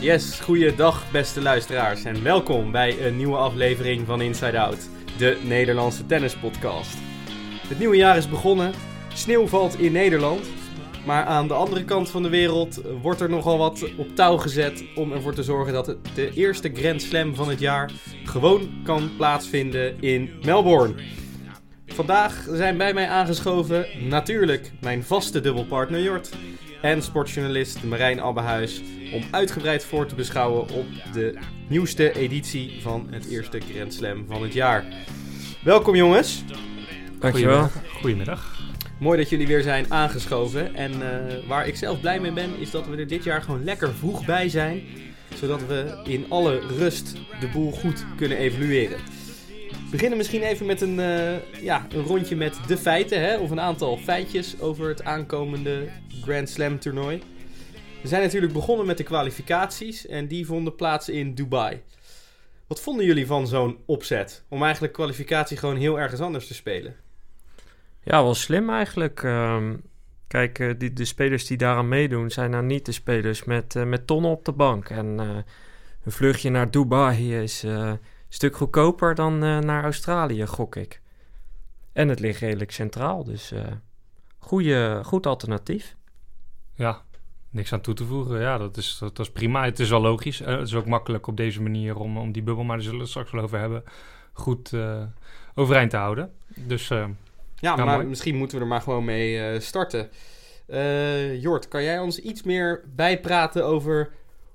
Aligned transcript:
Yes, 0.00 0.40
goeiedag 0.40 1.10
beste 1.10 1.42
luisteraars 1.42 2.04
en 2.04 2.22
welkom 2.22 2.70
bij 2.70 3.06
een 3.06 3.16
nieuwe 3.16 3.36
aflevering 3.36 4.06
van 4.06 4.20
Inside 4.20 4.58
Out, 4.58 4.88
de 5.18 5.38
Nederlandse 5.42 6.06
tennispodcast. 6.06 6.96
Het 7.68 7.78
nieuwe 7.78 7.96
jaar 7.96 8.16
is 8.16 8.28
begonnen, 8.28 8.72
sneeuw 9.14 9.46
valt 9.46 9.78
in 9.78 9.92
Nederland, 9.92 10.46
maar 11.06 11.24
aan 11.24 11.48
de 11.48 11.54
andere 11.54 11.84
kant 11.84 12.10
van 12.10 12.22
de 12.22 12.28
wereld 12.28 12.80
wordt 13.02 13.20
er 13.20 13.28
nogal 13.28 13.58
wat 13.58 13.94
op 13.96 14.14
touw 14.14 14.36
gezet 14.36 14.84
om 14.94 15.12
ervoor 15.12 15.34
te 15.34 15.42
zorgen 15.42 15.72
dat 15.72 15.96
de 16.14 16.30
eerste 16.34 16.70
Grand 16.74 17.02
Slam 17.02 17.34
van 17.34 17.48
het 17.48 17.60
jaar 17.60 17.90
gewoon 18.24 18.70
kan 18.84 19.10
plaatsvinden 19.16 20.02
in 20.02 20.30
Melbourne. 20.44 20.94
Vandaag 21.86 22.46
zijn 22.52 22.76
bij 22.76 22.94
mij 22.94 23.08
aangeschoven 23.08 23.86
natuurlijk 24.08 24.72
mijn 24.80 25.04
vaste 25.04 25.40
dubbelpartner 25.40 26.02
Jort 26.02 26.30
en 26.80 27.02
sportjournalist 27.02 27.82
Marijn 27.82 28.20
Abbehuis 28.20 28.82
om 29.12 29.22
uitgebreid 29.30 29.84
voor 29.84 30.06
te 30.06 30.14
beschouwen 30.14 30.62
op 30.62 30.86
de 31.12 31.38
nieuwste 31.68 32.12
editie 32.12 32.78
van 32.80 33.06
het 33.10 33.28
eerste 33.28 33.60
Grand 33.60 33.94
Slam 33.94 34.24
van 34.28 34.42
het 34.42 34.52
jaar. 34.52 34.84
Welkom 35.64 35.94
jongens. 35.94 36.44
Dankjewel. 37.18 37.68
Goedemiddag. 38.00 38.58
Mooi 38.98 39.18
dat 39.18 39.28
jullie 39.28 39.46
weer 39.46 39.62
zijn 39.62 39.92
aangeschoven. 39.92 40.74
En 40.74 40.92
uh, 40.92 41.48
waar 41.48 41.66
ik 41.66 41.76
zelf 41.76 42.00
blij 42.00 42.20
mee 42.20 42.32
ben, 42.32 42.58
is 42.58 42.70
dat 42.70 42.86
we 42.86 42.96
er 42.96 43.06
dit 43.06 43.24
jaar 43.24 43.42
gewoon 43.42 43.64
lekker 43.64 43.92
vroeg 43.92 44.24
bij 44.24 44.48
zijn. 44.48 44.82
Zodat 45.34 45.66
we 45.66 46.00
in 46.04 46.26
alle 46.28 46.60
rust 46.78 47.12
de 47.40 47.48
boel 47.48 47.70
goed 47.70 48.04
kunnen 48.16 48.38
evalueren. 48.38 48.98
We 49.68 49.96
beginnen 49.96 50.18
misschien 50.18 50.42
even 50.42 50.66
met 50.66 50.80
een, 50.80 50.98
uh, 50.98 51.62
ja, 51.62 51.86
een 51.94 52.02
rondje 52.02 52.36
met 52.36 52.58
de 52.66 52.76
feiten, 52.76 53.20
hè, 53.20 53.36
of 53.36 53.50
een 53.50 53.60
aantal 53.60 53.96
feitjes 53.96 54.60
over 54.60 54.88
het 54.88 55.04
aankomende 55.04 55.88
Grand 56.22 56.48
Slam 56.48 56.78
toernooi. 56.78 57.22
We 58.02 58.08
zijn 58.08 58.22
natuurlijk 58.22 58.52
begonnen 58.52 58.86
met 58.86 58.96
de 58.96 59.02
kwalificaties 59.02 60.06
en 60.06 60.26
die 60.26 60.46
vonden 60.46 60.74
plaats 60.74 61.08
in 61.08 61.34
Dubai. 61.34 61.82
Wat 62.66 62.80
vonden 62.80 63.06
jullie 63.06 63.26
van 63.26 63.46
zo'n 63.46 63.78
opzet? 63.86 64.44
Om 64.48 64.62
eigenlijk 64.62 64.92
kwalificatie 64.92 65.56
gewoon 65.56 65.76
heel 65.76 66.00
ergens 66.00 66.20
anders 66.20 66.46
te 66.46 66.54
spelen? 66.54 66.96
Ja, 68.02 68.22
wel 68.22 68.34
slim 68.34 68.70
eigenlijk. 68.70 69.22
Uh, 69.22 69.70
kijk, 70.26 70.58
uh, 70.58 70.74
die, 70.78 70.92
de 70.92 71.04
spelers 71.04 71.46
die 71.46 71.56
daaraan 71.56 71.88
meedoen 71.88 72.30
zijn 72.30 72.50
nou 72.50 72.64
niet 72.64 72.86
de 72.86 72.92
spelers 72.92 73.44
met, 73.44 73.74
uh, 73.74 73.84
met 73.84 74.06
tonnen 74.06 74.30
op 74.30 74.44
de 74.44 74.52
bank. 74.52 74.88
En 74.90 75.20
eh, 75.20 75.36
een 76.04 76.12
vluchtje 76.12 76.50
naar 76.50 76.70
Dubai 76.70 77.36
is 77.36 77.62
een 77.62 77.98
stuk 78.28 78.56
goedkoper 78.56 79.14
dan 79.14 79.38
naar 79.38 79.82
Australië, 79.82 80.46
gok 80.46 80.76
ik. 80.76 81.00
En 81.92 82.08
het 82.08 82.20
ligt 82.20 82.40
redelijk 82.40 82.70
centraal, 82.70 83.24
dus 83.24 83.52
goeie, 84.38 85.04
goed 85.04 85.26
alternatief. 85.26 85.96
Ja, 86.80 87.02
niks 87.50 87.72
aan 87.72 87.80
toe 87.80 87.94
te 87.94 88.04
voegen. 88.04 88.40
Ja, 88.40 88.58
dat 88.58 88.76
is, 88.76 88.98
dat, 89.00 89.18
is 89.18 89.30
prima. 89.30 89.64
Het 89.64 89.80
is 89.80 89.90
wel 89.90 90.00
logisch. 90.00 90.38
het 90.38 90.66
is 90.66 90.74
ook 90.74 90.86
makkelijk 90.86 91.26
op 91.26 91.36
deze 91.36 91.62
manier 91.62 91.96
om, 91.96 92.18
om 92.18 92.32
die 92.32 92.42
bubbel, 92.42 92.64
maar 92.64 92.76
daar 92.76 92.84
zullen 92.84 92.98
we 92.98 93.04
het 93.04 93.12
straks 93.12 93.30
wel 93.30 93.42
over 93.42 93.58
hebben, 93.58 93.84
goed 94.32 94.72
overeind 95.54 95.90
te 95.90 95.96
houden. 95.96 96.32
Dus 96.54 96.88
ja, 97.56 97.76
maar 97.76 97.86
mooi. 97.86 98.06
misschien 98.06 98.36
moeten 98.36 98.56
we 98.56 98.62
er 98.62 98.70
maar 98.70 98.80
gewoon 98.80 99.04
mee 99.04 99.54
uh, 99.54 99.60
starten. 99.60 100.10
Jort, 101.40 101.68
kan 101.68 101.82
jij 101.82 101.98
ons 101.98 102.18
iets 102.18 102.42
meer 102.42 102.84
bijpraten 102.94 103.64
over 103.64 104.10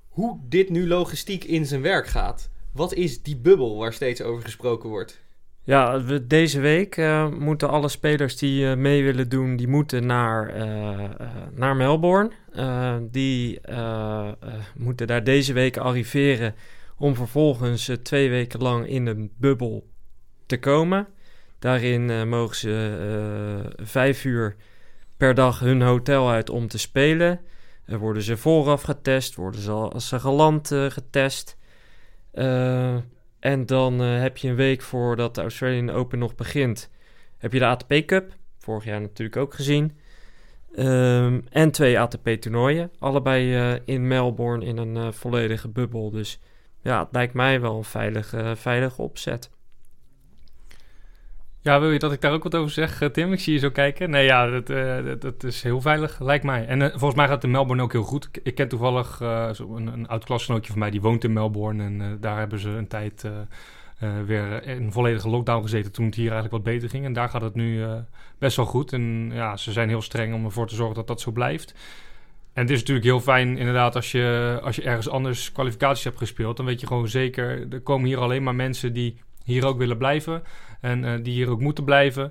hoe 0.08 0.38
dit 0.48 0.70
nu 0.70 0.88
logistiek 0.88 1.44
in 1.44 1.66
zijn 1.66 1.82
werk 1.82 2.06
gaat? 2.06 2.50
Wat 2.72 2.94
is 2.94 3.22
die 3.22 3.36
bubbel 3.36 3.76
waar 3.76 3.92
steeds 3.92 4.22
over 4.22 4.42
gesproken 4.42 4.88
wordt? 4.88 5.24
Ja, 5.66 5.98
deze 6.22 6.60
week 6.60 6.96
uh, 6.96 7.28
moeten 7.28 7.68
alle 7.68 7.88
spelers 7.88 8.36
die 8.36 8.76
mee 8.76 9.02
willen 9.04 9.28
doen, 9.28 9.56
die 9.56 9.68
moeten 9.68 10.06
naar, 10.06 10.54
naar 11.52 11.76
Melbourne. 11.76 12.30
die 13.10 13.60
moeten 14.76 15.06
daar 15.06 15.24
deze 15.24 15.52
week 15.52 15.76
arriveren 15.76 16.54
om 16.98 17.14
vervolgens 17.14 17.90
twee 18.02 18.30
weken 18.30 18.60
lang 18.60 18.88
in 18.88 19.06
een 19.06 19.32
bubbel 19.38 19.86
te 20.46 20.58
komen. 20.58 21.06
Daarin 21.58 22.28
mogen 22.28 22.56
ze 22.56 23.74
vijf 23.76 24.24
uur 24.24 24.56
per 25.16 25.34
dag 25.34 25.58
hun 25.58 25.82
hotel 25.82 26.30
uit 26.30 26.50
om 26.50 26.68
te 26.68 26.78
spelen. 26.78 27.40
Worden 27.86 28.22
ze 28.22 28.36
vooraf 28.36 28.82
getest, 28.82 29.34
worden 29.34 29.60
ze 29.60 29.70
als 29.70 30.08
ze 30.08 30.20
geland 30.20 30.68
getest. 30.88 31.56
En 33.40 33.66
dan 33.66 33.98
heb 33.98 34.36
je 34.36 34.48
een 34.48 34.54
week 34.54 34.82
voordat 34.82 35.34
de 35.34 35.40
Australian 35.40 35.90
Open 35.90 36.18
nog 36.18 36.34
begint, 36.34 36.90
heb 37.38 37.52
je 37.52 37.58
de 37.58 37.66
ATP 37.66 38.06
Cup. 38.06 38.32
Vorig 38.58 38.84
jaar 38.84 39.00
natuurlijk 39.00 39.36
ook 39.36 39.54
gezien. 39.54 39.98
Um, 40.78 41.44
en 41.50 41.70
twee 41.70 42.00
ATP-toernooien. 42.00 42.90
Allebei 42.98 43.80
in 43.84 44.06
Melbourne 44.06 44.64
in 44.64 44.76
een 44.76 45.12
volledige 45.12 45.68
bubbel. 45.68 46.10
Dus 46.10 46.40
ja, 46.80 47.00
het 47.00 47.08
lijkt 47.12 47.34
mij 47.34 47.60
wel 47.60 47.76
een 47.76 47.84
veilige, 47.84 48.52
veilige 48.56 49.02
opzet. 49.02 49.50
Ja, 51.66 51.80
wil 51.80 51.90
je 51.90 51.98
dat 51.98 52.12
ik 52.12 52.20
daar 52.20 52.32
ook 52.32 52.42
wat 52.42 52.54
over 52.54 52.70
zeg, 52.70 53.00
eh, 53.00 53.08
Tim? 53.08 53.32
Ik 53.32 53.40
zie 53.40 53.52
je 53.52 53.58
zo 53.58 53.70
kijken. 53.70 54.10
Nee, 54.10 54.24
ja, 54.24 54.60
dat, 54.60 55.20
dat, 55.20 55.44
is 55.44 55.62
heel 55.62 55.80
veilig, 55.80 56.20
lijkt 56.20 56.44
mij. 56.44 56.66
En 56.66 56.80
uh, 56.80 56.88
volgens 56.88 57.14
mij 57.14 57.24
gaat 57.24 57.34
het 57.34 57.44
in 57.44 57.50
Melbourne 57.50 57.82
ook 57.82 57.92
heel 57.92 58.02
goed. 58.02 58.24
Ik, 58.24 58.40
ik 58.42 58.54
ken 58.54 58.68
toevallig 58.68 59.20
uh, 59.20 59.48
een, 59.74 59.86
een, 59.86 60.08
oud 60.08 60.24
klasgenootje 60.24 60.70
van 60.70 60.80
mij, 60.80 60.90
die 60.90 61.00
woont 61.00 61.24
in 61.24 61.32
Melbourne. 61.32 61.84
En 61.84 62.18
daar 62.20 62.38
hebben 62.38 62.58
ze 62.58 62.68
een 62.68 62.88
tijd 62.88 63.24
weer 64.26 64.66
in 64.66 64.92
volledige 64.92 65.28
lockdown 65.28 65.62
gezeten 65.62 65.92
toen 65.92 66.04
het 66.04 66.14
hier 66.14 66.32
eigenlijk 66.32 66.64
wat 66.64 66.74
beter 66.74 66.88
ging. 66.88 67.04
En 67.04 67.12
daar 67.12 67.28
gaat 67.28 67.42
het 67.42 67.54
nu 67.54 67.84
best 68.38 68.56
wel 68.56 68.66
goed. 68.66 68.92
En 68.92 69.30
ja, 69.32 69.56
ze 69.56 69.72
zijn 69.72 69.88
heel 69.88 70.02
streng 70.02 70.34
om 70.34 70.44
ervoor 70.44 70.66
te 70.66 70.74
zorgen 70.74 70.94
dat 70.94 71.06
dat 71.06 71.20
zo 71.20 71.30
blijft. 71.30 71.74
En 72.52 72.62
het 72.62 72.70
is 72.70 72.78
natuurlijk 72.78 73.06
heel 73.06 73.20
fijn, 73.20 73.58
inderdaad, 73.58 73.94
als 73.94 74.12
je, 74.12 74.58
als 74.62 74.76
je 74.76 74.82
ergens 74.82 75.08
anders 75.08 75.52
kwalificaties 75.52 76.04
hebt 76.04 76.18
gespeeld. 76.18 76.56
Dan 76.56 76.66
weet 76.66 76.80
je 76.80 76.86
gewoon 76.86 77.08
zeker, 77.08 77.66
er 77.70 77.80
komen 77.80 78.06
hier 78.06 78.18
alleen 78.18 78.42
maar 78.42 78.54
mensen 78.54 78.92
die 78.92 79.16
hier 79.46 79.66
ook 79.66 79.78
willen 79.78 79.98
blijven. 79.98 80.42
En 80.80 81.04
uh, 81.04 81.14
die 81.22 81.32
hier 81.32 81.50
ook 81.50 81.60
moeten 81.60 81.84
blijven. 81.84 82.24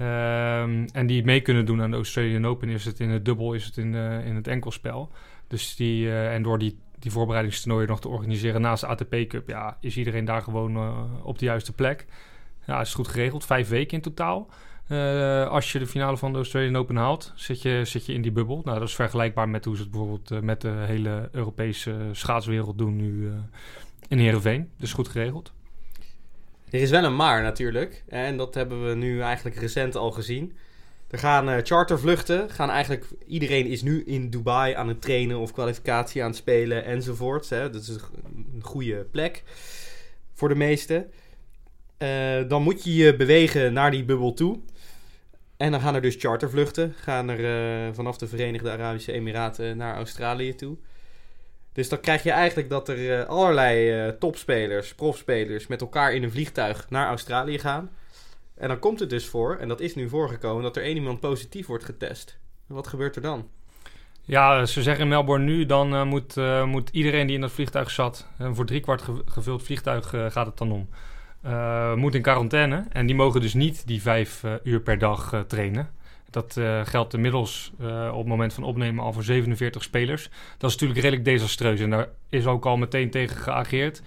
Um, 0.00 0.86
en 0.92 1.06
die 1.06 1.24
mee 1.24 1.40
kunnen 1.40 1.66
doen 1.66 1.82
aan 1.82 1.90
de 1.90 1.96
Australian 1.96 2.46
Open. 2.46 2.68
Is 2.68 2.84
het 2.84 3.00
in 3.00 3.10
het 3.10 3.24
dubbel, 3.24 3.52
is 3.52 3.64
het 3.64 3.76
in, 3.76 3.94
uh, 3.94 4.26
in 4.26 4.34
het 4.34 4.48
enkelspel. 4.48 5.10
Dus 5.46 5.76
die, 5.76 6.04
uh, 6.04 6.34
en 6.34 6.42
door 6.42 6.58
die, 6.58 6.78
die 6.98 7.10
voorbereidingstoernooien 7.10 7.88
nog 7.88 8.00
te 8.00 8.08
organiseren 8.08 8.60
naast 8.60 8.80
de 8.80 8.86
ATP 8.86 9.28
Cup, 9.28 9.48
ja, 9.48 9.76
is 9.80 9.96
iedereen 9.96 10.24
daar 10.24 10.42
gewoon 10.42 10.96
op 11.22 11.38
de 11.38 11.44
juiste 11.44 11.72
plek. 11.72 12.06
Ja, 12.66 12.80
is 12.80 12.94
goed 12.94 13.08
geregeld. 13.08 13.44
Vijf 13.44 13.68
weken 13.68 13.96
in 13.96 14.02
totaal. 14.02 14.48
als 15.48 15.72
je 15.72 15.78
de 15.78 15.86
finale 15.86 16.16
van 16.16 16.32
de 16.32 16.38
Australian 16.38 16.76
Open 16.76 16.96
haalt, 16.96 17.32
zit 17.34 17.62
je, 17.62 17.84
zit 17.84 18.06
je 18.06 18.12
in 18.12 18.22
die 18.22 18.32
bubbel. 18.32 18.60
Nou, 18.64 18.78
dat 18.78 18.88
is 18.88 18.94
vergelijkbaar 18.94 19.48
met 19.48 19.64
hoe 19.64 19.76
ze 19.76 19.82
het 19.82 19.90
bijvoorbeeld 19.90 20.42
met 20.42 20.60
de 20.60 20.84
hele 20.86 21.28
Europese 21.32 22.08
schaatswereld 22.12 22.78
doen 22.78 22.96
nu 22.96 23.30
in 24.08 24.18
Heerenveen. 24.18 24.70
Dus 24.76 24.92
goed 24.92 25.08
geregeld. 25.08 25.52
Er 26.70 26.80
is 26.80 26.90
wel 26.90 27.04
een 27.04 27.16
maar 27.16 27.42
natuurlijk. 27.42 28.04
En 28.08 28.36
dat 28.36 28.54
hebben 28.54 28.88
we 28.88 28.94
nu 28.94 29.20
eigenlijk 29.20 29.56
recent 29.56 29.96
al 29.96 30.10
gezien. 30.10 30.56
Er 31.10 31.18
gaan 31.18 31.48
uh, 31.48 31.56
chartervluchten. 31.62 32.50
Gaan 32.50 32.70
eigenlijk, 32.70 33.06
iedereen 33.26 33.66
is 33.66 33.82
nu 33.82 34.04
in 34.04 34.30
Dubai 34.30 34.74
aan 34.74 34.88
het 34.88 35.00
trainen 35.00 35.38
of 35.38 35.52
kwalificatie 35.52 36.22
aan 36.22 36.28
het 36.28 36.36
spelen 36.36 36.84
enzovoort. 36.84 37.48
Dat 37.48 37.74
is 37.74 37.88
een 37.88 38.62
goede 38.62 39.06
plek 39.10 39.42
voor 40.34 40.48
de 40.48 40.54
meesten. 40.54 41.10
Uh, 41.98 42.48
dan 42.48 42.62
moet 42.62 42.84
je 42.84 42.94
je 42.94 43.16
bewegen 43.16 43.72
naar 43.72 43.90
die 43.90 44.04
bubbel 44.04 44.34
toe. 44.34 44.60
En 45.56 45.70
dan 45.70 45.80
gaan 45.80 45.94
er 45.94 46.02
dus 46.02 46.16
chartervluchten. 46.18 46.94
Gaan 46.96 47.28
er 47.28 47.40
uh, 47.86 47.94
vanaf 47.94 48.18
de 48.18 48.26
Verenigde 48.26 48.70
Arabische 48.70 49.12
Emiraten 49.12 49.76
naar 49.76 49.94
Australië 49.94 50.54
toe. 50.54 50.76
Dus 51.78 51.88
dan 51.88 52.00
krijg 52.00 52.22
je 52.22 52.30
eigenlijk 52.30 52.68
dat 52.68 52.88
er 52.88 52.98
uh, 52.98 53.24
allerlei 53.24 54.06
uh, 54.06 54.12
topspelers, 54.12 54.94
profspelers 54.94 55.66
met 55.66 55.80
elkaar 55.80 56.12
in 56.12 56.22
een 56.22 56.30
vliegtuig 56.30 56.86
naar 56.90 57.06
Australië 57.06 57.58
gaan. 57.58 57.90
En 58.56 58.68
dan 58.68 58.78
komt 58.78 59.00
het 59.00 59.10
dus 59.10 59.26
voor, 59.26 59.56
en 59.56 59.68
dat 59.68 59.80
is 59.80 59.94
nu 59.94 60.08
voorgekomen, 60.08 60.62
dat 60.62 60.76
er 60.76 60.82
één 60.82 60.96
iemand 60.96 61.20
positief 61.20 61.66
wordt 61.66 61.84
getest. 61.84 62.38
Wat 62.66 62.86
gebeurt 62.86 63.16
er 63.16 63.22
dan? 63.22 63.48
Ja, 64.22 64.66
ze 64.66 64.82
zeggen 64.82 65.02
in 65.02 65.08
Melbourne 65.08 65.44
nu, 65.44 65.66
dan 65.66 65.94
uh, 65.94 66.04
moet, 66.04 66.36
moet 66.66 66.88
iedereen 66.92 67.26
die 67.26 67.34
in 67.34 67.40
dat 67.40 67.52
vliegtuig 67.52 67.90
zat, 67.90 68.28
en 68.38 68.54
voor 68.54 68.66
driekwart 68.66 69.02
ge 69.02 69.22
gevuld 69.24 69.62
vliegtuig 69.62 70.08
gaat 70.08 70.46
het 70.46 70.58
dan 70.58 70.72
om, 70.72 70.88
moet 71.98 72.14
in 72.14 72.22
quarantaine. 72.22 72.86
En 72.90 73.06
die 73.06 73.16
mogen 73.16 73.40
dus 73.40 73.54
niet 73.54 73.86
die 73.86 74.02
vijf 74.02 74.42
uur 74.62 74.80
per 74.80 74.98
dag 74.98 75.44
trainen. 75.46 75.90
Dat 76.30 76.56
uh, 76.58 76.80
geldt 76.84 77.14
inmiddels 77.14 77.72
uh, 77.80 78.08
op 78.12 78.18
het 78.18 78.26
moment 78.26 78.54
van 78.54 78.64
opnemen 78.64 79.04
al 79.04 79.12
voor 79.12 79.22
47 79.22 79.82
spelers. 79.82 80.30
Dat 80.58 80.70
is 80.70 80.76
natuurlijk 80.76 81.00
redelijk 81.00 81.24
desastreus 81.24 81.80
en 81.80 81.90
daar 81.90 82.08
is 82.28 82.46
ook 82.46 82.66
al 82.66 82.76
meteen 82.76 83.10
tegen 83.10 83.36
geageerd. 83.36 84.02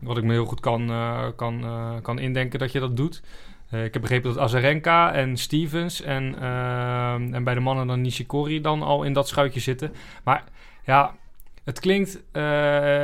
Wat 0.00 0.16
ik 0.16 0.24
me 0.24 0.32
heel 0.32 0.44
goed 0.44 0.60
kan, 0.60 0.90
uh, 0.90 1.26
kan, 1.36 1.64
kan 2.02 2.18
indenken 2.18 2.58
dat 2.58 2.72
je 2.72 2.80
dat 2.80 2.96
doet. 2.96 3.22
ik 3.70 3.92
heb 3.92 4.00
begrepen 4.00 4.34
dat 4.34 4.42
Azarenka 4.42 5.12
en 5.12 5.36
Stevens 5.36 6.02
en, 6.02 6.38
en 7.32 7.44
bij 7.44 7.54
de 7.54 7.60
mannen 7.60 7.86
dan 7.86 8.00
Nishikori 8.00 8.60
dan 8.60 8.82
al 8.82 9.02
in 9.02 9.12
dat 9.12 9.28
schuitje 9.28 9.60
zitten. 9.60 9.92
Maar 10.24 10.44
ja, 10.84 11.16
het 11.64 11.80
klinkt 11.80 12.22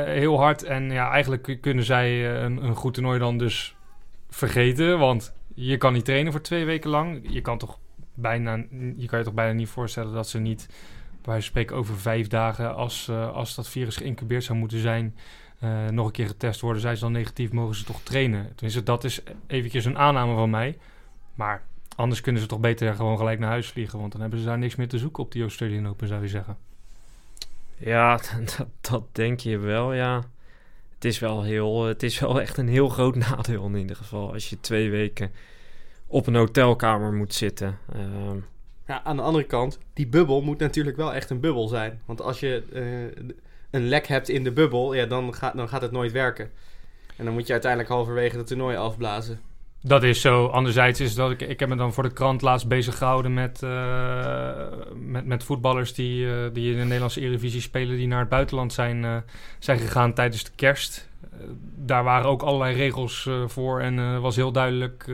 heel 0.09 0.39
hard 0.39 0.63
en 0.63 0.91
ja, 0.91 1.11
eigenlijk 1.11 1.57
kunnen 1.61 1.83
zij 1.83 2.35
een, 2.43 2.63
een 2.63 2.75
goed 2.75 2.93
toernooi 2.93 3.19
dan 3.19 3.37
dus 3.37 3.75
vergeten. 4.29 4.99
Want 4.99 5.33
je 5.55 5.77
kan 5.77 5.93
niet 5.93 6.05
trainen 6.05 6.31
voor 6.31 6.41
twee 6.41 6.65
weken 6.65 6.89
lang. 6.89 7.19
Je 7.29 7.41
kan 7.41 7.57
toch 7.57 7.79
bijna, 8.17 8.55
je 8.95 9.07
kan 9.07 9.19
je 9.19 9.25
toch 9.25 9.33
bijna 9.33 9.53
niet 9.53 9.69
voorstellen 9.69 10.13
dat 10.13 10.27
ze 10.27 10.39
niet 10.39 10.67
wij 11.27 11.41
spreken 11.41 11.75
over 11.75 11.97
vijf 11.97 12.27
dagen, 12.27 12.75
als, 12.75 13.07
eh, 13.07 13.33
als 13.33 13.55
dat 13.55 13.69
virus 13.69 13.95
geïncubeerd 13.95 14.43
zou 14.43 14.57
moeten 14.57 14.79
zijn, 14.79 15.15
eh, 15.59 15.87
nog 15.87 16.05
een 16.05 16.11
keer 16.11 16.27
getest 16.27 16.61
worden, 16.61 16.81
zijn 16.81 16.95
ze 16.95 17.03
dan 17.03 17.11
negatief, 17.11 17.51
mogen 17.51 17.75
ze 17.75 17.83
toch 17.83 18.01
trainen. 18.01 18.51
Tenminste, 18.55 18.83
dat 18.83 19.03
is 19.03 19.21
eventjes 19.47 19.85
een 19.85 19.97
aanname 19.97 20.35
van 20.35 20.49
mij. 20.49 20.77
Maar 21.35 21.63
anders 21.95 22.21
kunnen 22.21 22.41
ze 22.41 22.47
toch 22.47 22.59
beter 22.59 22.93
gewoon 22.93 23.17
gelijk 23.17 23.39
naar 23.39 23.49
huis 23.49 23.67
vliegen, 23.67 23.99
want 23.99 24.11
dan 24.11 24.21
hebben 24.21 24.39
ze 24.39 24.45
daar 24.45 24.57
niks 24.57 24.75
meer 24.75 24.87
te 24.87 24.97
zoeken 24.97 25.23
op 25.23 25.31
die 25.31 25.41
Australian 25.41 25.87
Open, 25.87 26.07
zou 26.07 26.21
je 26.21 26.27
zeggen. 26.27 26.57
Ja, 27.77 28.19
dat, 28.57 28.67
dat 28.81 29.03
denk 29.11 29.39
je 29.39 29.57
wel, 29.57 29.93
ja. 29.93 30.23
Het 30.93 31.05
is 31.05 31.19
wel 31.19 31.43
heel, 31.43 31.85
het 31.85 32.03
is 32.03 32.19
wel 32.19 32.41
echt 32.41 32.57
een 32.57 32.67
heel 32.67 32.89
groot 32.89 33.15
nadeel 33.29 33.65
in 33.65 33.75
ieder 33.75 33.95
geval. 33.95 34.33
Als 34.33 34.49
je 34.49 34.59
twee 34.59 34.89
weken 34.89 35.31
op 36.07 36.27
een 36.27 36.35
hotelkamer 36.35 37.13
moet 37.13 37.33
zitten. 37.33 37.77
Ehm, 37.93 38.37
Ja, 38.87 39.03
aan 39.03 39.15
de 39.15 39.21
andere 39.21 39.43
kant, 39.45 39.79
die 39.93 40.07
bubbel 40.07 40.41
moet 40.41 40.59
natuurlijk 40.59 40.97
wel 40.97 41.13
echt 41.13 41.29
een 41.29 41.39
bubbel 41.39 41.67
zijn. 41.67 42.01
Want 42.05 42.21
als 42.21 42.39
je 42.39 42.63
eh, 42.73 43.23
een 43.71 43.87
lek 43.87 44.07
hebt 44.07 44.29
in 44.29 44.43
de 44.43 44.51
bubbel, 44.51 44.93
ja, 44.93 45.05
dan, 45.05 45.33
gaat, 45.33 45.55
dan 45.57 45.69
gaat 45.69 45.81
het 45.81 45.91
nooit 45.91 46.11
werken. 46.11 46.49
En 47.15 47.25
dan 47.25 47.33
moet 47.33 47.45
je 47.47 47.51
uiteindelijk 47.53 47.91
halverwege 47.91 48.37
het 48.37 48.47
toernooi 48.47 48.75
afblazen. 48.77 49.39
Dat 49.81 50.03
is 50.03 50.21
zo. 50.21 50.45
Anderzijds 50.45 50.99
is 50.99 51.15
dat 51.15 51.31
ik, 51.31 51.41
ik 51.41 51.59
heb 51.59 51.69
me 51.69 51.75
dan 51.75 51.93
voor 51.93 52.03
de 52.03 52.13
krant 52.13 52.41
laatst 52.41 52.67
bezig 52.67 52.97
gehouden 52.97 53.33
met, 53.33 53.63
eh, 53.63 54.51
met, 54.95 55.25
met 55.25 55.43
voetballers 55.43 55.93
die, 55.93 56.29
eh, 56.29 56.35
die 56.53 56.71
in 56.71 56.77
de 56.77 56.83
Nederlandse 56.83 57.21
Eredivisie 57.21 57.61
spelen, 57.61 57.97
die 57.97 58.07
naar 58.07 58.19
het 58.19 58.29
buitenland 58.29 58.73
zijn, 58.73 59.05
eh, 59.05 59.17
zijn 59.59 59.79
gegaan 59.79 60.13
tijdens 60.13 60.43
de 60.43 60.51
kerst. 60.55 61.09
Daar 61.75 62.03
waren 62.03 62.29
ook 62.29 62.41
allerlei 62.41 62.75
regels 62.75 63.25
eh, 63.25 63.47
voor 63.47 63.79
en 63.81 63.99
eh, 63.99 64.19
was 64.19 64.35
heel 64.35 64.51
duidelijk. 64.51 65.05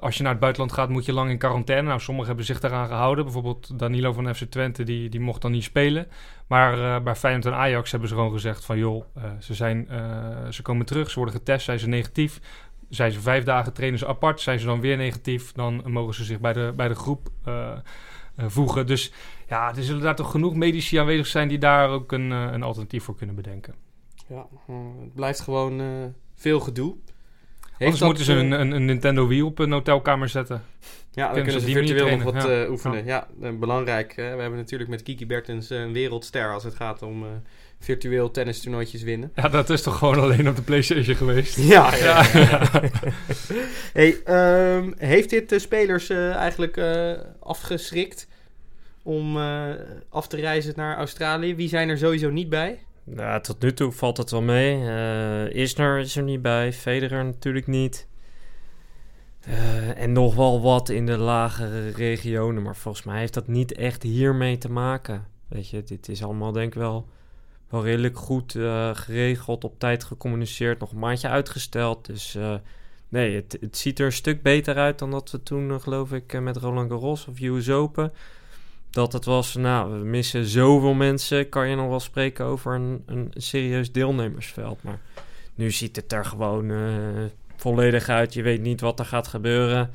Als 0.00 0.16
je 0.16 0.22
naar 0.22 0.32
het 0.32 0.40
buitenland 0.40 0.72
gaat, 0.72 0.88
moet 0.88 1.04
je 1.04 1.12
lang 1.12 1.30
in 1.30 1.38
quarantaine. 1.38 1.88
Nou, 1.88 2.00
sommigen 2.00 2.28
hebben 2.28 2.46
zich 2.46 2.60
daaraan 2.60 2.88
gehouden. 2.88 3.24
Bijvoorbeeld 3.24 3.78
Danilo 3.78 4.12
van 4.12 4.34
FC 4.34 4.44
Twente, 4.44 4.82
die, 4.82 5.08
die 5.08 5.20
mocht 5.20 5.42
dan 5.42 5.50
niet 5.50 5.64
spelen. 5.64 6.06
Maar 6.46 6.94
eh, 6.96 7.02
bij 7.02 7.14
Feyenoord 7.14 7.46
en 7.46 7.54
Ajax 7.54 7.90
hebben 7.90 8.08
ze 8.08 8.14
gewoon 8.14 8.32
gezegd 8.32 8.64
van... 8.64 8.78
joh, 8.78 9.04
eh, 9.14 9.22
ze, 9.38 9.54
zijn, 9.54 9.88
eh, 9.88 10.48
ze 10.50 10.62
komen 10.62 10.86
terug, 10.86 11.10
ze 11.10 11.16
worden 11.16 11.34
getest, 11.34 11.64
zijn 11.64 11.78
ze 11.78 11.88
negatief. 11.88 12.40
Zijn 12.88 13.12
ze 13.12 13.20
vijf 13.20 13.44
dagen, 13.44 13.72
trainen 13.72 13.98
ze 13.98 14.06
apart. 14.06 14.40
Zijn 14.40 14.58
ze 14.58 14.66
dan 14.66 14.80
weer 14.80 14.96
negatief, 14.96 15.52
dan 15.52 15.82
mogen 15.86 16.14
ze 16.14 16.24
zich 16.24 16.40
bij 16.40 16.52
de, 16.52 16.72
bij 16.76 16.88
de 16.88 16.94
groep 16.94 17.28
voegen. 18.36 18.86
Dus 18.86 19.12
ja, 19.48 19.76
er 19.76 19.82
zullen 19.82 20.02
daar 20.02 20.16
toch 20.16 20.30
genoeg 20.30 20.54
medici 20.54 20.96
aanwezig 20.96 21.26
zijn... 21.26 21.48
die 21.48 21.58
daar 21.58 21.88
ook 21.88 22.12
een, 22.12 22.30
een 22.30 22.62
alternatief 22.62 23.04
voor 23.04 23.16
kunnen 23.16 23.34
bedenken. 23.36 23.74
Ja, 24.26 24.46
het 25.00 25.14
blijft 25.14 25.40
gewoon 25.40 25.82
veel 26.34 26.60
gedoe. 26.60 26.96
Dat, 27.78 28.00
moeten 28.00 28.24
ze 28.24 28.32
een, 28.32 28.50
een, 28.50 28.70
een 28.70 28.84
Nintendo 28.84 29.26
Wii 29.26 29.42
op 29.42 29.58
een 29.58 29.72
hotelkamer 29.72 30.28
zetten. 30.28 30.62
Ja, 31.18 31.24
dan 31.24 31.34
Kunnen 31.34 31.52
kunnen 31.52 31.60
ze 31.60 31.66
die 31.66 31.86
virtueel 31.86 32.16
nog 32.16 32.32
wat 32.32 32.48
eh, 32.48 32.70
oefenen. 32.70 33.04
Ja, 33.04 33.26
eh, 33.42 33.50
belangrijk. 33.52 34.12
we 34.14 34.22
hebben 34.22 34.56
natuurlijk 34.56 34.90
met 34.90 35.02
Kiki 35.02 35.26
Bertens 35.26 35.70
eh, 35.70 35.80
een 35.80 35.92
wereldster 35.92 36.52
als 36.52 36.64
het 36.64 36.74
gaat 36.74 37.02
om 37.02 37.24
virtueel 37.80 38.30
tennistoernooitjes 38.30 39.02
winnen. 39.02 39.32
Ja, 39.34 39.48
dat 39.48 39.70
is 39.70 39.82
toch 39.82 39.98
gewoon 39.98 40.20
alleen 40.20 40.48
op 40.48 40.56
de 40.56 40.62
Playstation 40.62 41.16
geweest? 41.16 41.56
Ja, 41.74 41.96
ja. 41.96 42.24
hey, 43.98 44.22
ehm, 44.24 44.92
heeft 44.96 45.30
dit 45.30 45.48
de 45.48 45.58
spelers 45.58 46.10
eigenlijk 46.10 46.80
afgeschrikt 47.40 48.28
om 49.02 49.36
af 50.08 50.28
te 50.28 50.36
reizen 50.36 50.72
naar 50.76 50.96
Australië? 50.96 51.54
Wie 51.54 51.68
zijn 51.68 51.88
er 51.88 51.98
sowieso 51.98 52.30
niet 52.30 52.48
bij? 52.48 52.78
Nou, 53.14 53.42
tot 53.42 53.62
nu 53.62 53.72
toe 53.72 53.92
valt 53.92 54.16
het 54.16 54.30
wel 54.30 54.42
mee. 54.42 54.88
Eh 54.88 55.54
Isner 55.54 55.98
is 55.98 56.16
er 56.16 56.22
niet 56.22 56.42
bij, 56.42 56.72
Federer 56.72 57.24
natuurlijk 57.24 57.66
niet. 57.66 58.08
Eh, 59.40 59.98
en 59.98 60.12
nog 60.12 60.34
wel 60.34 60.60
wat 60.60 60.88
in 60.88 61.06
de 61.06 61.16
lagere 61.16 61.90
regionen, 61.90 62.62
maar 62.62 62.76
volgens 62.76 63.04
mij 63.04 63.18
heeft 63.18 63.34
dat 63.34 63.46
niet 63.46 63.72
echt 63.72 64.02
hiermee 64.02 64.58
te 64.58 64.70
maken. 64.70 65.26
Weet 65.48 65.68
je, 65.68 65.82
dit 65.82 66.08
is 66.08 66.24
allemaal 66.24 66.52
denk 66.52 66.72
ik 66.74 66.78
wel, 66.78 67.08
wel 67.68 67.84
redelijk 67.84 68.18
goed 68.18 68.54
eh, 68.54 68.90
geregeld, 68.94 69.64
op 69.64 69.78
tijd 69.78 70.04
gecommuniceerd, 70.04 70.80
nog 70.80 70.92
een 70.92 70.98
maandje 70.98 71.28
uitgesteld. 71.28 72.06
Dus 72.06 72.38
nee, 73.08 73.34
het, 73.34 73.56
het 73.60 73.76
ziet 73.76 73.98
er 73.98 74.06
een 74.06 74.12
stuk 74.12 74.42
beter 74.42 74.76
uit 74.76 74.98
dan 74.98 75.10
dat 75.10 75.30
we 75.30 75.42
toen, 75.42 75.80
geloof 75.80 76.12
ik, 76.12 76.40
met 76.40 76.56
Roland 76.56 76.90
Garros 76.90 77.26
of 77.26 77.40
US 77.40 77.70
Open. 77.70 78.12
Dat 78.90 79.12
het 79.12 79.24
was, 79.24 79.54
nou, 79.54 79.98
we 79.98 80.04
missen 80.04 80.44
zoveel 80.44 80.94
mensen, 80.94 81.48
kan 81.48 81.68
je 81.68 81.76
nog 81.76 81.88
wel 81.88 82.00
spreken 82.00 82.44
over 82.44 82.74
een, 82.74 83.02
een 83.06 83.30
serieus 83.34 83.92
deelnemersveld. 83.92 84.82
Maar 84.82 85.00
nu 85.54 85.70
ziet 85.70 85.96
het 85.96 86.12
er 86.12 86.24
gewoon 86.24 86.70
eh, 86.70 86.78
volledig 87.56 88.08
uit. 88.08 88.34
Je 88.34 88.42
weet 88.42 88.60
niet 88.60 88.80
wat 88.80 88.98
er 88.98 89.06
gaat 89.06 89.26
gebeuren 89.26 89.90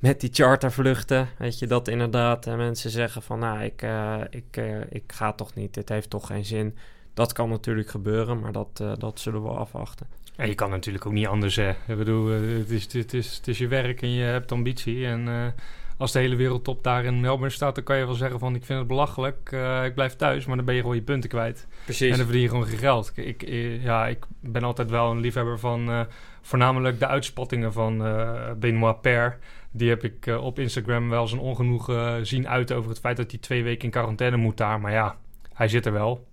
met 0.00 0.20
die 0.20 0.30
chartervluchten. 0.32 1.28
Weet 1.38 1.58
je, 1.58 1.66
dat 1.66 1.88
inderdaad 1.88 2.46
eh, 2.46 2.56
mensen 2.56 2.90
zeggen 2.90 3.22
van, 3.22 3.38
nou, 3.38 3.62
ik, 3.62 3.82
eh, 3.82 4.20
ik, 4.30 4.56
eh, 4.56 4.80
ik 4.88 5.02
ga 5.06 5.32
toch 5.32 5.54
niet, 5.54 5.74
dit 5.74 5.88
heeft 5.88 6.10
toch 6.10 6.26
geen 6.26 6.44
zin. 6.44 6.76
Dat 7.14 7.32
kan 7.32 7.48
natuurlijk 7.48 7.90
gebeuren, 7.90 8.40
maar 8.40 8.52
dat, 8.52 8.76
dat 8.98 9.20
zullen 9.20 9.42
we 9.42 9.48
afwachten. 9.48 10.06
Ja, 10.36 10.44
je 10.44 10.54
kan 10.54 10.70
natuurlijk 10.70 11.06
ook 11.06 11.12
niet 11.12 11.26
anders. 11.26 11.56
Hè. 11.56 11.70
Ik 11.70 11.96
bedoel, 11.96 12.26
het, 12.26 12.70
is, 12.70 12.92
het, 12.92 13.14
is, 13.14 13.36
het 13.36 13.48
is 13.48 13.58
je 13.58 13.68
werk 13.68 14.02
en 14.02 14.10
je 14.10 14.22
hebt 14.22 14.52
ambitie. 14.52 15.06
En 15.06 15.54
als 16.00 16.12
de 16.12 16.18
hele 16.18 16.36
wereldtop 16.36 16.82
daar 16.84 17.04
in 17.04 17.20
Melbourne 17.20 17.50
staat, 17.54 17.74
dan 17.74 17.84
kan 17.84 17.96
je 17.96 18.04
wel 18.06 18.14
zeggen 18.14 18.38
van 18.38 18.54
ik 18.54 18.64
vind 18.64 18.78
het 18.78 18.88
belachelijk. 18.88 19.48
eh, 19.52 19.84
ik 19.84 19.94
blijf 19.94 20.16
thuis, 20.16 20.46
maar 20.46 20.56
dan 20.56 20.64
ben 20.64 20.74
je 20.74 20.80
gewoon 20.80 20.96
je 20.96 21.02
punten 21.02 21.30
kwijt. 21.30 21.66
Precies. 21.84 22.10
En 22.10 22.16
dan 22.16 22.24
verdien 22.24 22.42
je 22.42 22.48
gewoon 22.48 22.66
geen 22.66 22.78
geld. 22.78 23.12
Ik, 23.14 23.24
ik, 23.26 23.42
eh, 23.42 23.84
ja, 23.84 24.06
ik 24.06 24.24
ben 24.40 24.62
altijd 24.64 24.90
wel 24.90 25.10
een 25.10 25.20
liefhebber 25.20 25.58
van 25.58 25.90
eh, 25.90 26.00
voornamelijk 26.42 26.98
de 26.98 27.06
uitspattingen 27.06 27.72
van 27.72 28.06
eh 28.06 28.50
Benoit 28.56 29.00
Paire. 29.00 29.36
Die 29.70 29.88
heb 29.88 30.04
ik 30.04 30.26
op 30.40 30.58
Instagram 30.58 31.08
wel 31.10 31.26
zijn 31.28 31.40
ongenoegen 31.40 32.26
zien 32.26 32.48
uiten 32.48 32.76
over 32.76 32.90
het 32.90 33.00
feit 33.00 33.16
dat 33.16 33.30
hij 33.30 33.40
twee 33.40 33.62
weken 33.62 33.84
in 33.84 33.90
quarantaine 33.90 34.36
moet 34.36 34.56
daar. 34.56 34.80
Maar 34.80 34.92
ja, 34.92 35.16
hij 35.54 35.68
zit 35.68 35.86
er 35.86 35.92
wel. 35.92 36.26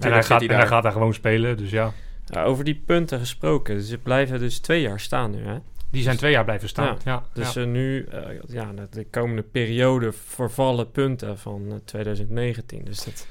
En 0.00 0.12
hij, 0.12 0.22
gaat, 0.22 0.28
hij 0.28 0.48
en 0.48 0.54
hij 0.54 0.56
daar. 0.56 0.66
gaat 0.66 0.82
daar 0.82 0.92
gewoon 0.92 1.14
spelen, 1.14 1.56
dus 1.56 1.70
ja. 1.70 1.92
Ja, 2.26 2.44
over 2.44 2.64
die 2.64 2.82
punten 2.86 3.18
gesproken, 3.18 3.82
ze 3.82 3.98
blijven 3.98 4.38
dus 4.38 4.58
twee 4.58 4.80
jaar 4.80 5.00
staan 5.00 5.30
nu, 5.30 5.44
hè? 5.44 5.56
Die 5.94 6.02
zijn 6.02 6.16
twee 6.16 6.32
jaar 6.32 6.44
blijven 6.44 6.68
staan. 6.68 6.98
Ja, 7.04 7.22
Dus 7.32 7.52
ja. 7.52 7.60
eh, 7.60 7.66
nu, 7.66 8.04
eh, 8.04 8.20
ja, 8.46 8.72
de, 8.72 8.86
de 8.90 9.06
komende 9.10 9.42
periode 9.42 10.12
vervallen 10.12 10.90
punten 10.90 11.38
van 11.38 11.62
eh, 11.70 11.74
2019. 11.84 12.84
Dus 12.84 13.04
dat, 13.04 13.26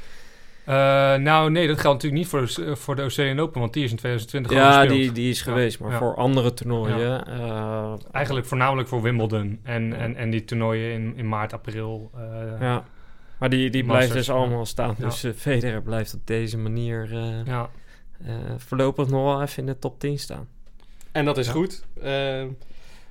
Eh, 0.66 0.74
nou, 1.16 1.52
nee, 1.52 1.68
dat 1.68 1.80
geldt 1.80 2.04
natuurlijk 2.04 2.22
niet 2.22 2.28
voor 2.28 2.66
de, 2.66 2.76
voor 2.76 2.96
de 2.96 3.36
Open, 3.42 3.60
want 3.60 3.74
die 3.74 3.84
is 3.84 3.92
in 3.92 3.98
2020 3.98 4.52
gewoon 4.52 4.68
ja, 4.68 4.86
die, 4.86 5.12
die 5.12 5.30
is 5.30 5.38
Ja, 5.38 5.44
geweest. 5.44 5.80
Maar 5.80 5.92
ja. 5.92 5.98
voor 5.98 6.16
andere 6.16 6.54
toernooien... 6.54 7.26
eh, 7.28 7.94
Eigenlijk 8.12 8.46
voornamelijk 8.46 8.88
voor 8.88 9.02
Wimbledon 9.02 9.60
en, 9.64 9.94
en, 9.94 10.16
en 10.16 10.30
die 10.30 10.46
toernooien 10.46 10.94
in, 10.94 11.14
in 11.18 11.28
maart, 11.28 11.54
april. 11.54 12.12
eh, 12.16 12.60
ja. 12.60 12.86
Maar 13.40 13.50
die, 13.50 13.70
die 13.70 13.84
Masters, 13.84 14.08
blijven 14.12 14.16
dus 14.34 14.36
allemaal 14.36 14.66
staan. 14.66 14.96
Dus 15.00 15.24
eh, 15.24 15.32
Federer 15.36 15.82
blijft 15.82 16.14
op 16.14 16.28
deze 16.28 16.58
manier 16.58 17.10
eh, 17.14 17.46
ja. 17.46 17.70
eh, 18.26 18.34
voorlopig 18.58 19.08
nog 19.10 19.24
wel 19.24 19.42
even 19.42 19.58
in 19.60 19.66
de 19.66 19.80
top 19.80 20.00
10 20.00 20.20
staan. 20.20 20.48
En 21.14 21.26
dat 21.26 21.38
is 21.38 21.46
Ja. 21.46 21.52
goed. 21.52 21.84
Eh, 22.02 22.44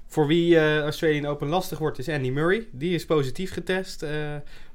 voor 0.07 0.27
wie 0.27 0.59
eh 0.59 0.79
Australian 0.79 1.27
Open 1.27 1.49
lastig 1.49 1.79
wordt 1.79 1.99
is 1.99 2.09
Andy 2.09 2.31
Murray. 2.31 2.67
Die 2.73 2.95
is 2.95 3.05
positief 3.05 3.53
getest. 3.53 4.03
Eh, 4.03 4.11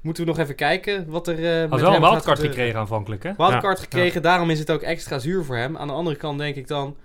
moeten 0.01 0.23
we 0.23 0.29
nog 0.29 0.39
even 0.39 0.55
kijken 0.55 1.09
wat 1.09 1.27
er 1.27 1.45
eh 1.45 1.59
Had 1.59 1.69
met 1.69 1.79
wel 1.79 1.87
een 1.87 2.01
hem 2.01 2.09
wildcard 2.11 2.39
gekregen 2.39 2.79
aanvankelijk, 2.79 3.23
hè? 3.23 3.31
Wildcard 3.37 3.77
Ja, 3.77 3.83
gekregen, 3.83 4.21
daarom 4.21 4.49
is 4.49 4.59
het 4.59 4.71
ook 4.71 4.81
extra 4.81 5.19
zuur 5.19 5.43
voor 5.43 5.55
hem. 5.55 5.77
Aan 5.77 5.87
de 5.87 5.93
andere 5.93 6.15
kant 6.15 6.39
denk 6.39 6.55
ik 6.55 6.67
dan... 6.67 6.95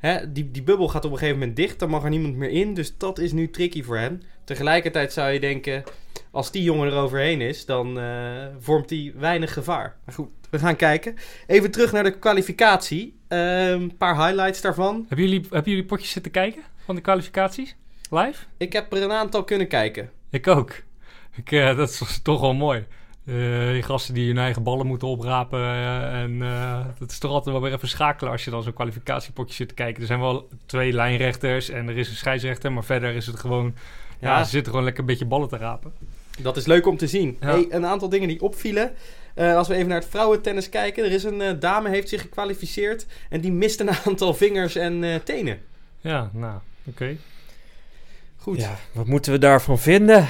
Hè, 0.00 0.32
die, 0.32 0.50
die 0.50 0.62
bubbel 0.62 0.88
gaat 0.88 1.04
op 1.04 1.12
een 1.12 1.18
gegeven 1.18 1.38
moment 1.38 1.56
dicht, 1.56 1.78
dan 1.78 1.90
mag 1.90 2.04
er 2.04 2.10
niemand 2.10 2.36
meer 2.36 2.50
in. 2.50 2.74
Dus 2.74 2.96
dat 2.96 3.18
is 3.18 3.32
nu 3.32 3.50
tricky 3.50 3.82
voor 3.82 3.96
hem. 3.98 4.20
Tegelijkertijd 4.44 5.12
zou 5.12 5.30
je 5.30 5.40
denken, 5.40 5.82
als 6.30 6.50
die 6.50 6.62
jongen 6.62 6.92
er 6.92 6.98
overheen 6.98 7.40
is, 7.40 7.66
dan 7.66 7.98
eh, 8.00 8.46
vormt 8.58 8.90
hij 8.90 9.12
weinig 9.16 9.52
gevaar. 9.52 9.96
Maar 10.04 10.14
goed, 10.14 10.28
we 10.50 10.58
gaan 10.58 10.76
kijken. 10.76 11.14
Even 11.46 11.70
terug 11.70 11.92
naar 11.92 12.04
de 12.04 12.18
kwalificatie. 12.18 13.18
Ehm, 13.28 13.40
Een 13.72 13.96
paar 13.96 14.26
highlights 14.26 14.60
daarvan. 14.60 15.04
Hebben 15.08 15.28
jullie, 15.28 15.46
hebben 15.50 15.70
jullie 15.70 15.86
potjes 15.86 16.10
zitten 16.10 16.32
kijken 16.32 16.62
van 16.84 16.94
de 16.94 17.00
kwalificaties? 17.00 17.76
Live? 18.10 18.44
Ik 18.56 18.72
heb 18.72 18.92
er 18.92 19.02
een 19.02 19.12
aantal 19.12 19.44
kunnen 19.44 19.68
kijken. 19.68 20.10
Ik 20.30 20.46
ook. 20.46 20.72
Ik, 21.36 21.52
eh, 21.52 21.76
dat 21.76 21.88
is 21.88 22.20
toch 22.22 22.40
wel 22.40 22.54
mooi. 22.54 22.86
Eh, 23.30 23.70
die 23.72 23.82
gasten 23.82 24.14
die 24.14 24.26
hun 24.26 24.38
eigen 24.38 24.62
ballen 24.62 24.86
moeten 24.86 25.08
oprapen. 25.08 25.58
eh, 25.60 26.20
en 26.20 26.42
eh, 26.42 26.84
dat 26.98 27.10
is 27.10 27.18
toch 27.18 27.30
altijd 27.30 27.54
wel 27.54 27.64
weer 27.64 27.72
even 27.74 27.88
schakelen 27.88 28.32
als 28.32 28.44
je 28.44 28.50
dan 28.50 28.62
zo'n 28.62 28.72
kwalificatiepotje 28.72 29.54
zit 29.54 29.68
te 29.68 29.74
kijken. 29.74 30.00
Er 30.00 30.06
zijn 30.06 30.20
wel 30.20 30.48
twee 30.66 30.92
lijnrechters 30.92 31.68
en 31.68 31.88
er 31.88 31.96
is 31.98 32.08
een 32.08 32.16
scheidsrechter. 32.16 32.72
Maar 32.72 32.84
verder 32.84 33.14
is 33.14 33.26
het 33.26 33.38
gewoon... 33.40 33.74
Ja, 34.20 34.38
Ja. 34.38 34.44
ze 34.44 34.50
zitten 34.50 34.70
gewoon 34.70 34.84
lekker 34.84 35.02
een 35.02 35.08
beetje 35.10 35.24
ballen 35.26 35.48
te 35.48 35.56
rapen. 35.56 35.92
Dat 36.38 36.56
is 36.56 36.66
leuk 36.66 36.86
om 36.86 36.96
te 36.96 37.06
zien. 37.06 37.36
Ja. 37.40 37.46
Hey, 37.46 37.66
een 37.70 37.86
aantal 37.86 38.08
dingen 38.08 38.28
die 38.28 38.40
opvielen. 38.42 38.92
Eh, 39.34 39.56
als 39.56 39.68
we 39.68 39.74
even 39.74 39.88
naar 39.88 40.00
het 40.00 40.08
vrouwentennis 40.10 40.68
kijken. 40.68 41.04
Er 41.04 41.12
is 41.12 41.24
een 41.24 41.56
dame 41.60 41.88
heeft 41.88 42.08
zich 42.08 42.20
gekwalificeerd. 42.20 43.06
En 43.28 43.40
die 43.40 43.52
mist 43.52 43.80
een 43.80 43.90
aantal 44.06 44.34
vingers 44.34 44.74
en 44.76 45.04
eh, 45.04 45.14
tenen. 45.24 45.58
Ja, 46.00 46.30
nou, 46.32 46.58
oké. 46.84 47.16
Goed. 48.36 48.60
Ja, 48.60 48.76
wat 48.92 49.06
moeten 49.06 49.32
we 49.32 49.38
daarvan 49.38 49.78
vinden? 49.78 50.28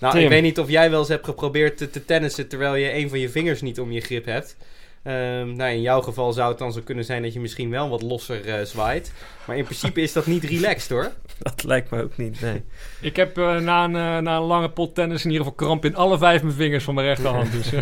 Nou, 0.00 0.14
Tim. 0.14 0.22
ik 0.22 0.28
weet 0.28 0.42
niet 0.42 0.58
of 0.58 0.68
jij 0.68 0.90
wel 0.90 0.98
eens 0.98 1.08
hebt 1.08 1.24
geprobeerd 1.24 1.76
te, 1.76 1.90
te 1.90 2.04
tennissen 2.04 2.48
terwijl 2.48 2.74
je 2.74 2.94
een 2.94 3.08
van 3.08 3.18
je 3.18 3.28
vingers 3.28 3.60
niet 3.60 3.80
om 3.80 3.92
je 3.92 4.00
grip 4.00 4.24
hebt. 4.24 4.56
Ehm, 5.02 5.52
nou, 5.52 5.70
in 5.70 5.80
jouw 5.80 6.00
geval 6.00 6.32
zou 6.32 6.48
het 6.48 6.58
dan 6.58 6.72
zo 6.72 6.80
kunnen 6.84 7.04
zijn 7.04 7.22
dat 7.22 7.32
je 7.32 7.40
misschien 7.40 7.70
wel 7.70 7.88
wat 7.88 8.02
losser 8.02 8.46
eh, 8.46 8.64
zwaait. 8.64 9.12
Maar 9.46 9.56
in 9.56 9.64
principe 9.64 10.00
is 10.00 10.12
dat 10.12 10.26
niet 10.26 10.44
relaxed 10.44 10.90
hoor. 10.90 11.12
Dat 11.38 11.62
lijkt 11.64 11.90
me 11.90 12.02
ook 12.02 12.16
niet, 12.16 12.40
nee. 12.40 12.62
Ik 13.00 13.16
heb 13.16 13.38
eh, 13.38 13.58
na, 13.58 13.84
een, 13.84 13.96
eh, 13.96 14.18
na 14.18 14.36
een 14.36 14.42
lange 14.42 14.70
pot 14.70 14.94
tennis 14.94 15.24
in 15.24 15.30
ieder 15.30 15.46
geval 15.46 15.66
kramp 15.66 15.84
in 15.84 15.96
alle 15.96 16.18
vijf 16.18 16.42
mijn 16.42 16.54
vingers 16.54 16.84
van 16.84 16.94
mijn 16.94 17.06
rechterhand. 17.06 17.52
Dus. 17.52 17.72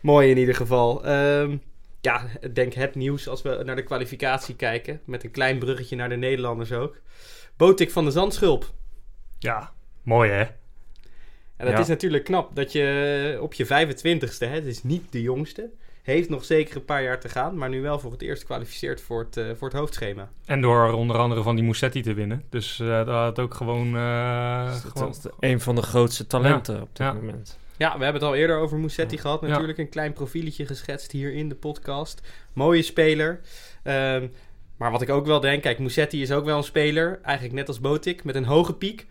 Mooi 0.00 0.30
in 0.30 0.38
ieder 0.38 0.54
geval. 0.54 1.04
Ehm, 1.04 1.56
ja, 2.00 2.26
ik 2.40 2.54
denk 2.54 2.72
het 2.72 2.94
nieuws 2.94 3.28
als 3.28 3.42
we 3.42 3.62
naar 3.64 3.76
de 3.76 3.82
kwalificatie 3.82 4.54
kijken. 4.54 5.00
Met 5.04 5.24
een 5.24 5.30
klein 5.30 5.58
bruggetje 5.58 5.96
naar 5.96 6.08
de 6.08 6.16
Nederlanders 6.16 6.72
ook. 6.72 6.96
Botik 7.56 7.90
van 7.90 8.04
de 8.04 8.10
Zandschulp. 8.10 8.72
ja, 9.38 9.72
mooi 10.06 10.30
hè? 10.30 10.40
En 11.56 11.64
dat 11.66 11.74
Ja. 11.74 11.78
is 11.80 11.86
natuurlijk 11.88 12.24
knap 12.24 12.56
dat 12.56 12.72
je 12.72 13.38
op 13.40 13.54
je 13.54 13.64
25ste, 13.66 14.38
hè, 14.38 14.54
het 14.54 14.64
is 14.64 14.82
niet 14.82 15.12
de 15.12 15.22
jongste, 15.22 15.70
heeft 16.02 16.28
nog 16.28 16.44
zeker 16.44 16.76
een 16.76 16.84
paar 16.84 17.02
jaar 17.02 17.20
te 17.20 17.28
gaan, 17.28 17.56
maar 17.58 17.68
nu 17.68 17.82
wel 17.82 17.98
voor 17.98 18.10
het 18.12 18.22
eerst 18.22 18.44
kwalificeert 18.44 19.00
voor 19.00 19.20
het, 19.24 19.36
eh, 19.36 19.44
voor 19.56 19.68
het 19.68 19.76
hoofdschema. 19.76 20.28
En 20.44 20.60
door 20.60 20.92
onder 20.92 21.16
andere 21.16 21.42
van 21.42 21.54
die 21.56 21.64
Musetti 21.64 22.02
te 22.02 22.14
winnen. 22.14 22.42
Dus 22.50 22.80
eh 22.80 22.86
dat 22.88 23.08
had 23.08 23.38
ook 23.38 23.54
gewoon... 23.54 23.96
eh, 23.96 24.74
een 25.40 25.60
van 25.60 25.74
de 25.74 25.82
grootste 25.82 26.26
talenten 26.26 26.74
op 26.82 26.88
dit 26.88 27.06
Ja. 27.06 27.12
moment. 27.12 27.58
Ja, 27.76 27.98
we 27.98 28.02
hebben 28.04 28.20
het 28.22 28.30
al 28.30 28.36
eerder 28.36 28.56
over 28.58 28.78
Musetti 28.78 29.18
gehad. 29.18 29.40
Ja. 29.40 29.46
Natuurlijk 29.46 29.78
een 29.78 29.88
klein 29.88 30.12
profieletje 30.12 30.66
geschetst 30.66 31.12
hier 31.12 31.32
in 31.32 31.48
de 31.48 31.54
podcast. 31.54 32.20
Mooie 32.52 32.82
speler. 32.82 33.40
Ehm, 33.82 34.26
maar 34.76 34.90
wat 34.90 35.02
ik 35.02 35.10
ook 35.10 35.26
wel 35.26 35.40
denk, 35.40 35.62
kijk, 35.62 35.78
Musetti 35.78 36.22
is 36.22 36.32
ook 36.32 36.44
wel 36.44 36.56
een 36.56 36.62
speler. 36.64 37.18
Eigenlijk 37.22 37.54
net 37.56 37.68
als 37.68 37.80
Botik, 37.80 38.24
met 38.24 38.34
een 38.34 38.44
hoge 38.44 38.74
piek. 38.74 39.06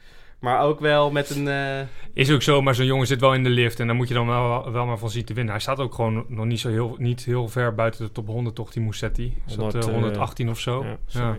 Maar 0.46 0.62
ook 0.62 0.80
wel 0.80 1.12
met 1.12 1.30
een... 1.30 1.48
eh, 1.48 1.88
Is 2.14 2.32
ook 2.32 2.42
zo, 2.42 2.62
maar 2.62 2.75
zo'n 2.75 2.86
jongen 2.86 3.08
zit 3.08 3.20
wel 3.20 3.34
in 3.34 3.44
de 3.44 3.50
lift. 3.50 3.80
En 3.80 3.88
daar 3.88 3.96
moet 3.96 4.08
je 4.08 4.14
dan 4.14 4.28
wel, 4.28 4.72
wel 4.72 4.86
maar 4.86 4.98
van 4.98 5.10
zien 5.10 5.25
te 5.25 5.34
winnen. 5.34 5.54
Hij 5.54 5.62
staat 5.62 5.80
ook 5.80 5.94
gewoon 5.94 6.25
nog 6.28 6.46
niet 6.46 6.60
zo 6.60 6.70
heel, 6.70 6.96
niet 6.98 7.25
heel 7.25 7.48
ver 7.48 7.75
buiten 7.75 8.06
de 8.06 8.12
top 8.12 8.28
100, 8.28 8.56
toch, 8.56 8.72
die 8.72 8.84
Musetti. 8.84 9.34
Is 9.48 9.56
dat, 9.56 9.74
100, 9.74 9.84
eh, 9.86 9.90
eh, 9.90 9.96
118 9.96 10.50
of 10.50 10.60
zo? 10.60 10.86
Ja. 11.08 11.38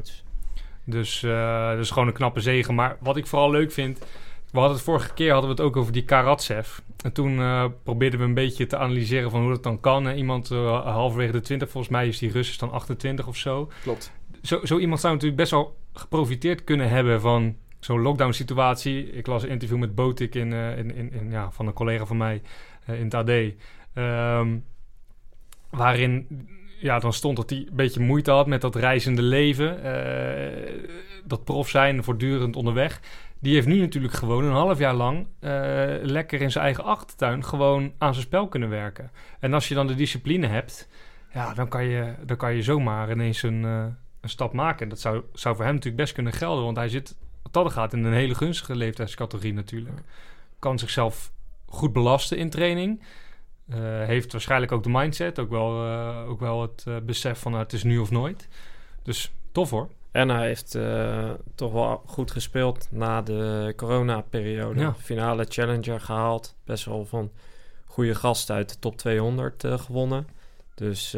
Dus 0.85 1.23
eh 1.23 1.71
dat 1.71 1.79
is 1.79 1.91
gewoon 1.91 2.09
een 2.09 2.15
knappe 2.15 2.41
zegen. 2.41 2.75
Maar 2.75 2.97
wat 3.01 3.17
ik 3.17 3.27
vooral 3.27 3.51
leuk 3.51 3.73
vind... 3.73 3.99
We 4.51 4.59
hadden 4.59 4.77
het 4.77 4.87
vorige 4.87 5.13
keer 5.15 5.33
hadden 5.33 5.51
we 5.51 5.57
het 5.57 5.65
ook 5.65 5.77
over 5.77 5.93
die 5.93 6.05
Karatsev. 6.05 6.79
En 7.05 7.13
toen 7.13 7.39
eh, 7.39 7.65
probeerden 7.83 8.19
we 8.21 8.25
een 8.25 8.35
beetje 8.35 8.67
te 8.67 8.77
analyseren 8.77 9.31
van 9.31 9.41
hoe 9.41 9.51
dat 9.51 9.63
dan 9.63 9.81
kan. 9.81 10.09
En 10.09 10.17
iemand 10.17 10.49
halverwege 10.49 11.33
de 11.33 11.41
20, 11.41 11.71
volgens 11.71 11.93
mij 11.93 12.09
is 12.09 12.19
die 12.19 12.31
Rus 12.33 12.49
is 12.49 12.59
dan 12.59 12.73
28 12.73 13.27
of 13.27 13.37
zo. 13.37 13.71
klopt. 13.83 14.13
Zo, 14.43 14.61
zo 14.65 14.79
iemand 14.79 15.01
zou 15.01 15.13
natuurlijk 15.13 15.41
best 15.41 15.51
wel 15.53 15.77
geprofiteerd 15.93 16.65
kunnen 16.65 16.89
hebben 16.89 17.21
van 17.21 17.57
zo'n 17.87 18.01
lockdown 18.01 18.33
situatie. 18.33 19.11
Ik 19.13 19.27
las 19.27 19.43
een 19.43 19.49
interview 19.49 19.79
met 19.79 19.95
Botik 19.95 20.35
in, 20.35 20.53
eh, 20.53 20.79
in, 20.79 20.95
in, 20.95 21.13
in, 21.13 21.31
ja, 21.31 21.51
van 21.51 21.67
een 21.67 21.73
collega 21.73 22.05
van 22.07 22.17
mij 22.17 22.43
eh, 22.87 22.99
in 22.99 23.05
het 23.05 23.15
AD. 23.15 23.31
Ehm, 23.95 24.59
waarin 25.71 26.27
ja, 26.81 26.99
dan 26.99 27.13
stond 27.13 27.37
dat 27.37 27.51
hij 27.51 27.59
een 27.59 27.77
beetje 27.77 28.01
moeite 28.01 28.31
had 28.31 28.47
met 28.47 28.61
dat 28.61 28.75
reizende 28.75 29.23
leven. 29.23 29.83
eh, 29.83 30.73
dat 31.25 31.45
prof 31.45 31.69
zijn, 31.69 32.05
voortdurend 32.05 32.57
onderweg. 32.57 33.01
Die 33.39 33.55
heeft 33.55 33.67
nu 33.67 33.81
natuurlijk 33.81 34.15
gewoon 34.15 34.45
een 34.45 34.53
half 34.53 34.79
jaar 34.79 34.95
lang 34.95 35.27
lekker 36.03 36.41
in 36.41 36.51
zijn 36.51 36.65
eigen 36.65 36.85
achtertuin 36.85 37.45
gewoon 37.45 37.93
aan 37.99 38.15
zijn 38.15 38.27
spel 38.27 38.49
kunnen 38.49 38.69
werken. 38.69 39.11
En 39.41 39.55
als 39.55 39.69
je 39.69 39.75
dan 39.75 39.87
de 39.87 39.95
discipline 39.95 40.47
hebt, 40.47 40.89
ja, 41.33 41.55
dan 41.55 41.69
kan 41.69 41.85
je, 41.85 42.15
dan 42.25 42.37
kan 42.37 42.55
je 42.55 42.63
zomaar 42.63 43.11
ineens 43.11 43.43
een, 43.43 43.63
een 43.63 44.29
stap 44.29 44.53
maken. 44.53 44.83
En 44.83 44.89
dat 44.89 45.01
zou, 45.01 45.23
zou 45.33 45.57
voor 45.57 45.65
hem 45.65 45.75
natuurlijk 45.75 46.03
best 46.03 46.15
kunnen 46.15 46.33
gelden, 46.33 46.65
want 46.65 46.77
hij 46.77 46.89
zit, 46.89 47.17
dat 47.65 47.73
gaat, 47.73 47.93
in 47.93 48.05
een 48.05 48.13
hele 48.13 48.35
gunstige 48.35 48.77
leeftijdscategorie 48.77 49.53
natuurlijk. 49.53 50.01
Kan 50.59 50.79
zichzelf 50.79 51.33
goed 51.67 51.93
belasten 51.93 52.39
in 52.39 52.51
training. 52.51 53.03
Eh, 53.69 53.79
heeft 54.05 54.33
waarschijnlijk 54.33 54.73
ook 54.73 54.83
de 54.83 54.89
mindset, 54.89 55.39
ook 55.39 55.51
wel, 55.51 55.85
eh, 55.87 56.29
ook 56.29 56.41
wel 56.41 56.63
het 56.63 56.85
eh, 56.87 56.97
besef 57.03 57.39
van 57.39 57.53
het 57.53 57.73
is 57.73 57.83
nu 57.83 57.99
of 57.99 58.11
nooit. 58.11 58.49
Dus 59.03 59.33
tof 59.53 59.71
hoor. 59.71 59.89
En 60.11 60.29
hij 60.29 60.47
heeft 60.47 60.79
toch 61.55 61.73
wel 61.73 62.03
goed 62.07 62.31
gespeeld 62.31 62.89
na 62.91 63.23
de 63.23 63.73
corona-periode. 63.77 64.81
Ja. 64.81 64.95
Finale 64.95 65.47
Challenger 65.49 66.01
gehaald. 66.01 66.57
Best 66.65 66.85
wel 66.85 67.05
van 67.05 67.31
goede 67.85 68.15
gasten 68.15 68.55
uit 68.55 68.69
de 68.69 68.79
top 68.79 68.97
200 68.97 69.65
eh, 69.65 69.79
gewonnen. 69.79 70.27
Dus 70.75 71.17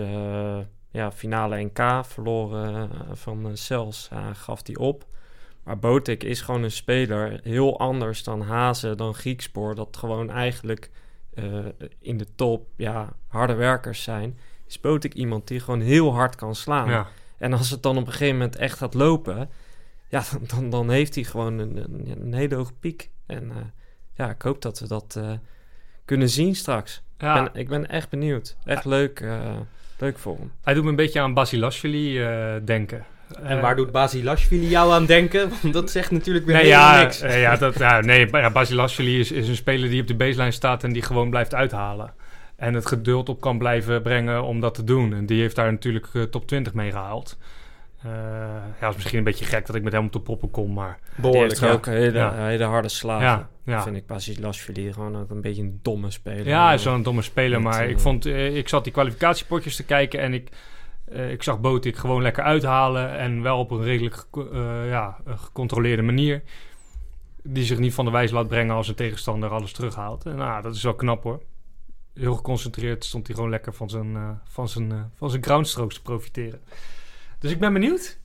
ja, 0.91 1.13
finale 1.13 1.63
NK 1.65 2.05
verloren 2.05 2.91
van 3.13 3.57
Cels. 3.57 4.11
Gaf 4.33 4.63
die 4.63 4.79
op. 4.79 5.07
Maar 5.69 5.79
Botik 5.79 6.25
is 6.25 6.41
gewoon 6.41 6.63
een 6.63 6.71
speler 6.71 7.41
heel 7.43 7.79
anders 7.79 8.23
dan 8.23 8.43
Hazen, 8.43 8.97
dan 8.97 9.15
Griekspoor. 9.15 9.75
Dat 9.75 9.97
gewoon 9.97 10.31
eigenlijk 10.31 10.91
eh, 11.35 11.45
in 12.01 12.17
de 12.17 12.27
top 12.35 12.69
ja, 12.77 13.13
harde 13.27 13.55
werkers 13.55 14.03
zijn. 14.03 14.39
Is 14.67 14.81
Botik 14.81 15.15
iemand 15.15 15.49
die 15.49 15.61
gewoon 15.61 15.81
heel 15.81 16.15
hard 16.15 16.37
kan 16.37 16.55
slaan. 16.55 16.91
Ja. 16.91 17.07
En 17.39 17.53
als 17.53 17.71
het 17.71 17.83
dan 17.83 17.97
op 17.97 18.07
een 18.07 18.13
gegeven 18.13 18.37
moment 18.37 18.57
echt 18.57 18.79
gaat 18.79 18.95
lopen, 18.95 19.51
ja, 20.09 20.23
dan, 20.31 20.43
dan, 20.47 20.71
dan 20.71 20.91
heeft 20.91 21.15
hij 21.15 21.25
gewoon 21.25 21.59
een, 21.59 21.77
een, 21.77 22.21
een 22.21 22.35
hele 22.35 22.55
hoge 22.55 22.75
piek. 22.81 23.11
En 23.27 23.45
uh, 23.45 23.57
ja, 24.15 24.31
ik 24.31 24.43
hoop 24.43 24.63
dat 24.63 24.79
we 24.79 24.89
dat 24.89 25.15
uh, 25.19 25.33
kunnen 26.05 26.29
zien 26.29 26.55
straks. 26.55 27.03
Ja. 27.19 27.37
Ik, 27.37 27.53
ben, 27.53 27.61
ik 27.61 27.69
ben 27.69 27.89
echt 27.89 28.09
benieuwd. 28.09 28.57
Echt 28.65 28.85
leuk, 28.85 29.25
leuk 29.99 30.19
voor 30.19 30.37
hem. 30.37 30.53
Hij 30.63 30.75
doet 30.75 30.85
me 30.85 30.91
een 30.91 30.97
beetje 30.97 31.21
aan 31.21 31.35
Basilashvili 31.35 32.15
denken. 32.65 33.07
En 33.43 33.61
waar 33.61 33.77
doet 33.77 33.93
Basilashvili 33.93 34.69
jou 34.69 34.93
aan 34.93 35.07
denken? 35.07 35.51
Want 35.63 35.75
dat 35.75 35.91
zegt 35.91 36.11
natuurlijk 36.11 36.47
weer 36.47 36.57
nee, 36.57 36.67
ja, 36.67 37.01
niks. 37.01 37.21
ja, 37.21 37.57
dat, 37.57 37.79
ja, 37.79 38.01
nee, 38.01 38.29
ja, 38.31 38.51
Basilashvili 38.51 39.21
is, 39.21 39.33
is 39.33 39.49
een 39.49 39.57
speler 39.57 39.89
die 39.89 40.01
op 40.01 40.07
de 40.07 40.15
baseline 40.15 40.51
staat 40.51 40.85
en 40.85 40.93
die 40.93 41.03
gewoon 41.03 41.31
blijft 41.31 41.55
uithalen. 41.55 42.13
En 42.57 42.75
het 42.75 42.87
geduld 42.87 43.29
op 43.29 43.41
kan 43.41 43.59
blijven 43.59 44.03
brengen 44.03 44.43
om 44.43 44.61
dat 44.61 44.75
te 44.75 44.85
doen. 44.85 45.15
En 45.15 45.27
die 45.27 45.41
heeft 45.41 45.57
daar 45.57 45.73
natuurlijk 45.73 46.07
uh, 46.13 46.23
top 46.23 46.47
20 46.47 46.75
mee 46.75 46.91
gehaald. 46.91 47.39
Uh, 48.07 48.13
ja, 48.81 48.87
het 48.87 48.91
is 48.91 48.97
misschien 48.97 49.19
een 49.19 49.25
beetje 49.25 49.45
gek 49.45 49.67
dat 49.67 49.77
ik 49.77 49.83
met 49.83 49.93
hem 49.93 50.05
op 50.05 50.13
de 50.13 50.21
poppen 50.21 50.51
kom, 50.51 50.73
maar... 50.73 50.99
Behoorlijk, 51.15 51.55
die 51.55 51.63
heeft 51.63 51.75
ook 51.75 51.87
hele, 51.87 52.19
ja. 52.19 52.47
hele 52.47 52.65
harde 52.65 52.89
slagen. 52.89 53.27
Ja, 53.27 53.49
ja. 53.65 53.83
Vind 53.83 53.97
ik 53.97 54.07
Basilashvili 54.07 54.93
gewoon 54.93 55.17
ook 55.17 55.31
een 55.31 55.41
beetje 55.41 55.63
een 55.63 55.79
domme 55.83 56.11
speler. 56.11 56.47
Ja, 56.47 56.67
hij 56.67 56.75
is 56.75 56.85
wel 56.85 56.95
een 56.95 57.03
domme 57.03 57.23
speler, 57.23 57.63
maar 57.63 57.89
ik 57.89 57.99
vond... 57.99 58.27
Uh, 58.27 58.57
ik 58.57 58.69
zat 58.69 58.85
die 58.85 58.93
kwalificatiepotjes 58.93 59.77
te 59.77 59.85
kijken 59.85 60.21
en 60.21 60.35
ik... 60.35 60.49
Uh, 61.13 61.31
ik 61.31 61.43
zag 61.43 61.61
Botik 61.61 61.97
gewoon 61.97 62.23
lekker 62.23 62.43
uithalen 62.43 63.19
en 63.19 63.43
wel 63.43 63.59
op 63.59 63.71
een 63.71 63.83
redelijk 63.83 64.27
uh, 64.35 64.89
ja, 64.89 65.19
gecontroleerde 65.27 66.03
manier. 66.03 66.43
Die 67.43 67.65
zich 67.65 67.79
niet 67.79 67.95
van 67.95 68.05
de 68.05 68.11
wijs 68.11 68.31
laat 68.31 68.49
brengen 68.49 68.75
als 68.75 68.89
een 68.89 68.95
tegenstander 68.95 69.51
alles 69.51 69.73
terughaalt. 69.73 70.27
En 70.27 70.37
nou, 70.37 70.63
dat 70.63 70.75
is 70.75 70.83
wel 70.83 70.95
knap 70.95 71.23
hoor. 71.23 71.43
Heel 72.15 72.35
geconcentreerd 72.35 73.05
stond 73.05 73.27
hij 73.27 73.37
gewoon 73.37 73.51
lekker 73.51 73.75
van 73.75 73.91
zijn, 73.91 74.15
uh, 74.15 74.31
van 74.45 74.69
zijn, 74.69 75.13
van 75.15 75.31
zijn 75.31 75.43
groundstrokes 75.43 75.95
te 75.95 76.03
profiteren. 76.03 76.61
Dus 77.39 77.51
ik 77.51 77.61
ben 77.61 77.73
benieuwd. 77.73 78.19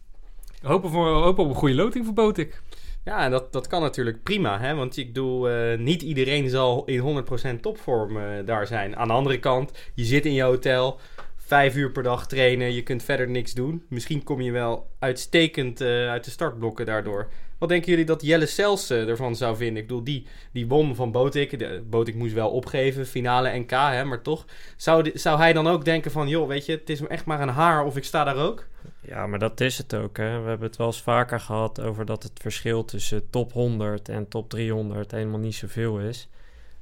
Hopen, 0.62 0.90
voor, 0.90 1.08
hopen 1.08 1.44
op 1.44 1.50
een 1.50 1.56
goede 1.56 1.76
loting 1.76 2.06
voor 2.06 2.14
Botik. 2.14 2.62
Ja, 3.04 3.30
dat, 3.30 3.54
dat 3.54 3.68
kan 3.68 3.82
natuurlijk 3.82 4.24
prima. 4.24 4.60
Hè? 4.60 4.76
Want 4.76 4.98
ik 4.98 5.08
bedoel, 5.08 5.48
niet 5.78 6.02
iedereen 6.02 6.50
zal 6.50 6.86
in 6.86 7.26
100% 7.58 7.60
topvorm 7.60 8.18
daar 8.46 8.68
zijn. 8.68 8.96
Aan 8.96 9.08
de 9.08 9.14
andere 9.14 9.40
kant, 9.40 9.72
je 9.94 10.04
zit 10.04 10.26
in 10.26 10.34
je 10.34 10.44
hotel 10.44 11.00
vijf 11.46 11.76
uur 11.76 11.92
per 11.92 12.04
dag 12.04 12.28
trainen, 12.28 12.74
je 12.74 12.84
kunt 12.84 13.04
verder 13.04 13.30
niks 13.30 13.54
doen. 13.54 13.84
Misschien 13.90 14.24
kom 14.24 14.42
je 14.42 14.52
wel 14.52 14.90
uitstekend 15.00 15.82
uh, 15.82 16.10
uit 16.10 16.24
de 16.24 16.32
startblokken 16.32 16.86
daardoor. 16.86 17.30
Wat 17.58 17.70
denken 17.70 17.90
jullie 17.90 18.06
dat 18.06 18.22
Jelle 18.22 18.46
Sels 18.46 18.92
uh, 18.92 19.10
ervan 19.10 19.36
zou 19.36 19.56
vinden? 19.56 19.82
Ik 19.82 19.88
bedoel, 19.88 20.04
die, 20.04 20.28
die 20.52 20.68
won 20.68 20.96
van 20.96 21.12
Botik. 21.12 21.60
De, 21.60 21.84
Botik 21.90 22.16
moest 22.16 22.34
wel 22.34 22.50
opgeven, 22.50 23.06
finale 23.06 23.58
NK, 23.60 23.72
hè, 23.72 24.04
maar 24.04 24.22
toch. 24.22 24.46
Zou, 24.76 25.12
zou 25.14 25.38
hij 25.38 25.54
dan 25.54 25.68
ook 25.68 25.86
denken 25.86 26.12
van, 26.12 26.28
joh, 26.28 26.48
weet 26.48 26.66
je, 26.66 26.72
het 26.72 26.90
is 26.90 27.02
echt 27.08 27.26
maar 27.26 27.42
een 27.42 27.50
haar 27.50 27.86
of 27.86 27.98
ik 27.98 28.04
sta 28.04 28.24
daar 28.24 28.38
ook? 28.38 28.68
Ja, 29.02 29.28
maar 29.28 29.40
dat 29.40 29.62
is 29.62 29.78
het 29.78 29.94
ook. 29.94 30.18
Hè. 30.18 30.42
We 30.42 30.48
hebben 30.50 30.68
het 30.68 30.78
wel 30.78 30.88
eens 30.88 31.02
vaker 31.02 31.40
gehad 31.40 31.82
over 31.82 32.06
dat 32.06 32.24
het 32.24 32.40
verschil 32.42 32.86
tussen 32.86 33.30
top 33.30 33.52
100 33.52 34.10
en 34.10 34.28
top 34.28 34.50
300 34.50 35.12
helemaal 35.12 35.40
niet 35.40 35.56
zoveel 35.56 36.00
is. 36.00 36.30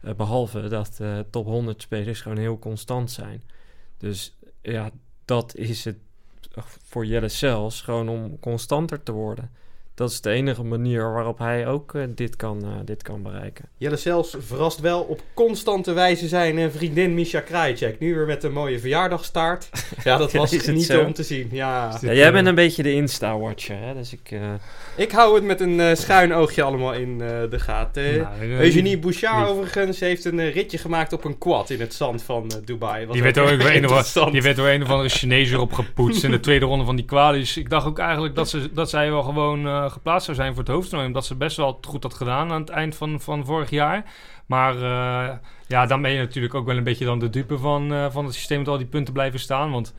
Uh, 0.06 0.13
behalve 0.13 0.68
dat 0.68 0.98
uh, 1.01 1.20
top 1.30 1.46
100 1.46 1.82
spelers 1.82 2.22
gewoon 2.22 2.38
heel 2.38 2.60
constant 2.60 3.12
zijn. 3.12 3.44
Dus 3.98 4.38
ja, 4.62 4.89
dat 5.25 5.56
is 5.56 5.86
het 5.86 5.98
voor 6.84 7.06
Jelle 7.06 7.30
Sels 7.30 7.82
gewoon 7.82 8.10
om 8.10 8.39
constanter 8.39 9.03
te 9.03 9.12
worden. 9.12 9.51
Dat 10.01 10.12
is 10.12 10.22
de 10.22 10.29
enige 10.29 10.63
manier 10.63 11.12
waarop 11.12 11.38
hij 11.38 11.67
ook 11.67 11.93
uh, 11.93 12.03
dit, 12.15 12.36
kan, 12.36 12.62
uh, 12.63 12.70
dit 12.86 13.01
kan 13.03 13.22
bereiken. 13.22 13.65
Jelle 13.77 13.96
Sels 13.96 14.36
verrast 14.39 14.79
wel 14.79 15.01
op 15.01 15.22
constante 15.34 15.93
wijze 15.93 16.27
zijn 16.27 16.58
uh, 16.58 16.65
vriendin 16.70 17.13
Misha 17.13 17.39
Krajicek. 17.39 18.00
Nu 18.00 18.15
weer 18.15 18.25
met 18.25 18.43
een 18.43 18.51
mooie 18.51 18.79
verjaardagstaart. 18.79 19.70
Ja, 20.03 20.17
dat 20.17 20.31
was 20.31 20.55
genieten 20.55 21.05
om 21.05 21.13
te 21.13 21.24
zien. 21.24 21.50
Ja. 21.51 21.98
ja 22.01 22.13
jij 22.13 22.31
bent 22.31 22.48
een 22.48 22.55
beetje 22.55 22.84
de 22.84 22.93
Insta-watcher, 22.93 23.77
hè? 23.79 23.93
Dus 23.93 24.13
ik... 24.13 24.39
Ik 24.96 25.12
hou 25.12 25.36
het 25.36 25.43
met 25.43 25.60
een 25.62 25.98
schuin 25.98 26.34
oogje 26.34 26.63
allemaal 26.63 26.93
in 26.93 27.17
de 27.17 27.60
gaten. 27.60 28.17
Nou, 28.17 28.51
Eugenie 28.60 29.00
Bouchard 29.00 29.50
overigens 29.50 30.00
heeft 30.00 30.25
een 30.25 30.51
ritje 30.51 30.77
gemaakt 30.77 31.13
op 31.13 31.24
een 31.24 31.38
quad 31.38 31.70
in 31.70 31.79
het 31.79 31.93
zand 31.93 32.24
van 32.24 32.51
Dubai. 32.65 33.08
Die 33.12 33.22
werd, 33.22 33.36
door 33.36 33.50
een 33.50 33.89
of, 33.89 34.13
die 34.31 34.41
werd 34.41 34.55
door 34.55 34.67
een 34.67 34.84
of 34.84 34.89
andere 34.89 35.10
Chinees 35.10 35.51
erop 35.51 35.74
gepoetst 35.74 36.24
in 36.24 36.31
de 36.31 36.39
tweede 36.39 36.65
ronde 36.65 36.86
van 36.86 36.96
die 36.96 37.05
kwalies. 37.05 37.58
Ik 37.58 37.70
dacht 37.70 37.88
ook 37.88 38.00
eigenlijk 38.00 38.36
dat, 38.36 38.50
ze, 38.50 38.74
dat 38.74 38.89
zij 38.89 39.10
wel 39.10 39.24
gewoon 39.24 39.89
geplaatst 39.92 40.26
zou 40.26 40.38
zijn 40.38 40.54
voor 40.54 40.64
het 40.64 40.72
hoofdtoernooi. 40.72 41.08
Omdat 41.08 41.26
ze 41.26 41.36
best 41.36 41.58
wel 41.58 41.80
goed 41.88 42.04
had 42.04 42.14
gedaan 42.14 42.52
aan 42.52 42.62
het 42.62 42.70
eind 42.70 42.96
van, 42.96 43.22
van 43.22 43.46
vorig 43.46 43.70
jaar. 43.70 44.14
Maar 44.46 44.76
uh, 44.76 45.38
ja, 45.68 45.86
dan 45.86 46.02
ben 46.02 46.12
je 46.12 46.20
natuurlijk 46.20 46.54
ook 46.54 46.66
wel 46.66 46.78
een 46.78 46.84
beetje 46.84 47.06
dan 47.06 47.20
de 47.20 47.30
dupe 47.30 47.58
van, 47.58 47.94
uh, 47.94 48.12
van 48.12 48.26
het 48.26 48.34
systeem 48.34 48.60
met 48.60 48.68
al 48.68 48.78
die 48.78 48.88
punten 48.88 49.14
blijven 49.14 49.40
staan. 49.40 49.72
Want 49.72 49.96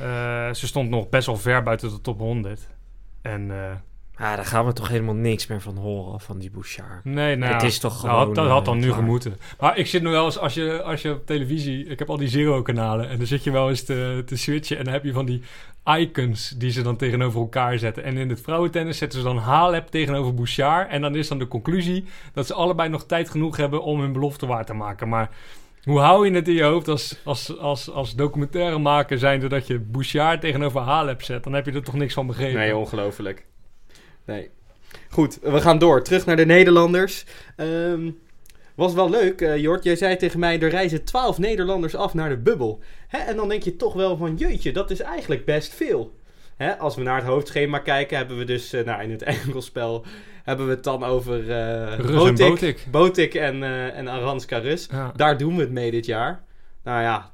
uh, 0.00 0.52
ze 0.52 0.66
stond 0.66 0.90
nog 0.90 1.08
best 1.08 1.26
wel 1.26 1.36
ver 1.36 1.62
buiten 1.62 1.90
de 1.90 2.00
top 2.00 2.18
100. 2.18 2.68
En 3.22 3.50
ja, 4.18 4.36
daar 4.36 4.44
gaan 4.44 4.66
we 4.66 4.72
toch 4.72 4.88
helemaal 4.88 5.14
niks 5.14 5.46
meer 5.46 5.60
van 5.60 5.76
horen, 5.76 6.20
van 6.20 6.38
die 6.38 6.50
Bouchard. 6.50 7.04
Nee, 7.04 7.36
nou, 7.36 7.52
het 7.52 7.62
is 7.62 7.78
toch 7.78 8.02
nou, 8.02 8.18
gewoon... 8.20 8.34
dat 8.34 8.48
had 8.48 8.64
dan 8.64 8.74
uh, 8.74 8.80
nu 8.80 8.86
klaar. 8.86 8.98
gemoeten. 8.98 9.36
Maar 9.60 9.78
ik 9.78 9.86
zit 9.86 10.02
nu 10.02 10.08
wel 10.08 10.24
eens, 10.24 10.38
als 10.38 10.54
je, 10.54 10.82
als 10.82 11.02
je 11.02 11.12
op 11.12 11.26
televisie... 11.26 11.86
Ik 11.86 11.98
heb 11.98 12.10
al 12.10 12.16
die 12.16 12.28
Zero-kanalen 12.28 13.08
en 13.08 13.18
dan 13.18 13.26
zit 13.26 13.44
je 13.44 13.50
wel 13.50 13.68
eens 13.68 13.84
te, 13.84 14.22
te 14.26 14.36
switchen... 14.36 14.78
en 14.78 14.84
dan 14.84 14.92
heb 14.92 15.04
je 15.04 15.12
van 15.12 15.26
die 15.26 15.42
icons 15.84 16.48
die 16.48 16.70
ze 16.70 16.82
dan 16.82 16.96
tegenover 16.96 17.40
elkaar 17.40 17.78
zetten. 17.78 18.04
En 18.04 18.16
in 18.16 18.28
het 18.28 18.40
vrouwentennis 18.40 18.98
zetten 18.98 19.18
ze 19.18 19.24
dan 19.24 19.38
Halep 19.38 19.86
tegenover 19.86 20.34
Bouchard... 20.34 20.90
en 20.90 21.00
dan 21.00 21.14
is 21.14 21.28
dan 21.28 21.38
de 21.38 21.48
conclusie 21.48 22.04
dat 22.32 22.46
ze 22.46 22.54
allebei 22.54 22.88
nog 22.88 23.06
tijd 23.06 23.30
genoeg 23.30 23.56
hebben... 23.56 23.82
om 23.82 24.00
hun 24.00 24.12
belofte 24.12 24.46
waar 24.46 24.64
te 24.64 24.74
maken. 24.74 25.08
Maar... 25.08 25.30
Hoe 25.84 25.98
hou 26.00 26.28
je 26.28 26.34
het 26.34 26.48
in 26.48 26.54
je 26.54 26.62
hoofd 26.62 26.88
als, 26.88 27.20
als, 27.24 27.58
als, 27.58 27.90
als 27.90 28.14
documentaire 28.14 28.78
maken 28.78 29.18
zijnde 29.18 29.48
dat 29.48 29.66
je 29.66 29.78
Bouchard 29.78 30.40
tegenover 30.40 30.80
Halep 30.80 31.22
zet? 31.22 31.44
Dan 31.44 31.52
heb 31.52 31.66
je 31.66 31.72
er 31.72 31.82
toch 31.82 31.94
niks 31.94 32.14
van 32.14 32.26
begrepen. 32.26 32.58
Nee, 32.58 32.76
ongelooflijk. 32.76 33.46
Nee. 34.24 34.50
Goed, 35.08 35.38
we 35.42 35.60
gaan 35.60 35.78
door. 35.78 36.02
Terug 36.02 36.26
naar 36.26 36.36
de 36.36 36.46
Nederlanders. 36.46 37.24
Um, 37.56 38.18
was 38.74 38.94
wel 38.94 39.10
leuk, 39.10 39.40
uh, 39.40 39.56
Jort. 39.56 39.84
Jij 39.84 39.96
zei 39.96 40.16
tegen 40.16 40.40
mij, 40.40 40.60
er 40.60 40.70
reizen 40.70 41.04
12 41.04 41.38
Nederlanders 41.38 41.94
af 41.94 42.14
naar 42.14 42.28
de 42.28 42.36
bubbel. 42.36 42.80
Hè? 43.08 43.18
En 43.18 43.36
dan 43.36 43.48
denk 43.48 43.62
je 43.62 43.76
toch 43.76 43.94
wel 43.94 44.16
van, 44.16 44.36
jeetje, 44.36 44.72
dat 44.72 44.90
is 44.90 45.00
eigenlijk 45.00 45.44
best 45.44 45.74
veel. 45.74 46.18
Hè? 46.56 46.78
Als 46.78 46.96
we 46.96 47.02
naar 47.02 47.16
het 47.16 47.26
hoofdschema 47.26 47.78
kijken, 47.78 48.16
hebben 48.16 48.38
we 48.38 48.44
dus 48.44 48.74
uh, 48.74 48.84
nou, 48.84 49.02
in 49.02 49.10
het 49.10 49.22
enkelspel... 49.42 50.04
hebben 50.42 50.66
we 50.66 50.72
het 50.72 50.84
dan 50.84 51.04
over 51.04 51.40
uh, 51.40 51.98
Rus 51.98 52.16
Botik, 52.16 52.38
en 52.38 52.48
Botik. 52.48 52.86
Botik 52.90 53.34
en, 53.34 53.62
en 53.92 54.08
Aranska 54.08 54.58
Rus. 54.58 54.88
Ja. 54.90 55.12
Daar 55.16 55.38
doen 55.38 55.56
we 55.56 55.60
het 55.60 55.72
mee 55.72 55.90
dit 55.90 56.06
jaar. 56.06 56.44
Nou 56.82 57.02
ja, 57.02 57.30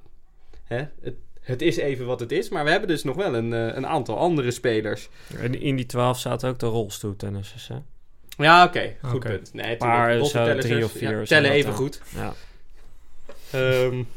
hè? 0.64 0.84
Het, 1.00 1.14
het 1.40 1.62
is 1.62 1.76
even 1.76 2.06
wat 2.06 2.20
het 2.20 2.32
is. 2.32 2.48
Maar 2.48 2.64
we 2.64 2.70
hebben 2.70 2.88
dus 2.88 3.04
nog 3.04 3.16
wel 3.16 3.34
een, 3.34 3.52
uh, 3.52 3.74
een 3.74 3.86
aantal 3.86 4.18
andere 4.18 4.50
spelers. 4.50 5.08
En 5.38 5.60
in 5.60 5.76
die 5.76 5.86
12 5.86 6.18
zaten 6.18 6.48
ook 6.48 6.58
de 6.58 6.66
rolstoeltennissers, 6.66 7.68
hè? 7.68 7.76
Ja, 8.36 8.64
oké. 8.64 8.78
Okay. 8.78 8.96
Goed 9.02 9.14
okay. 9.14 9.32
punt. 9.32 9.54
Nee, 9.54 9.76
maar 9.78 10.24
zo 10.24 10.54
drie 10.58 10.84
of 10.84 10.92
vier. 10.92 11.18
Ja, 11.18 11.24
tellen 11.24 11.50
even 11.50 11.72
goed. 11.72 12.00
Ja. 12.14 12.34
Um, 13.54 14.08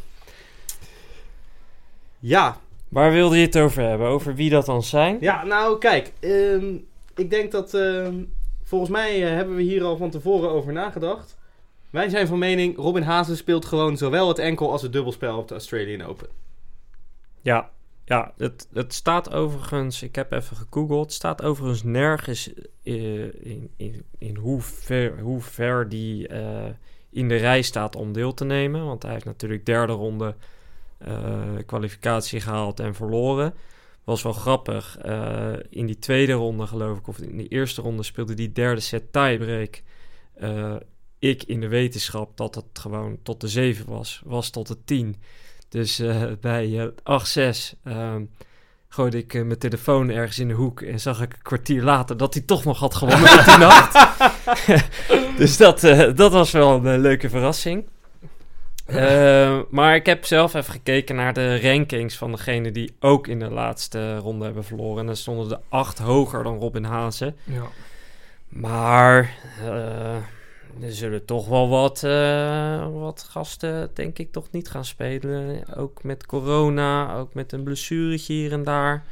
ja. 2.19 2.57
Waar 2.89 3.11
wilde 3.11 3.37
je 3.37 3.45
het 3.45 3.57
over 3.57 3.83
hebben? 3.83 4.07
Over 4.07 4.35
wie 4.35 4.49
dat 4.49 4.65
dan 4.65 4.83
zijn? 4.83 5.17
Ja, 5.19 5.43
nou 5.43 5.77
kijk. 5.77 6.11
Um, 6.19 6.85
ik 7.15 7.29
denk 7.29 7.51
dat... 7.51 7.73
Um, 7.73 8.33
volgens 8.63 8.91
mij 8.91 9.21
uh, 9.21 9.27
hebben 9.27 9.55
we 9.55 9.61
hier 9.61 9.83
al 9.83 9.97
van 9.97 10.09
tevoren 10.09 10.49
over 10.49 10.73
nagedacht. 10.73 11.37
Wij 11.89 12.09
zijn 12.09 12.27
van 12.27 12.39
mening... 12.39 12.77
Robin 12.77 13.03
Hazen 13.03 13.37
speelt 13.37 13.65
gewoon 13.65 13.97
zowel 13.97 14.27
het 14.27 14.39
enkel 14.39 14.71
als 14.71 14.81
het 14.81 14.93
dubbelspel 14.93 15.37
op 15.37 15.47
de 15.47 15.53
Australian 15.53 16.07
Open. 16.07 16.27
Ja, 17.43 17.69
ja 18.05 18.33
het, 18.37 18.67
het 18.73 18.93
staat 18.93 19.33
overigens, 19.33 20.03
ik 20.03 20.15
heb 20.15 20.31
even 20.31 20.57
gegoogeld, 20.57 21.13
staat 21.13 21.41
overigens 21.41 21.83
nergens 21.83 22.53
uh, 22.83 23.23
in, 23.23 23.69
in, 23.77 24.03
in 24.17 24.35
hoe, 24.35 24.61
ver, 24.61 25.19
hoe 25.19 25.41
ver 25.41 25.89
die 25.89 26.29
uh, 26.29 26.65
in 27.09 27.27
de 27.27 27.35
rij 27.35 27.61
staat 27.61 27.95
om 27.95 28.13
deel 28.13 28.33
te 28.33 28.45
nemen. 28.45 28.85
Want 28.85 29.03
hij 29.03 29.11
heeft 29.11 29.25
natuurlijk 29.25 29.65
derde 29.65 29.93
ronde 29.93 30.35
uh, 31.07 31.43
kwalificatie 31.65 32.39
gehaald 32.39 32.79
en 32.79 32.95
verloren. 32.95 33.53
Was 34.03 34.21
wel 34.21 34.33
grappig. 34.33 34.97
in 35.69 35.85
die 35.85 35.99
tweede 35.99 36.33
ronde, 36.33 36.67
geloof 36.67 36.97
ik, 36.97 37.07
of 37.07 37.19
in 37.19 37.37
de 37.37 37.47
eerste 37.47 37.81
ronde 37.81 38.03
speelde 38.03 38.33
die 38.33 38.51
derde 38.51 38.81
set 38.81 39.13
tiebreak. 39.13 39.81
ik 41.19 41.43
in 41.43 41.59
de 41.59 41.67
wetenschap 41.67 42.37
dat 42.37 42.55
het 42.55 42.79
gewoon 42.79 43.17
tot 43.21 43.41
de 43.41 43.47
7 43.47 43.85
was, 43.85 44.21
was 44.25 44.49
tot 44.49 44.67
de 44.67 44.83
10. 44.83 45.15
Dus 45.73 45.99
uh, 45.99 46.23
bij 46.41 46.67
uh, 46.67 46.85
8-6 47.73 47.77
uh, 47.83 48.15
gooide 48.89 49.17
ik 49.17 49.33
uh, 49.33 49.45
mijn 49.45 49.59
telefoon 49.59 50.09
ergens 50.09 50.39
in 50.39 50.47
de 50.47 50.53
hoek 50.53 50.81
en 50.81 50.99
zag 50.99 51.21
ik 51.21 51.33
een 51.33 51.41
kwartier 51.41 51.83
later 51.83 52.17
dat 52.17 52.33
hij 52.33 52.43
toch 52.43 52.63
nog 52.63 52.79
had 52.79 52.95
gewonnen 52.95 53.45
die 53.45 53.57
nacht. 53.57 54.07
dus 55.37 55.57
dat, 55.57 55.79
dat 56.15 56.31
was 56.31 56.51
wel 56.51 56.85
een 56.85 56.99
leuke 56.99 57.29
verrassing. 57.29 57.85
Uh, 58.87 59.59
maar 59.69 59.95
ik 59.95 60.05
heb 60.05 60.25
zelf 60.25 60.53
even 60.53 60.73
gekeken 60.73 61.15
naar 61.15 61.33
de 61.33 61.61
rankings 61.61 62.17
van 62.17 62.31
degene 62.31 62.71
die 62.71 62.95
ook 62.99 63.27
in 63.27 63.39
de 63.39 63.49
laatste 63.49 64.17
ronde 64.17 64.45
hebben 64.45 64.63
verloren. 64.63 64.99
En 64.99 65.05
dan 65.05 65.15
stonden 65.15 65.49
de 65.49 65.59
acht 65.69 65.99
hoger 65.99 66.43
dan 66.43 66.57
Robin 66.57 66.83
Hazen. 66.83 67.35
Ja. 67.43 67.63
Maar 68.47 69.35
uh, 69.63 70.15
er 70.81 70.91
zullen 70.91 71.25
toch 71.25 71.47
wel 71.47 71.69
wat, 71.69 72.03
uh, 72.05 72.87
wat 72.93 73.27
gasten, 73.29 73.89
denk 73.93 74.19
ik, 74.19 74.31
toch 74.31 74.51
niet 74.51 74.69
gaan 74.69 74.85
spelen. 74.85 75.63
Ook 75.75 76.03
met 76.03 76.25
corona, 76.25 77.15
ook 77.15 77.33
met 77.33 77.51
een 77.51 77.63
blessuretje 77.63 78.33
hier 78.33 78.51
en 78.51 78.63
daar. 78.63 79.03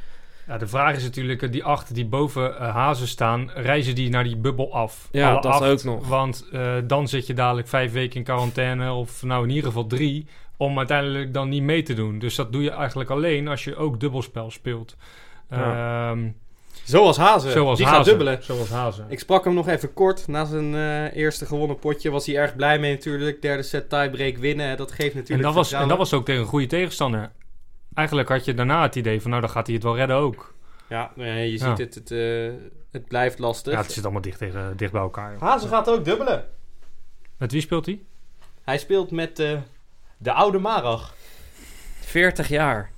Ja, 0.46 0.58
de 0.58 0.66
vraag 0.66 0.96
is 0.96 1.02
natuurlijk, 1.02 1.52
die 1.52 1.64
acht 1.64 1.94
die 1.94 2.06
boven 2.06 2.50
uh, 2.50 2.74
Hazen 2.74 3.08
staan, 3.08 3.50
reizen 3.54 3.94
die 3.94 4.10
naar 4.10 4.24
die 4.24 4.36
bubbel 4.36 4.74
af? 4.74 5.08
Ja, 5.12 5.30
Alle 5.30 5.40
dat 5.40 5.52
acht, 5.52 5.70
ook 5.70 5.84
nog. 5.84 6.08
Want 6.08 6.46
uh, 6.52 6.74
dan 6.84 7.08
zit 7.08 7.26
je 7.26 7.34
dadelijk 7.34 7.68
vijf 7.68 7.92
weken 7.92 8.16
in 8.16 8.24
quarantaine, 8.24 8.92
of 8.92 9.22
nou 9.22 9.42
in 9.42 9.48
ieder 9.48 9.64
geval 9.64 9.86
drie, 9.86 10.26
om 10.56 10.78
uiteindelijk 10.78 11.34
dan 11.34 11.48
niet 11.48 11.62
mee 11.62 11.82
te 11.82 11.94
doen. 11.94 12.18
Dus 12.18 12.34
dat 12.34 12.52
doe 12.52 12.62
je 12.62 12.70
eigenlijk 12.70 13.10
alleen 13.10 13.48
als 13.48 13.64
je 13.64 13.76
ook 13.76 14.00
dubbelspel 14.00 14.50
speelt. 14.50 14.96
Ja. 15.50 16.10
Um, 16.10 16.36
Zoals 16.84 17.16
Hazen. 17.16 17.50
Zoals 17.52 17.78
die 17.78 17.86
Hazen. 17.86 18.00
gaat 18.02 18.10
dubbelen. 18.10 18.42
Zoals 18.42 18.68
Hazen. 18.68 19.06
Ik 19.08 19.18
sprak 19.18 19.44
hem 19.44 19.54
nog 19.54 19.68
even 19.68 19.92
kort. 19.92 20.28
Na 20.28 20.44
zijn 20.44 20.74
uh, 20.74 21.16
eerste 21.16 21.46
gewonnen 21.46 21.78
potje 21.78 22.10
was 22.10 22.26
hij 22.26 22.36
erg 22.36 22.56
blij 22.56 22.78
mee 22.78 22.92
natuurlijk. 22.94 23.42
Derde 23.42 23.62
set 23.62 23.88
tiebreak 23.90 24.36
winnen. 24.36 24.76
Dat 24.76 24.92
geeft 24.92 25.14
natuurlijk 25.14 25.48
en 25.48 25.54
dat, 25.54 25.54
was, 25.54 25.72
en 25.72 25.88
dat 25.88 25.98
was 25.98 26.12
ook 26.12 26.24
tegen 26.24 26.40
een 26.40 26.46
goede 26.48 26.66
tegenstander. 26.66 27.30
Eigenlijk 27.94 28.28
had 28.28 28.44
je 28.44 28.54
daarna 28.54 28.82
het 28.82 28.96
idee 28.96 29.20
van, 29.20 29.30
nou 29.30 29.42
dan 29.42 29.50
gaat 29.50 29.66
hij 29.66 29.74
het 29.74 29.84
wel 29.84 29.96
redden 29.96 30.16
ook. 30.16 30.54
Ja, 30.88 31.10
je 31.16 31.50
ziet 31.50 31.60
Ja. 31.60 31.76
het. 31.76 31.94
Het, 31.94 32.10
uh, 32.10 32.52
het 32.90 33.08
blijft 33.08 33.38
lastig. 33.38 33.72
Ja, 33.72 33.78
het 33.80 33.92
zit 33.92 34.02
allemaal 34.04 34.22
dicht, 34.22 34.38
tegen, 34.38 34.76
dicht 34.76 34.92
bij 34.92 35.00
elkaar. 35.00 35.32
joh. 35.32 35.40
Hazen 35.40 35.68
gaat 35.68 35.88
ook 35.90 36.04
dubbelen. 36.04 36.44
Met 37.38 37.52
wie 37.52 37.60
speelt 37.60 37.86
hij? 37.86 38.00
Hij 38.62 38.78
speelt 38.78 39.10
met 39.10 39.38
uh, 39.40 39.58
de 40.16 40.32
oude 40.32 40.58
Marag. 40.58 41.14
40 42.00 42.48
jaar. 42.48 42.90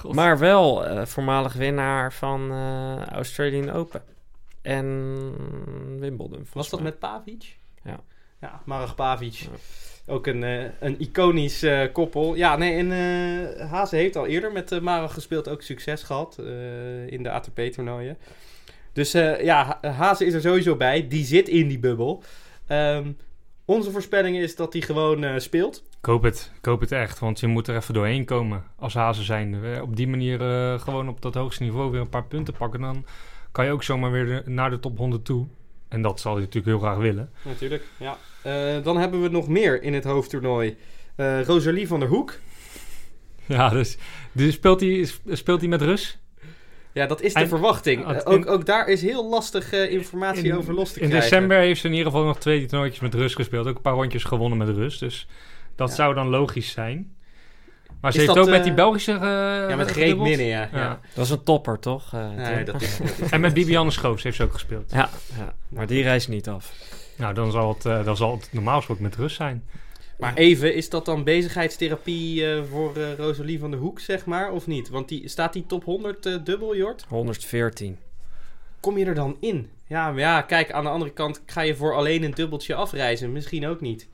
God. 0.00 0.14
Maar 0.14 0.38
wel 0.38 0.90
uh, 0.90 1.04
voormalig 1.04 1.52
winnaar 1.52 2.12
van 2.12 2.52
uh, 2.52 3.06
Australian 3.06 3.70
Open. 3.70 4.02
En 4.62 4.86
Wimbledon. 5.98 6.46
Was 6.52 6.70
dat 6.70 6.80
met 6.80 6.98
Pavic? 6.98 7.56
Ja. 7.84 8.00
Ja, 8.40 8.60
Marag 8.64 8.94
Pavic. 8.94 9.34
Ja. 9.34 9.48
Ook 10.06 10.26
een, 10.26 10.42
uh, 10.42 10.64
een 10.80 11.00
iconisch 11.00 11.62
uh, 11.62 11.92
koppel. 11.92 12.34
Ja, 12.34 12.56
nee, 12.56 12.76
en 12.76 12.90
uh, 12.90 13.70
Hazen 13.70 13.98
heeft 13.98 14.16
al 14.16 14.26
eerder 14.26 14.52
met 14.52 14.72
uh, 14.72 14.80
Marag 14.80 15.14
gespeeld. 15.14 15.48
Ook 15.48 15.62
succes 15.62 16.02
gehad 16.02 16.38
in 17.06 17.22
de 17.22 17.30
ATP-toernooien. 17.30 18.18
Dus 18.92 19.12
ja, 19.42 19.78
Hazen 19.80 20.26
is 20.26 20.34
er 20.34 20.40
sowieso 20.40 20.76
bij. 20.76 21.08
Die 21.08 21.24
zit 21.24 21.48
in 21.48 21.68
die 21.68 21.78
bubbel. 21.78 22.22
Um, 22.68 23.16
onze 23.64 23.90
voorspelling 23.90 24.36
is 24.36 24.56
dat 24.56 24.72
hij 24.72 24.82
gewoon 24.82 25.40
speelt. 25.40 25.82
Ik 26.00 26.06
hoop 26.06 26.22
het. 26.22 26.52
Ik 26.58 26.64
hoop 26.64 26.80
het 26.80 26.92
echt. 26.92 27.18
Want 27.18 27.40
je 27.40 27.46
moet 27.46 27.68
er 27.68 27.76
even 27.76 27.94
doorheen 27.94 28.24
komen 28.24 28.64
als 28.76 28.94
hazen 28.94 29.24
zijn. 29.24 29.80
Op 29.82 29.96
die 29.96 30.08
manier 30.08 30.40
uh, 30.40 30.80
gewoon 30.80 31.08
op 31.08 31.22
dat 31.22 31.34
hoogste 31.34 31.62
niveau 31.62 31.90
weer 31.90 32.00
een 32.00 32.08
paar 32.08 32.24
punten 32.24 32.54
pakken. 32.54 32.80
Dan 32.80 33.04
kan 33.52 33.64
je 33.64 33.70
ook 33.70 33.82
zomaar 33.82 34.10
weer 34.10 34.42
naar 34.46 34.70
de 34.70 34.78
top 34.78 34.98
100 34.98 35.24
toe. 35.24 35.46
En 35.88 36.02
dat 36.02 36.20
zal 36.20 36.32
hij 36.32 36.40
natuurlijk 36.40 36.66
heel 36.66 36.78
graag 36.78 36.96
willen. 36.96 37.30
Natuurlijk, 37.42 37.84
ja. 37.96 38.16
Uh, 38.46 38.84
dan 38.84 38.96
hebben 38.96 39.22
we 39.22 39.28
nog 39.28 39.48
meer 39.48 39.82
in 39.82 39.94
het 39.94 40.04
hoofdtoernooi. 40.04 40.76
Uh, 41.16 41.44
Rosalie 41.44 41.88
van 41.88 42.00
der 42.00 42.08
Hoek. 42.08 42.38
Ja, 43.46 43.68
dus, 43.68 43.98
dus 44.32 44.54
speelt, 44.54 44.80
hij, 44.80 45.08
speelt 45.26 45.60
hij 45.60 45.68
met 45.68 45.82
Rus? 45.82 46.18
Ja, 46.92 47.06
dat 47.06 47.20
is 47.20 47.34
de 47.34 47.40
en, 47.40 47.48
verwachting. 47.48 48.10
Uh, 48.10 48.18
ook, 48.24 48.46
ook 48.46 48.66
daar 48.66 48.88
is 48.88 49.02
heel 49.02 49.28
lastig 49.28 49.72
uh, 49.72 49.92
informatie 49.92 50.44
in, 50.44 50.56
over 50.56 50.74
los 50.74 50.92
te 50.92 51.00
in 51.00 51.08
krijgen. 51.08 51.28
In 51.28 51.30
december 51.30 51.58
heeft 51.58 51.80
ze 51.80 51.86
in 51.86 51.92
ieder 51.92 52.10
geval 52.10 52.26
nog 52.26 52.38
twee 52.38 52.66
toernooitjes 52.66 53.00
met 53.00 53.14
Rus 53.14 53.34
gespeeld. 53.34 53.66
Ook 53.66 53.76
een 53.76 53.82
paar 53.82 53.94
rondjes 53.94 54.24
gewonnen 54.24 54.58
met 54.58 54.68
Rus. 54.68 54.98
Dus 54.98 55.26
dat 55.76 55.88
ja. 55.88 55.94
zou 55.94 56.14
dan 56.14 56.28
logisch 56.28 56.70
zijn. 56.70 57.14
Maar 58.00 58.12
ze 58.12 58.18
is 58.18 58.24
heeft 58.24 58.36
dat, 58.36 58.46
ook 58.46 58.52
met 58.52 58.64
die 58.64 58.74
Belgische... 58.74 59.12
Uh, 59.12 59.20
ja, 59.68 59.76
met 59.76 59.90
Greet 59.90 60.18
Minnen, 60.18 60.46
ja. 60.46 60.68
ja. 60.72 60.78
ja. 60.78 61.00
Dat 61.14 61.24
is 61.24 61.30
een 61.30 61.42
topper, 61.42 61.78
toch? 61.78 62.12
Uh, 62.14 62.30
nee, 62.30 62.64
dat 62.64 62.82
is, 62.82 62.98
dat 62.98 63.18
is 63.18 63.30
en 63.30 63.40
met 63.40 63.54
Bibianne 63.54 63.90
Schoofs 63.90 64.22
heeft 64.22 64.36
ze 64.36 64.42
ook 64.42 64.52
gespeeld. 64.52 64.90
Ja, 64.92 65.08
ja. 65.36 65.54
maar 65.68 65.86
die 65.86 66.02
reist 66.02 66.28
niet 66.28 66.48
af. 66.48 66.72
Nou, 67.16 67.34
dan 67.34 67.50
zal 67.50 67.68
het, 67.68 67.84
uh, 67.84 68.04
dan 68.04 68.16
zal 68.16 68.32
het 68.32 68.48
normaal 68.52 68.76
gesproken 68.76 69.02
met 69.02 69.16
rust 69.16 69.36
zijn. 69.36 69.64
Maar 70.18 70.34
even, 70.34 70.74
is 70.74 70.88
dat 70.88 71.04
dan 71.04 71.24
bezigheidstherapie 71.24 72.42
uh, 72.42 72.62
voor 72.70 72.96
uh, 72.96 73.14
Rosalie 73.14 73.58
van 73.58 73.70
der 73.70 73.80
Hoek, 73.80 74.00
zeg 74.00 74.24
maar, 74.24 74.52
of 74.52 74.66
niet? 74.66 74.88
Want 74.88 75.08
die, 75.08 75.28
staat 75.28 75.52
die 75.52 75.66
top 75.66 75.84
100 75.84 76.26
uh, 76.26 76.36
dubbel, 76.44 76.76
Jort? 76.76 77.04
114. 77.08 77.98
Kom 78.80 78.98
je 78.98 79.04
er 79.04 79.14
dan 79.14 79.36
in? 79.40 79.70
Ja, 79.86 80.10
maar 80.10 80.20
ja, 80.20 80.42
kijk, 80.42 80.72
aan 80.72 80.84
de 80.84 80.90
andere 80.90 81.12
kant 81.12 81.42
ga 81.46 81.60
je 81.60 81.76
voor 81.76 81.94
alleen 81.94 82.22
een 82.22 82.34
dubbeltje 82.34 82.74
afreizen. 82.74 83.32
Misschien 83.32 83.66
ook 83.66 83.80
niet. 83.80 84.08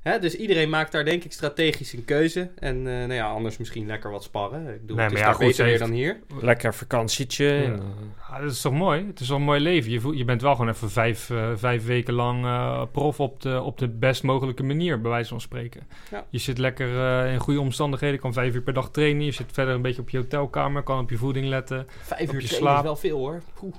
Hè, 0.00 0.18
dus 0.18 0.36
iedereen 0.36 0.68
maakt 0.68 0.92
daar 0.92 1.04
denk 1.04 1.24
ik 1.24 1.32
strategisch 1.32 1.92
een 1.92 2.04
keuze. 2.04 2.50
En 2.58 2.76
eh, 2.76 2.82
nou 2.84 3.12
ja, 3.12 3.28
anders 3.30 3.56
misschien 3.56 3.86
lekker 3.86 4.10
wat 4.10 4.22
sparren. 4.22 4.74
Ik 4.74 4.80
bedoel, 4.80 4.96
Nee, 4.96 5.04
het 5.04 5.14
is 5.14 5.20
maar 5.20 5.20
ja, 5.20 5.24
daar 5.24 5.34
goed, 5.34 5.46
beter 5.46 5.64
weer 5.64 5.78
dan 5.78 5.90
hier. 5.90 6.20
Lekker 6.40 6.74
vakantietje. 6.74 7.44
Ja. 7.44 7.62
en, 7.62 7.72
eh, 7.72 8.10
Ja, 8.30 8.40
dat 8.40 8.50
is 8.50 8.60
toch 8.60 8.72
mooi? 8.72 9.06
Het 9.06 9.20
is 9.20 9.28
wel 9.28 9.36
een 9.36 9.44
mooi 9.44 9.60
leven. 9.60 9.90
Je, 9.90 10.00
voelt, 10.00 10.18
je 10.18 10.24
bent 10.24 10.42
wel 10.42 10.54
gewoon 10.54 10.70
even 10.70 10.90
vijf, 10.90 11.30
eh, 11.30 11.50
vijf 11.54 11.86
weken 11.86 12.14
lang 12.14 12.46
prof 12.92 13.20
op 13.20 13.40
de, 13.40 13.60
op 13.60 13.78
de 13.78 13.88
best 13.88 14.22
mogelijke 14.22 14.62
manier, 14.62 15.00
bij 15.00 15.10
wijze 15.10 15.28
van 15.28 15.40
spreken. 15.40 15.80
Ja. 16.10 16.24
Je 16.30 16.38
zit 16.38 16.58
lekker 16.58 17.22
eh, 17.24 17.32
in 17.32 17.38
goede 17.38 17.60
omstandigheden, 17.60 18.20
kan 18.20 18.32
vijf 18.32 18.54
uur 18.54 18.62
per 18.62 18.74
dag 18.74 18.90
trainen. 18.90 19.24
Je 19.24 19.32
zit 19.32 19.52
verder 19.52 19.74
een 19.74 19.82
beetje 19.82 20.02
op 20.02 20.10
je 20.10 20.18
hotelkamer, 20.18 20.82
kan 20.82 20.98
op 20.98 21.10
je 21.10 21.16
voeding 21.16 21.46
letten. 21.46 21.86
Vijf 21.88 22.20
uur 22.20 22.40
je 22.40 22.46
trainen 22.46 22.48
slaap. 22.48 22.76
is 22.76 22.82
wel 22.82 22.96
veel 22.96 23.18
hoor. 23.18 23.42
Poeh. 23.54 23.74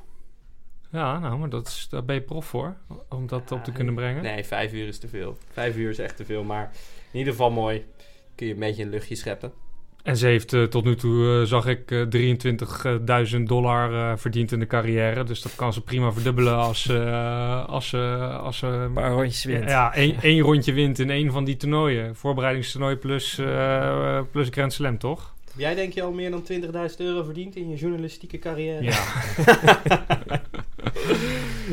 Ja, 0.91 1.19
nou, 1.19 1.37
maar 1.37 1.49
dat 1.49 1.67
is, 1.67 1.87
daar 1.89 2.05
ben 2.05 2.15
je 2.15 2.21
prof 2.21 2.45
voor, 2.45 2.75
om 3.09 3.27
dat 3.27 3.51
op 3.51 3.63
te 3.63 3.71
kunnen 3.71 3.93
brengen. 3.95 4.23
Nee, 4.23 4.43
vijf 4.43 4.73
uur 4.73 4.87
is 4.87 4.97
te 4.99 5.07
veel. 5.07 5.37
Vijf 5.51 5.75
uur 5.77 5.89
is 5.89 5.99
echt 5.99 6.17
te 6.17 6.25
veel, 6.25 6.43
maar 6.43 6.71
in 7.11 7.19
ieder 7.19 7.33
geval 7.33 7.51
mooi. 7.51 7.85
Kun 8.35 8.47
je 8.47 8.53
een 8.53 8.59
beetje 8.59 8.83
een 8.83 8.89
luchtje 8.89 9.15
scheppen. 9.15 9.51
En 10.03 10.17
ze 10.17 10.25
heeft 10.27 10.53
eh, 10.53 10.63
tot 10.63 10.83
nu 10.83 10.95
toe, 10.95 11.39
eh, 11.41 11.47
zag 11.47 11.65
ik, 11.67 11.91
eh, 11.91 12.01
23.000 12.01 13.47
dollar 13.47 13.93
eh, 13.93 14.17
verdiend 14.17 14.51
in 14.51 14.59
de 14.59 14.67
carrière. 14.67 15.23
Dus 15.23 15.41
dat 15.41 15.55
kan 15.55 15.73
ze 15.73 15.81
prima 15.81 16.11
verdubbelen 16.11 16.55
als, 16.57 16.87
eh, 16.89 17.65
als, 17.65 17.89
ze 17.89 17.97
als 18.41 18.57
ze 18.57 18.67
een 18.67 18.93
paar 18.93 19.11
rondjes 19.11 19.43
wint. 19.43 19.69
Ja, 19.69 19.93
één, 19.93 20.15
één 20.21 20.39
rondje 20.39 20.73
wint 20.73 20.99
in 20.99 21.09
één 21.09 21.31
van 21.31 21.43
die 21.43 21.57
toernooien. 21.57 22.15
Voorbereidingstoernooi 22.15 22.95
plus, 22.95 23.37
eh, 23.37 24.21
plus 24.31 24.47
Grand 24.51 24.73
Slam, 24.73 24.97
toch? 24.97 25.33
Jij 25.55 25.75
denk 25.75 25.93
je 25.93 26.01
al 26.01 26.11
meer 26.11 26.31
dan 26.31 26.43
20.000 26.43 26.99
euro 26.99 27.23
verdiend 27.23 27.55
in 27.55 27.69
je 27.69 27.75
journalistieke 27.75 28.39
carrière? 28.39 28.83
Ja. 28.83 29.03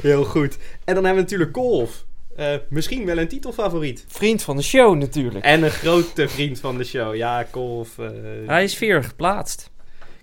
Heel 0.03 0.25
goed. 0.25 0.59
En 0.85 0.95
dan 0.95 1.05
hebben 1.05 1.15
we 1.15 1.21
natuurlijk 1.21 1.53
Kolf. 1.53 2.07
Eh, 2.37 2.55
misschien 2.71 3.07
wel 3.07 3.19
een 3.19 3.29
titelfavoriet. 3.29 4.05
Vriend 4.09 4.43
van 4.43 4.57
de 4.57 4.63
show 4.63 4.97
natuurlijk. 4.97 5.45
En 5.45 5.63
een 5.63 5.71
grote 5.71 6.29
vriend 6.29 6.61
van 6.61 6.79
de 6.79 6.85
show. 6.85 7.15
Ja, 7.15 7.43
Kolf. 7.43 7.99
eh, 7.99 8.11
Hij 8.47 8.65
is 8.65 8.75
vier 8.77 9.05
geplaatst. 9.05 9.71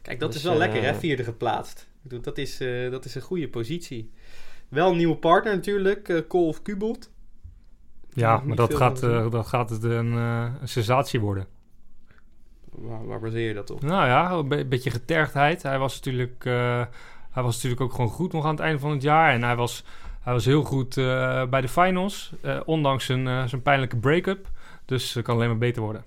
Kijk, 0.01 0.19
dat 0.19 0.27
Dus, 0.31 0.37
is 0.37 0.43
wel 0.43 0.53
eh, 0.53 0.59
lekker, 0.59 0.83
hè? 0.83 0.93
Vierde 0.95 1.23
geplaatst. 1.23 1.79
Ik 1.79 2.01
bedoel, 2.01 2.21
dat, 2.21 2.37
is, 2.37 2.59
eh, 2.59 2.91
dat 2.91 3.05
is 3.05 3.15
een 3.15 3.21
goede 3.21 3.47
positie. 3.49 4.11
Wel 4.69 4.91
een 4.91 4.97
nieuwe 4.97 5.15
partner 5.15 5.55
natuurlijk, 5.55 6.09
eh 6.09 6.19
Kolf 6.27 6.61
Kubelt. 6.61 7.09
ja, 8.13 8.41
maar 8.45 8.55
dat 8.55 8.73
gaat, 8.75 9.03
eh, 9.03 9.31
dat 9.31 9.47
gaat 9.47 9.69
het 9.69 9.83
een, 9.83 10.13
eh, 10.13 10.47
een 10.61 10.67
sensatie 10.67 11.19
worden. 11.19 11.47
Waar, 12.71 13.05
waar 13.05 13.19
baseer 13.19 13.47
je 13.47 13.53
dat 13.53 13.69
op? 13.71 13.81
Nou 13.81 14.07
ja, 14.07 14.31
een 14.31 14.47
be- 14.47 14.65
beetje 14.65 14.89
getergdheid. 14.89 15.63
Hij 15.63 15.79
was, 15.79 15.95
natuurlijk, 15.95 16.45
eh, 16.45 16.85
hij 17.35 17.43
was 17.43 17.53
natuurlijk 17.55 17.81
ook 17.81 17.93
gewoon 17.93 18.09
goed 18.09 18.31
nog 18.33 18.43
aan 18.45 18.51
het 18.51 18.59
einde 18.59 18.79
van 18.79 18.91
het 18.91 19.01
jaar. 19.01 19.33
En 19.33 19.43
hij 19.43 19.55
was, 19.55 19.83
hij 20.21 20.33
was 20.33 20.45
heel 20.45 20.63
goed 20.63 20.97
eh, 20.97 21.45
bij 21.45 21.61
de 21.61 21.67
finals, 21.67 22.31
eh, 22.41 22.59
ondanks 22.65 23.05
zijn, 23.05 23.27
eh, 23.27 23.43
zijn 23.45 23.61
pijnlijke 23.61 23.97
break-up. 23.97 24.47
Dus 24.85 25.13
het 25.13 25.23
kan 25.25 25.35
alleen 25.35 25.47
maar 25.47 25.57
beter 25.57 25.81
worden. 25.81 26.03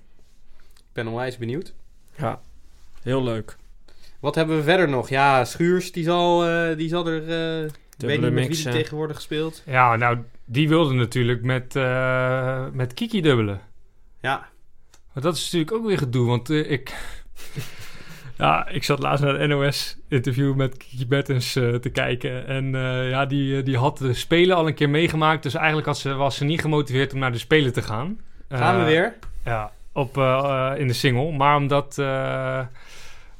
Ik 0.76 0.84
ben 0.92 1.06
onwijs 1.06 1.36
benieuwd. 1.38 1.74
Ja, 2.16 2.40
heel 3.02 3.22
leuk. 3.22 3.56
Wat 4.20 4.34
hebben 4.34 4.56
we 4.56 4.62
verder 4.62 4.88
nog? 4.88 5.08
Ja, 5.08 5.44
Schuurs, 5.44 5.92
die 5.92 6.04
zal, 6.04 6.46
eh, 6.46 6.76
die 6.76 6.88
zal 6.88 7.06
er... 7.06 7.28
eh 7.28 7.64
ik 7.98 8.06
weet 8.06 8.20
niet 8.20 8.32
met 8.32 8.46
wie 8.46 8.56
die 8.56 8.68
tegenwoordig 8.72 9.16
gespeeld. 9.16 9.62
Ja, 9.66 9.96
nou, 9.96 10.18
die 10.44 10.68
wilde 10.68 10.94
natuurlijk 10.94 11.42
met, 11.42 11.76
eh, 11.76 12.66
met 12.72 12.94
Kiki 12.94 13.20
dubbelen. 13.20 13.60
Ja, 14.20 14.48
Maar 15.12 15.22
dat 15.22 15.36
is 15.36 15.42
natuurlijk 15.44 15.72
ook 15.72 15.86
weer 15.86 15.98
gedoe, 15.98 16.26
want 16.26 16.50
eh, 16.50 16.70
ik... 16.70 16.94
ja, 18.38 18.68
ik 18.68 18.84
zat 18.84 18.98
laatst 18.98 19.24
naar 19.24 19.38
het 19.38 19.48
NOS-interview 19.48 20.54
met 20.54 20.76
Kiki 20.76 21.06
Bertens 21.06 21.56
eh, 21.56 21.74
te 21.74 21.90
kijken. 21.90 22.46
En 22.46 22.74
eh, 22.74 23.10
ja, 23.10 23.26
die, 23.26 23.56
eh, 23.58 23.64
die 23.64 23.76
had 23.76 23.98
de 23.98 24.14
Spelen 24.14 24.56
al 24.56 24.66
een 24.66 24.74
keer 24.74 24.90
meegemaakt. 24.90 25.42
Dus 25.42 25.54
eigenlijk 25.54 25.86
had 25.86 25.98
ze, 25.98 26.14
was 26.14 26.36
ze 26.36 26.44
niet 26.44 26.60
gemotiveerd 26.60 27.12
om 27.12 27.18
naar 27.18 27.32
de 27.32 27.38
Spelen 27.38 27.72
te 27.72 27.82
gaan. 27.82 28.20
gaan 28.48 28.78
we 28.78 28.84
weer. 28.84 29.14
Ja, 29.44 29.72
op, 29.92 30.16
in 30.76 30.86
de 30.86 30.92
single. 30.92 31.32
Maar 31.32 31.56
omdat 31.56 31.98
eh 31.98 32.60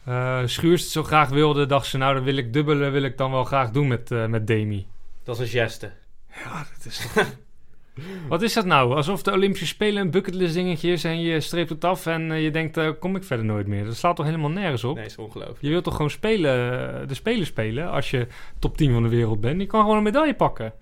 eh, 0.09 0.43
Schuurs 0.45 0.83
het 0.83 0.91
zo 0.91 1.03
graag 1.03 1.29
wilde, 1.29 1.67
dacht 1.67 1.87
ze... 1.87 1.99
Nou, 1.99 2.15
dan 2.15 2.25
wil 2.25 2.37
ik 2.37 2.53
dubbelen, 2.53 2.93
wil 2.93 3.03
ik 3.03 3.17
dan 3.17 3.31
wel 3.31 3.45
graag 3.45 3.71
doen 3.71 3.89
met, 3.89 4.11
met 4.29 4.47
Demi. 4.47 4.87
Dat 5.25 5.35
is 5.35 5.41
een 5.41 5.61
geste. 5.61 5.91
Ja, 6.45 6.67
dat 6.77 6.85
is 6.85 7.07
Wat 8.29 8.43
is 8.43 8.53
dat 8.53 8.65
nou? 8.65 8.95
Alsof 8.95 9.23
de 9.23 9.33
Olympische 9.33 9.67
Spelen 9.67 10.03
een 10.03 10.11
bucketlist 10.11 10.55
dingetje 10.55 10.93
is 10.93 11.05
en 11.05 11.21
je 11.21 11.41
streept 11.41 11.69
het 11.69 11.85
af 11.85 12.07
en 12.07 12.33
eh, 12.33 12.43
je 12.43 12.51
denkt, 12.51 12.77
eh, 12.77 12.91
kom 12.99 13.17
ik 13.17 13.25
verder 13.25 13.47
nooit 13.47 13.67
meer. 13.67 13.85
Dat 13.85 13.97
slaat 13.97 14.17
toch 14.17 14.25
helemaal 14.25 14.51
nergens 14.51 14.85
op? 14.85 14.97
Nee, 14.97 15.05
is 15.05 15.17
ongelooflijk. 15.17 15.59
Je 15.61 15.69
wilt 15.69 15.85
toch 15.85 15.95
gewoon 15.95 16.11
spelen, 16.11 16.53
eh, 17.01 17.09
de 17.09 17.15
Spelen 17.15 17.47
spelen 17.47 17.91
als 17.91 18.11
je 18.11 18.27
top 18.59 18.77
10 18.77 18.93
van 18.93 19.03
de 19.03 19.09
wereld 19.09 19.41
bent. 19.41 19.61
Je 19.61 19.67
kan 19.67 19.81
gewoon 19.81 19.97
een 19.97 20.03
medaille 20.03 20.35
pakken. 20.35 20.73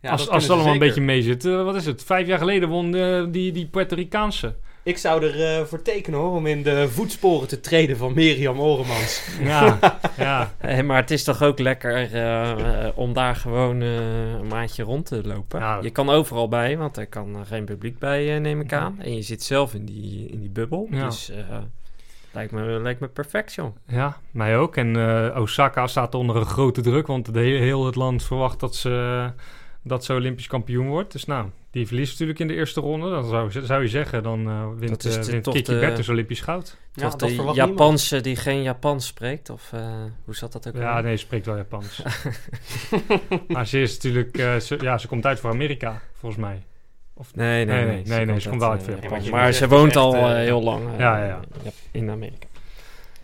Ja, 0.00 0.10
als 0.10 0.28
als 0.28 0.42
het 0.42 0.52
allemaal 0.52 0.72
een 0.72 0.78
beetje 0.78 1.00
mee 1.00 1.22
zit. 1.22 1.42
Wat 1.42 1.74
is 1.74 1.86
het? 1.86 2.04
Vijf 2.04 2.26
jaar 2.26 2.38
geleden 2.38 2.68
won 2.68 2.90
die, 3.30 3.52
die 3.52 3.66
Puerto 3.66 3.94
Ricaanse. 3.94 4.54
Ik 4.90 4.98
zou 4.98 5.24
er 5.24 5.58
eh, 5.58 5.64
voor 5.64 5.82
tekenen 5.82 6.20
hoor, 6.20 6.36
om 6.36 6.46
in 6.46 6.62
de 6.62 6.88
voetsporen 6.88 7.48
te 7.48 7.60
treden 7.60 7.96
van 7.96 8.14
Miriam 8.14 8.60
Oremans. 8.60 9.22
Ja, 9.42 9.78
ja. 10.16 10.52
Maar 10.82 11.00
het 11.00 11.10
is 11.10 11.24
toch 11.24 11.42
ook 11.42 11.58
lekker 11.58 12.14
eh, 12.14 12.86
eh, 12.86 12.98
om 12.98 13.12
daar 13.12 13.36
gewoon 13.36 13.80
een 13.80 14.46
maandje 14.46 14.82
rond 14.82 15.06
te 15.06 15.20
lopen. 15.24 15.60
Ja. 15.60 15.78
Je 15.82 15.90
kan 15.90 16.10
overal 16.10 16.48
bij, 16.48 16.76
want 16.78 16.96
er 16.96 17.06
kan 17.06 17.46
geen 17.46 17.64
publiek 17.64 17.98
bij, 17.98 18.34
eh, 18.34 18.40
neem 18.40 18.60
ik 18.60 18.72
aan. 18.72 19.00
En 19.00 19.14
je 19.14 19.22
zit 19.22 19.42
zelf 19.42 19.74
in 19.74 19.84
die, 19.84 20.28
in 20.28 20.40
die 20.40 20.50
bubbel. 20.50 20.86
Ja. 20.90 21.04
Dus 21.04 21.30
eh, 21.30 21.58
lijkt, 22.32 22.52
me, 22.52 22.62
lijkt 22.62 23.00
me 23.00 23.08
perfect, 23.08 23.54
joh. 23.54 23.76
Ja, 23.86 24.16
mij 24.30 24.58
ook. 24.58 24.76
En 24.76 24.96
eh, 24.96 25.40
Osaka 25.40 25.86
staat 25.86 26.14
onder 26.14 26.36
een 26.36 26.46
grote 26.46 26.80
druk, 26.80 27.06
want 27.06 27.32
de 27.32 27.40
hele, 27.40 27.58
heel 27.58 27.86
het 27.86 27.94
land 27.94 28.22
verwacht 28.22 28.60
dat 28.60 28.74
ze, 28.74 29.32
dat 29.82 30.04
ze 30.04 30.12
Olympisch 30.14 30.46
kampioen 30.46 30.86
wordt. 30.88 31.12
Dus 31.12 31.24
nou, 31.24 31.46
die 31.70 31.86
verliest 31.86 32.10
natuurlijk 32.10 32.38
in 32.38 32.46
de 32.48 32.54
eerste 32.54 32.80
ronde. 32.80 33.10
Dan 33.10 33.24
zou, 33.24 33.50
zou 33.64 33.82
je 33.82 33.88
zeggen, 33.88 34.22
dan 34.22 34.48
eh, 34.48 34.66
wint, 34.78 35.04
eh, 35.06 35.12
de- 35.12 35.30
wint 35.30 35.48
Kiki 35.48 35.72
de- 35.72 35.78
Bertens 35.78 36.08
Olympisch 36.08 36.40
goud. 36.40 36.76
Ja, 36.92 37.02
Toch 37.02 37.10
dat 37.16 37.28
de 37.28 37.34
verwacht 37.34 37.56
niemand. 37.56 37.78
Japanse 37.78 38.20
die 38.20 38.36
geen 38.36 38.62
Japans 38.62 39.06
spreekt? 39.06 39.50
Of 39.50 39.70
eh, 39.72 39.80
hoe 40.24 40.34
zat 40.36 40.52
dat 40.52 40.68
ook 40.68 40.74
Ja, 40.76 41.00
nee, 41.00 41.16
ze 41.16 41.24
spreekt 41.24 41.46
wel 41.46 41.56
Japans. 41.56 42.02
maar 43.48 43.66
ze 43.66 43.80
is 43.80 43.92
natuurlijk, 43.94 44.38
eh, 44.38 44.56
ze, 44.56 44.76
ja, 44.80 44.98
ze 44.98 45.06
komt 45.08 45.26
uit 45.26 45.40
voor 45.40 45.50
Amerika, 45.50 46.00
volgens 46.14 46.40
mij. 46.40 46.62
Of, 47.14 47.34
Nee, 47.34 47.64
nee, 47.64 47.74
Nee, 47.76 47.84
nee. 47.84 47.94
nee, 47.94 48.16
nee, 48.16 48.26
nee, 48.26 48.40
ze 48.40 48.48
komt 48.48 48.60
wel 48.60 48.70
uit 48.70 48.88
eh, 48.88 49.02
Japan. 49.02 49.24
Ja, 49.24 49.30
maar 49.30 49.52
ze 49.52 49.68
woont 49.68 49.96
al 49.96 50.14
eh, 50.14 50.30
eh, 50.30 50.36
heel 50.36 50.62
lang 50.62 50.92
eh, 50.92 50.98
Ja, 50.98 51.24
ja. 51.26 51.40
in 51.90 52.10
Amerika. 52.10 52.46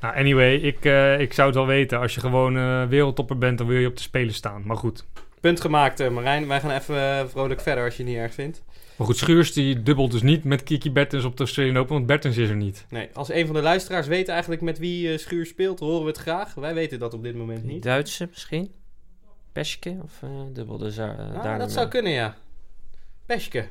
Nou, 0.01 0.17
anyway, 0.17 0.55
ik, 0.55 0.85
eh, 0.85 1.21
ik 1.21 1.33
zou 1.33 1.47
het 1.49 1.57
wel 1.57 1.67
weten. 1.67 1.99
Als 1.99 2.15
je 2.15 2.21
gewoon 2.21 2.57
eh, 2.57 2.85
wereldtopper 2.85 3.39
bent, 3.39 3.59
dan 3.59 3.67
wil 3.67 3.79
je 3.79 3.87
op 3.87 3.97
de 3.97 4.03
Spelen 4.03 4.35
staan. 4.35 4.63
Maar 4.65 4.77
goed. 4.77 5.05
Punt 5.41 5.61
gemaakt, 5.61 6.01
eh, 6.01 6.09
Marijn. 6.11 6.47
Wij 6.49 6.61
gaan 6.61 6.71
even 6.71 6.97
eh, 6.97 7.27
vrolijk 7.27 7.61
verder 7.61 7.85
als 7.85 7.97
je 7.97 8.03
het 8.03 8.13
niet 8.13 8.21
erg 8.21 8.35
vindt. 8.35 8.63
Maar 8.97 9.07
goed, 9.07 9.17
Schuurs 9.17 9.53
die 9.53 9.83
dubbelt 9.83 10.11
dus 10.11 10.23
niet 10.23 10.45
met 10.45 10.63
Kiki 10.63 10.91
Bertens 10.91 11.25
op 11.25 11.37
de 11.37 11.43
Australian 11.43 11.77
Open, 11.77 11.95
want 11.95 12.07
Bertens 12.07 12.37
is 12.37 12.49
er 12.49 12.57
niet. 12.57 12.87
Nee, 12.89 13.09
als 13.13 13.33
een 13.33 13.47
van 13.47 13.55
de 13.55 13.63
luisteraars 13.63 14.07
weet 14.07 14.29
eigenlijk 14.29 14.61
met 14.61 14.79
wie 14.79 15.13
eh, 15.13 15.19
Schuur 15.19 15.47
speelt, 15.47 15.81
horen 15.81 16.01
we 16.01 16.07
het 16.07 16.17
graag. 16.19 16.55
Wij 16.55 16.75
weten 16.75 16.99
dat 16.99 17.15
op 17.15 17.23
dit 17.23 17.35
moment 17.37 17.65
niet. 17.65 17.83
Duitse 17.83 18.27
misschien? 18.31 18.73
Peschke 19.53 19.97
of 20.03 20.23
eh 20.23 20.31
dubbelde 20.53 20.93
ze 20.93 21.03
eh, 21.03 21.35
Ah, 21.37 21.43
daar 21.43 21.59
dat 21.59 21.73
zou 21.73 21.89
kunnen, 21.89 22.13
ja. 22.13 22.37
Peschke. 23.27 23.67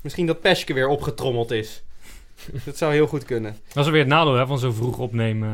Misschien 0.00 0.26
dat 0.26 0.40
Peschke 0.40 0.74
weer 0.74 0.88
opgetrommeld 0.88 1.50
is. 1.50 1.82
dat 2.64 2.76
zou 2.76 2.92
heel 2.92 3.06
goed 3.06 3.24
kunnen. 3.24 3.56
Dat 3.72 3.84
is 3.84 3.90
weer 3.90 4.00
het 4.00 4.08
nadeel 4.08 4.34
hè, 4.34 4.46
van 4.46 4.58
zo 4.58 4.72
vroeg 4.72 4.98
opnemen, 4.98 5.48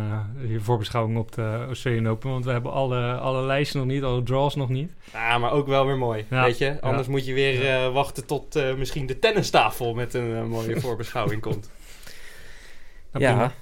uh, 0.45 0.51
je 0.53 0.61
voorbeschouwing 0.61 1.19
op 1.19 1.33
de 1.33 1.65
Australian 1.67 2.09
Open. 2.09 2.31
Want 2.31 2.45
we 2.45 2.51
hebben 2.51 2.73
alle, 2.73 3.13
alle 3.15 3.43
lijsten 3.47 3.79
nog 3.79 3.89
niet, 3.89 4.03
alle 4.03 4.23
draws 4.23 4.55
nog 4.55 4.69
niet. 4.69 4.91
Ja, 5.13 5.39
maar 5.39 5.53
ook 5.53 5.67
wel 5.67 5.87
weer 5.87 5.99
mooi, 5.99 6.25
Ja. 6.31 6.45
weet 6.45 6.59
je. 6.59 6.81
Anders 6.81 7.07
Ja. 7.07 7.13
moet 7.13 7.27
je 7.27 7.33
weer 7.35 7.67
eh, 7.71 7.93
wachten 7.93 8.27
tot 8.27 8.57
eh, 8.57 8.75
misschien 8.75 9.07
de 9.07 9.19
tennistafel 9.19 9.95
met 9.95 10.15
een 10.15 10.37
eh, 10.37 10.45
mooie 10.45 10.81
voorbeschouwing 10.87 11.41
komt. 11.41 11.71
Nou, 13.13 13.25
prima. 13.25 13.43
Ja, 13.43 13.53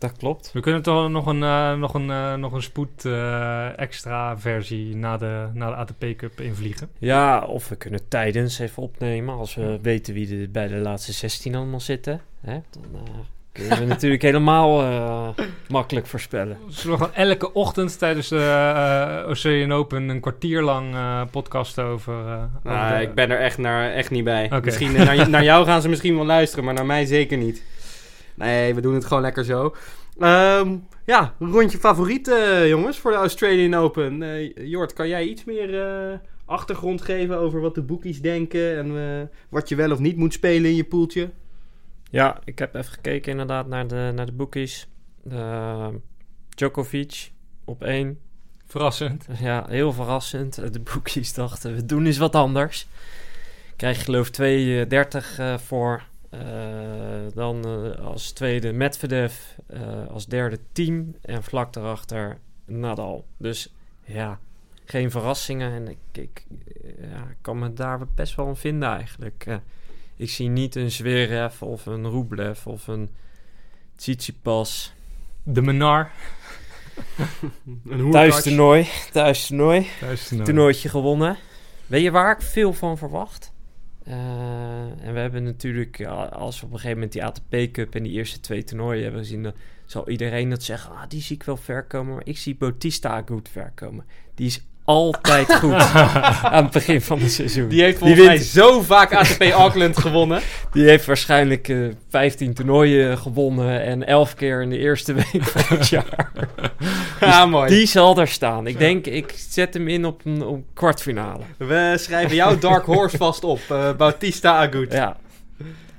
dat 0.00 0.16
klopt. 0.16 0.50
We 0.52 0.60
kunnen 0.60 0.82
toch 0.82 1.08
nog 1.10 1.26
een, 1.26 1.42
eh, 1.42 1.74
nog 1.74 1.94
een, 1.94 2.10
eh, 2.10 2.34
nog 2.34 2.52
een 2.52 2.62
spoed 2.62 3.04
eh, 3.04 3.78
extra 3.78 4.38
versie 4.38 4.96
na 4.96 5.16
de, 5.16 5.46
na 5.54 5.68
de 5.68 5.74
ATP 5.74 6.04
Cup 6.16 6.40
invliegen. 6.40 6.88
Ja, 6.98 7.40
of 7.40 7.68
we 7.68 7.76
kunnen 7.76 8.08
tijdens 8.08 8.58
even 8.58 8.82
opnemen 8.82 9.34
als 9.34 9.54
we 9.54 9.78
weten 9.82 10.14
wie 10.14 10.40
er 10.40 10.50
bij 10.50 10.68
de 10.68 10.76
laatste 10.76 11.12
16 11.12 11.54
allemaal 11.54 11.80
zitten. 11.80 12.20
Hè? 12.40 12.52
Dan 12.70 12.84
eh, 12.94 13.00
kunnen 13.52 13.78
we 13.78 13.84
natuurlijk 13.94 14.22
helemaal 14.22 14.82
eh, 14.82 15.28
makkelijk 15.68 16.06
voorspellen. 16.06 16.56
Zullen 16.68 16.98
we 16.98 17.04
gewoon 17.04 17.28
elke 17.28 17.52
ochtend 17.52 17.98
tijdens 17.98 18.28
de 18.28 18.36
eh 18.38 19.20
Australian 19.22 19.72
Open 19.72 20.08
een 20.08 20.20
kwartier 20.20 20.62
lang 20.62 20.94
eh 20.94 21.20
podcasten 21.30 21.84
over... 21.84 22.14
eh, 22.14 22.32
over 22.32 22.48
Nou, 22.62 22.96
de- 22.96 23.02
ik 23.02 23.14
ben 23.14 23.30
er 23.30 23.38
echt, 23.40 23.58
naar, 23.58 23.90
echt 23.92 24.10
niet 24.10 24.24
bij. 24.24 24.50
Misschien 24.64 24.92
naar, 24.92 25.28
naar 25.30 25.44
jou 25.44 25.64
gaan 25.66 25.82
ze 25.82 25.88
misschien 25.88 26.16
wel 26.16 26.26
luisteren, 26.26 26.64
maar 26.64 26.74
naar 26.74 26.86
mij 26.86 27.04
zeker 27.04 27.36
niet. 27.38 27.62
Nee, 28.40 28.74
we 28.74 28.80
doen 28.80 28.94
het 28.94 29.04
gewoon 29.04 29.22
lekker 29.22 29.44
zo. 29.44 29.74
Ehm, 30.18 30.76
ja, 31.06 31.34
rondje 31.38 31.78
favoriet, 31.78 32.28
eh, 32.28 32.68
jongens, 32.68 32.98
voor 32.98 33.10
de 33.10 33.16
Australian 33.16 33.74
Open. 33.74 34.22
Eh, 34.22 34.66
Jort, 34.68 34.92
kan 34.92 35.08
jij 35.08 35.24
iets 35.24 35.44
meer 35.44 35.82
eh, 35.82 36.18
achtergrond 36.44 37.02
geven 37.02 37.38
over 37.38 37.60
wat 37.60 37.74
de 37.74 37.82
boekies 37.82 38.20
denken 38.20 38.78
en 38.78 39.18
eh, 39.20 39.26
wat 39.48 39.68
je 39.68 39.76
wel 39.76 39.90
of 39.90 39.98
niet 39.98 40.16
moet 40.16 40.32
spelen 40.32 40.70
in 40.70 40.76
je 40.76 40.84
poeltje? 40.84 41.30
Ja, 42.10 42.38
ik 42.44 42.58
heb 42.58 42.74
even 42.74 42.92
gekeken 42.92 43.30
inderdaad 43.30 43.66
naar 43.66 43.86
de, 43.86 44.12
naar 44.14 44.26
de 44.26 44.32
bookies. 44.32 44.88
Eh, 45.30 45.88
Djokovic 46.48 47.30
op 47.64 47.82
één. 47.82 48.18
Verrassend. 48.66 49.26
Ja, 49.40 49.64
heel 49.68 49.92
verrassend. 49.92 50.72
De 50.72 50.80
bookies 50.80 51.34
dachten, 51.34 51.74
we 51.74 51.86
doen 51.86 52.06
eens 52.06 52.18
wat 52.18 52.34
anders. 52.34 52.86
krijg 53.76 53.96
je 53.98 54.04
geloof 54.04 54.28
ik 54.28 54.34
2,30 54.88 55.38
eh, 55.38 55.58
voor. 55.58 56.02
Eh, 56.30 56.40
dan 57.34 57.64
eh, 57.64 58.06
als 58.06 58.32
tweede 58.32 58.72
Medvedev, 58.72 59.34
eh, 59.66 60.06
als 60.08 60.26
derde 60.26 60.58
team 60.72 61.14
en 61.22 61.42
vlak 61.42 61.72
daarachter 61.72 62.38
Nadal. 62.64 63.26
Dus 63.36 63.74
ja, 64.04 64.40
geen 64.84 65.10
verrassingen 65.10 65.72
en 65.72 65.88
ik, 65.88 65.98
ik 66.12 66.46
ja, 67.00 67.34
kan 67.40 67.58
me 67.58 67.72
daar 67.72 68.00
best 68.14 68.34
wel 68.34 68.48
in 68.48 68.56
vinden 68.56 68.88
eigenlijk. 68.88 69.44
Eh, 69.46 69.56
ik 70.16 70.30
zie 70.30 70.48
niet 70.48 70.74
een 70.74 70.90
Zverev 70.90 71.62
of 71.62 71.86
een 71.86 72.10
Rublev 72.10 72.66
of 72.66 72.86
een 72.86 73.10
Tsitsipas. 73.96 74.92
De 75.42 75.62
Menar. 75.62 76.10
Een 77.88 78.00
hoerkatje. 78.00 78.10
Thuis 78.10 78.42
toernooi, 78.42 78.88
thuis 79.12 79.46
toernooi. 79.46 79.86
Thuis, 80.00 80.30
nou, 80.30 80.44
toernooitje 80.44 80.88
gewonnen. 80.88 81.36
Weet 81.86 82.02
je 82.02 82.10
waar 82.10 82.32
ik 82.32 82.42
veel 82.42 82.72
van 82.72 82.98
verwacht? 82.98 83.52
Eh, 84.10 85.06
en 85.06 85.12
we 85.12 85.18
hebben 85.18 85.42
natuurlijk, 85.42 86.04
als 86.32 86.60
we 86.60 86.66
op 86.66 86.72
een 86.72 86.78
gegeven 86.78 86.94
moment 86.96 87.12
die 87.12 87.24
ATP 87.24 87.72
Cup 87.72 87.94
en 87.94 88.02
die 88.02 88.12
eerste 88.12 88.40
twee 88.40 88.64
toernooien 88.64 89.02
hebben 89.02 89.20
gezien, 89.20 89.42
dan 89.42 89.52
zal 89.84 90.08
iedereen 90.08 90.50
dat 90.50 90.62
zeggen, 90.62 90.90
ah, 90.90 91.08
die 91.08 91.22
zie 91.22 91.36
ik 91.36 91.42
wel 91.42 91.56
ver 91.56 91.84
komen. 91.84 92.14
Maar 92.14 92.26
ik 92.26 92.38
zie 92.38 92.56
Bautista 92.56 93.22
goed 93.26 93.48
ver 93.48 93.72
komen. 93.74 94.04
Die 94.34 94.46
is 94.46 94.66
altijd 94.84 95.54
goed 95.60 95.72
aan 96.42 96.62
het 96.64 96.72
begin 96.72 97.00
van 97.00 97.18
het 97.18 97.32
seizoen. 97.32 97.68
Die 97.68 97.82
heeft 97.82 97.98
volgens 97.98 98.20
mij 98.20 98.28
wint- 98.34 98.44
zo 98.44 98.80
vaak 98.82 99.12
ATP 99.14 99.42
Auckland 99.42 99.98
gewonnen. 99.98 100.40
Die 100.72 100.84
heeft 100.84 101.06
waarschijnlijk 101.06 101.68
eh 101.68 101.76
15 102.08 102.54
toernooien 102.54 103.18
gewonnen 103.18 103.82
en 103.84 104.06
11 104.06 104.34
keer 104.34 104.62
in 104.62 104.70
de 104.70 104.78
eerste 104.78 105.12
week 105.14 105.42
van 105.42 105.76
het 105.78 105.88
jaar. 105.98 106.30
Ja, 107.20 107.46
mooi. 107.46 107.68
Die 107.68 107.86
zal 107.86 108.14
daar 108.14 108.28
staan. 108.28 108.66
Ik 108.66 108.78
denk, 108.78 109.06
ik 109.06 109.34
zet 109.48 109.74
hem 109.74 109.88
in 109.88 110.04
op 110.04 110.20
een, 110.24 110.42
op 110.42 110.64
kwartfinale. 110.74 111.42
We 111.56 111.94
schrijven 111.98 112.36
jouw 112.36 112.58
Dark 112.58 112.84
Horse 112.84 113.16
vast 113.16 113.44
op. 113.44 113.60
eh, 113.68 113.92
Bautista 113.96 114.66
Agut. 114.66 114.92
Ja, 114.92 115.16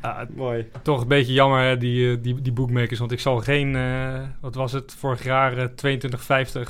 ah, 0.01 0.19
Mooi. 0.35 0.65
toch 0.81 1.01
een 1.01 1.07
beetje 1.07 1.33
jammer, 1.33 1.63
hè, 1.67 1.77
die, 1.77 2.11
eh, 2.11 2.17
die, 2.21 2.41
die 2.41 2.51
bookmakers. 2.51 2.99
Want 2.99 3.11
ik 3.11 3.19
zal 3.19 3.37
geen, 3.37 3.75
eh, 3.75 4.19
wat 4.41 4.55
was 4.55 4.71
het, 4.71 4.95
vorig 4.99 5.23
jaar 5.23 5.57
eh, 5.57 5.65
22,50 5.65 6.61
eh, 6.61 6.65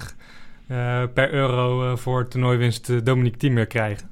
per 1.14 1.34
euro 1.34 1.92
eh, 1.92 1.98
voor 1.98 2.28
toernooiwinst 2.28 2.90
uh, 2.90 3.00
Dominique 3.04 3.38
Thiem 3.38 3.68
krijgen. 3.68 4.10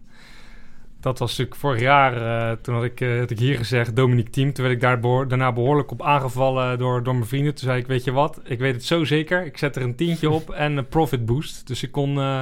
Dat 0.99 1.19
was 1.19 1.29
natuurlijk 1.29 1.59
vorig 1.59 1.81
jaar, 1.81 2.13
eh, 2.51 2.57
toen 2.61 2.75
had 2.75 2.83
ik, 2.83 3.01
eh, 3.01 3.19
had 3.19 3.29
ik 3.29 3.39
hier 3.39 3.57
gezegd, 3.57 3.95
Dominique 3.95 4.31
Thiem. 4.31 4.53
Toen 4.53 4.63
werd 4.63 4.75
ik 4.75 4.81
daar 4.81 4.99
behoor- 4.99 5.27
daarna 5.27 5.51
behoorlijk 5.51 5.91
op 5.91 6.01
aangevallen 6.01 6.77
door, 6.77 7.03
door 7.03 7.15
mijn 7.15 7.27
vrienden. 7.27 7.55
Toen 7.55 7.67
zei 7.67 7.79
ik, 7.79 7.87
weet 7.87 8.03
je 8.03 8.11
wat, 8.11 8.41
ik 8.43 8.59
weet 8.59 8.73
het 8.73 8.83
zo 8.83 9.03
zeker. 9.03 9.45
Ik 9.45 9.57
zet 9.57 9.75
er 9.75 9.81
een 9.81 9.95
tientje 9.95 10.29
op 10.29 10.49
en 10.65 10.77
een 10.77 10.87
profit 10.87 11.25
boost. 11.25 11.67
Dus 11.67 11.83
ik 11.83 11.91
kon, 11.91 12.17
eh, 12.19 12.41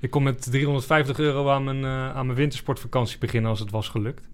ik 0.00 0.10
kon 0.10 0.22
met 0.22 0.50
350 0.50 1.18
euro 1.18 1.48
aan 1.48 1.64
mijn, 1.64 1.84
eh, 1.84 2.16
aan 2.16 2.26
mijn 2.26 2.38
wintersportvakantie 2.38 3.18
beginnen 3.18 3.50
als 3.50 3.60
het 3.60 3.70
was 3.70 3.88
gelukt. 3.88 4.28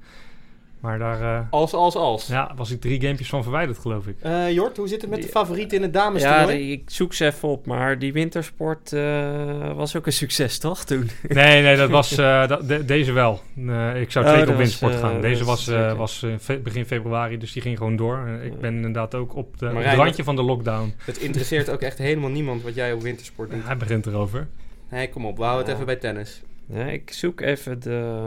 Maar 0.87 0.99
daar... 0.99 1.21
eh, 1.21 1.41
Als, 1.51 1.73
als, 1.73 1.95
als. 1.95 2.27
ja, 2.27 2.53
was 2.57 2.71
ik 2.71 2.81
drie 2.81 3.01
gamepjes 3.01 3.29
van 3.29 3.43
verwijderd, 3.43 3.79
geloof 3.79 4.07
ik. 4.07 4.17
Eh, 4.21 4.53
Jort, 4.53 4.77
hoe 4.77 4.89
zit 4.89 5.01
het 5.01 5.11
met 5.11 5.19
de 5.19 5.25
Die- 5.25 5.35
favoriet 5.35 5.73
in 5.73 5.83
het 5.83 5.95
ja 5.95 6.01
damestoernooi? 6.03 6.57
die- 6.57 6.73
ik 6.73 6.83
zoek 6.91 7.15
ze 7.15 7.27
even 7.27 7.49
op, 7.49 7.67
maar 7.67 7.99
die 7.99 8.13
wintersport 8.13 8.93
eh, 8.93 9.73
was 9.75 9.97
ook 9.97 10.07
een 10.07 10.13
succes, 10.13 10.59
toch, 10.59 10.85
toen? 10.85 11.11
Nee, 11.29 11.63
nee, 11.63 11.77
dat 11.77 11.91
was 11.91 12.17
eh, 12.17 12.49
dat, 12.49 12.69
de- 12.69 12.85
deze 12.85 13.13
wel. 13.13 13.41
Eh, 13.67 14.01
ik 14.01 14.11
zou 14.11 14.25
Oh, 14.25 14.31
zeker 14.31 14.47
dat 14.47 14.55
op 14.55 14.57
wintersport 14.61 15.01
was, 15.01 15.11
gaan. 15.11 15.21
Deze 15.21 15.45
was, 15.45 15.69
eh, 15.69 15.93
was 15.97 16.25
fe- 16.41 16.59
begin 16.59 16.85
februari, 16.87 17.39
dus 17.39 17.53
die 17.53 17.63
ging 17.63 17.77
gewoon 17.77 17.97
door. 17.97 18.29
Ik 18.43 18.61
ben 18.61 18.75
inderdaad 18.75 19.15
ook 19.15 19.35
op, 19.37 19.59
de, 19.59 19.67
op 19.69 19.75
het 19.77 19.95
randje 19.95 20.25
van 20.25 20.37
de 20.37 20.43
lockdown. 20.43 20.95
Het 21.05 21.19
interesseert 21.19 21.71
ook 21.71 21.81
echt 21.81 21.99
helemaal 21.99 22.31
niemand 22.31 22.63
wat 22.63 22.75
jij 22.75 22.93
op 22.93 23.03
wintersport 23.03 23.51
doet. 23.51 23.65
Hij 23.67 23.77
begint 23.77 24.07
erover. 24.07 24.47
Nee, 24.91 25.09
kom 25.09 25.27
op. 25.27 25.37
We 25.37 25.43
houden 25.43 25.59
het 25.67 25.77
Ja. 25.77 25.83
even 25.83 25.87
bij 26.01 26.11
tennis. 26.13 26.43
Ja, 26.69 26.85
ik 26.85 27.13
zoek 27.13 27.41
even 27.41 27.81
de, 27.81 28.23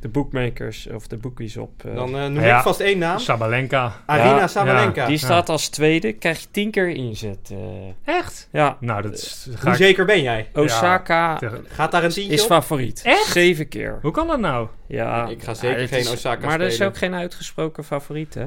de 0.00 0.08
bookmakers 0.08 0.86
of 0.94 1.06
de 1.06 1.16
bookies 1.16 1.56
op. 1.56 1.84
eh. 1.84 1.94
Dan 1.94 2.08
eh, 2.18 2.26
noem 2.26 2.40
Ja. 2.44 2.56
ik 2.56 2.62
vast 2.62 2.80
één 2.80 2.98
naam. 2.98 3.18
Sabalenka. 3.18 3.92
Arina 4.06 4.36
Ja, 4.36 4.46
Sabalenka. 4.46 5.06
die 5.06 5.18
staat 5.18 5.48
als 5.48 5.68
tweede, 5.68 6.12
krijg 6.12 6.40
je 6.40 6.46
tien 6.50 6.70
keer 6.70 6.88
inzet. 6.88 7.50
eh. 8.04 8.14
Echt? 8.16 8.48
ja, 8.52 8.76
Nou, 8.80 9.02
dat 9.02 9.12
is... 9.12 9.46
Ga 9.54 9.60
Hoe 9.62 9.70
ik 9.70 9.76
zeker 9.76 10.04
ben 10.04 10.22
jij? 10.22 10.48
Osaka 10.54 11.38
Gaat 11.68 11.90
daar 11.90 12.04
een 12.04 12.10
tientje 12.10 12.32
is 12.32 12.42
op? 12.42 12.46
favoriet. 12.48 13.02
Echt? 13.04 13.26
Zeven 13.32 13.68
keer. 13.68 13.98
Hoe 14.02 14.10
kan 14.12 14.26
dat 14.26 14.40
nou? 14.40 14.68
Ja, 14.86 15.26
Ik 15.28 15.42
ga 15.42 15.54
zeker 15.54 15.88
geen 15.88 15.98
is- 15.98 16.12
Osaka 16.12 16.46
Maar 16.46 16.60
er 16.60 16.66
is 16.66 16.72
spelen. 16.74 16.88
ook 16.92 16.98
geen 16.98 17.14
uitgesproken 17.14 17.84
favoriet, 17.84 18.34
hè? 18.34 18.46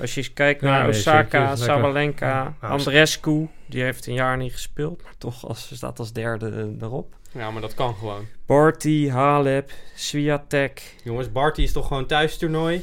Als 0.00 0.14
je 0.14 0.20
eens 0.20 0.32
kijkt 0.32 0.60
Ja, 0.60 0.66
naar 0.70 0.88
Osaka. 0.88 1.56
Sabalenka, 1.56 2.54
Ja, 2.62 2.68
Andrescu. 2.68 3.48
Die 3.66 3.82
heeft 3.82 4.06
een 4.06 4.14
jaar 4.14 4.36
niet 4.36 4.52
gespeeld, 4.52 5.02
maar 5.02 5.14
toch 5.18 5.46
als, 5.48 5.70
staat 5.74 5.98
als 5.98 6.12
derde 6.12 6.48
eh, 6.50 6.82
erop. 6.86 7.14
Ja, 7.32 7.50
maar 7.50 7.60
dat 7.60 7.74
kan 7.74 7.94
gewoon. 7.94 8.24
Barty, 8.46 9.08
Halep, 9.08 9.70
Swiatek. 9.94 10.94
Jongens, 11.04 11.32
Barty 11.32 11.62
is 11.62 11.72
toch 11.72 11.86
gewoon 11.86 12.06
thuistoernooi? 12.06 12.82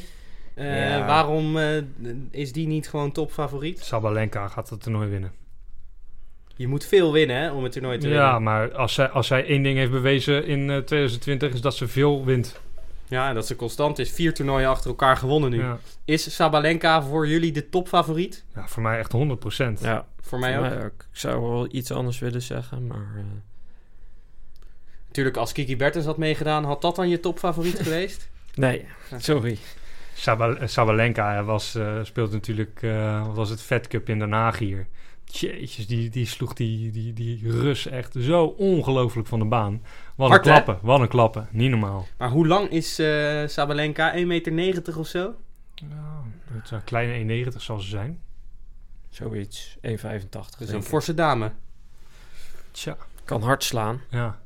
Eh 0.54 0.90
Ja. 0.90 1.06
Waarom 1.06 1.58
eh, 1.58 1.68
is 2.32 2.52
die 2.52 2.68
niet 2.68 2.90
gewoon 2.90 3.12
topfavoriet? 3.12 3.80
Sabalenka 3.84 4.48
gaat 4.48 4.70
het 4.70 4.82
toernooi 4.84 5.10
winnen. 5.10 5.32
Je 6.56 6.68
moet 6.68 6.86
veel 6.86 7.12
winnen 7.14 7.36
hè, 7.36 7.52
om 7.52 7.64
het 7.64 7.72
toernooi 7.72 7.98
te 7.98 8.08
Ja, 8.08 8.24
winnen. 8.24 8.44
maar 8.44 8.74
als 8.74 8.94
zij, 8.94 9.08
als 9.10 9.28
zij 9.28 9.46
één 9.46 9.64
ding 9.64 9.78
heeft 9.78 9.92
bewezen 9.92 10.46
in 10.46 10.70
eh, 10.70 10.78
2020 10.78 11.54
is 11.54 11.62
dat 11.62 11.76
ze 11.76 11.88
veel 11.88 12.26
wint. 12.26 12.60
Ja, 13.10 13.30
en 13.30 13.36
dat 13.36 13.48
ze 13.48 13.56
constant 13.56 14.00
is. 14.00 14.12
Vier 14.12 14.34
toernooien 14.34 14.70
achter 14.70 14.90
elkaar 14.90 15.18
gewonnen 15.18 15.50
nu. 15.50 15.58
Ja, 15.60 15.78
Is 16.06 16.36
Sabalenka 16.36 17.02
voor 17.04 17.28
jullie 17.28 17.52
de 17.52 17.70
topfavoriet? 17.70 18.46
ja 18.56 18.68
voor 18.68 18.84
mij 18.84 19.00
echt 19.00 19.14
100%. 19.14 19.82
Ja, 19.82 20.06
Voor 20.22 20.40
mij 20.40 20.60
ook. 20.86 20.92
Ik 20.92 21.08
zou 21.12 21.42
wel 21.42 21.68
iets 21.72 21.92
anders 21.92 22.20
willen 22.20 22.42
zeggen, 22.42 22.88
maar... 22.88 23.12
eh, 23.18 23.24
Natuurlijk, 25.08 25.38
als 25.38 25.52
Kiki 25.52 25.78
Bertens 25.78 26.06
had 26.06 26.18
meegedaan, 26.18 26.64
had 26.64 26.82
dat 26.82 26.96
dan 26.96 27.10
je 27.10 27.20
topfavoriet 27.20 27.80
geweest? 27.84 28.30
nee, 28.56 28.86
sorry. 29.18 29.58
Sabal- 30.14 30.58
eh, 30.58 30.68
Sabalenka 30.68 31.44
was, 31.44 31.76
eh, 31.76 32.00
speelt 32.04 32.32
natuurlijk, 32.32 32.80
eh, 32.82 33.26
wat 33.28 33.36
was 33.36 33.50
het, 33.50 33.62
Fed 33.62 33.88
Cup 33.88 34.10
in 34.10 34.20
Den 34.20 34.32
Haag 34.32 34.58
hier. 34.58 34.88
Jeetjes, 35.26 35.88
die, 35.88 36.10
die 36.10 36.26
sloeg 36.26 36.54
die, 36.54 36.92
die, 36.92 37.14
die 37.14 37.52
Rus 37.52 37.88
echt 37.88 38.16
zo 38.20 38.46
ongelooflijk 38.46 39.28
van 39.28 39.40
de 39.40 39.46
baan. 39.46 39.82
Wat 40.18 40.30
Hard, 40.30 40.46
een 40.46 40.54
hè? 40.54 40.62
klappen, 40.62 40.86
wat 40.88 41.00
een 41.00 41.08
klappen. 41.08 41.48
Niet 41.52 41.70
normaal. 41.70 42.08
Maar 42.18 42.30
hoe 42.30 42.48
lang 42.48 42.70
is 42.70 43.00
eh 43.00 43.48
Sabalenka? 43.48 44.14
1,90 44.16 44.22
meter 44.24 45.00
of 45.00 45.08
zo? 45.08 45.34
Ja, 45.76 46.24
het 46.52 46.64
is 46.64 46.72
een 46.72 46.84
kleine 46.84 47.46
1,90 47.46 47.56
zal 47.58 47.80
ze 47.80 47.88
zijn. 47.90 48.20
Zoiets, 49.10 49.78
1,85. 49.82 50.30
Dat 50.30 50.56
is 50.60 50.72
een 50.72 50.84
forse 50.84 51.14
dame. 51.14 51.52
Tja, 52.72 52.98
Kan 53.26 53.42
hard 53.42 53.64
slaan. 53.64 54.02
ja. 54.10 54.40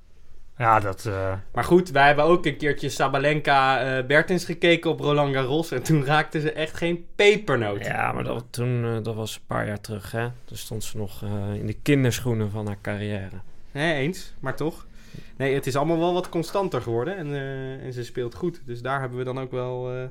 Ja, 0.57 0.79
dat... 0.79 1.05
eh, 1.05 1.33
Maar 1.53 1.63
goed, 1.63 1.89
wij 1.89 2.05
hebben 2.07 2.25
ook 2.25 2.45
een 2.45 2.57
keertje 2.57 2.89
Sabalenka 2.89 3.79
eh 3.97 4.05
Bertens 4.05 4.45
gekeken 4.45 4.89
op 4.91 4.99
Roland 4.99 5.33
Garros. 5.33 5.71
En 5.71 5.83
toen 5.83 6.05
raakte 6.05 6.39
ze 6.39 6.51
echt 6.51 6.77
geen 6.77 7.05
pepernoot. 7.15 7.85
Ja, 7.85 8.11
maar 8.11 8.23
dat, 8.23 8.45
toen, 8.49 8.85
eh, 8.85 9.03
dat 9.03 9.15
was 9.15 9.35
een 9.35 9.41
paar 9.47 9.67
jaar 9.67 9.81
terug, 9.81 10.11
hè. 10.11 10.27
Toen 10.45 10.57
stond 10.57 10.83
ze 10.83 10.97
nog 10.97 11.23
eh, 11.23 11.53
in 11.53 11.65
de 11.65 11.73
kinderschoenen 11.73 12.51
van 12.51 12.67
haar 12.67 12.77
carrière. 12.81 13.35
Hè, 13.71 13.93
eens, 13.93 14.33
maar 14.39 14.55
toch. 14.55 14.85
Nee, 15.37 15.53
het 15.53 15.67
is 15.67 15.75
allemaal 15.75 15.99
wel 15.99 16.13
wat 16.13 16.29
constanter 16.29 16.81
geworden. 16.81 17.17
En, 17.17 17.33
eh, 17.33 17.85
en 17.85 17.93
ze 17.93 18.03
speelt 18.03 18.35
goed. 18.35 18.61
Dus 18.65 18.81
daar 18.81 18.99
hebben 18.99 19.17
we 19.17 19.23
dan 19.23 19.39
ook 19.39 19.51
wel 19.51 19.91
eh, 19.91 20.03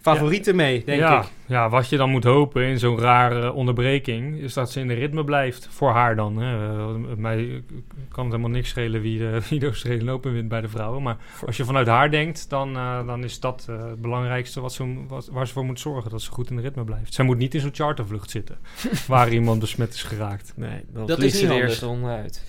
favorieten 0.00 0.56
mee, 0.56 0.84
denk 0.84 1.00
ja, 1.00 1.20
ik. 1.20 1.28
Ja, 1.46 1.68
wat 1.68 1.88
je 1.88 1.96
dan 1.96 2.10
moet 2.10 2.24
hopen 2.24 2.64
in 2.64 2.78
zo'n 2.78 2.98
rare 2.98 3.52
onderbreking... 3.52 4.40
is 4.40 4.54
dat 4.54 4.70
ze 4.70 4.80
in 4.80 4.88
de 4.88 4.94
ritme 4.94 5.24
blijft. 5.24 5.68
Voor 5.70 5.90
haar 5.90 6.16
dan. 6.16 6.36
Hè. 6.36 6.78
Eh, 6.78 7.16
mij 7.16 7.62
kan 8.08 8.24
het 8.24 8.32
helemaal 8.32 8.56
niks 8.56 8.68
schelen 8.68 9.00
wie 9.00 9.18
de, 9.18 9.40
wie 9.48 9.58
de 9.58 9.66
Australian 9.66 10.10
Open 10.10 10.32
wint 10.32 10.48
bij 10.48 10.60
de 10.60 10.68
vrouwen. 10.68 11.02
Maar 11.02 11.16
als 11.46 11.56
je 11.56 11.64
vanuit 11.64 11.86
haar 11.86 12.10
denkt... 12.10 12.50
dan, 12.50 12.72
dan 13.06 13.24
is 13.24 13.40
dat 13.40 13.66
eh, 13.68 13.88
het 13.88 14.00
belangrijkste 14.00 14.60
wat 14.60 14.72
ze, 14.72 15.04
wat, 15.08 15.28
waar 15.32 15.46
ze 15.46 15.52
voor 15.52 15.64
moet 15.64 15.80
zorgen. 15.80 16.10
Dat 16.10 16.22
ze 16.22 16.30
goed 16.30 16.50
in 16.50 16.56
de 16.56 16.62
ritme 16.62 16.84
blijft. 16.84 17.14
Zij 17.14 17.24
moet 17.24 17.38
niet 17.38 17.54
in 17.54 17.60
zo'n 17.60 17.74
chartervlucht 17.74 18.30
zitten... 18.30 18.58
waar 19.06 19.32
iemand 19.32 19.60
besmet 19.60 19.94
is 19.94 20.02
geraakt. 20.02 20.52
Nee, 20.56 20.84
dan 20.92 21.06
Dat 21.06 21.18
is 21.18 21.38
ze 21.38 21.40
niet 21.40 21.48
de 21.48 21.60
eerste 21.60 21.86
ronde 21.86 22.08
uit. 22.08 22.44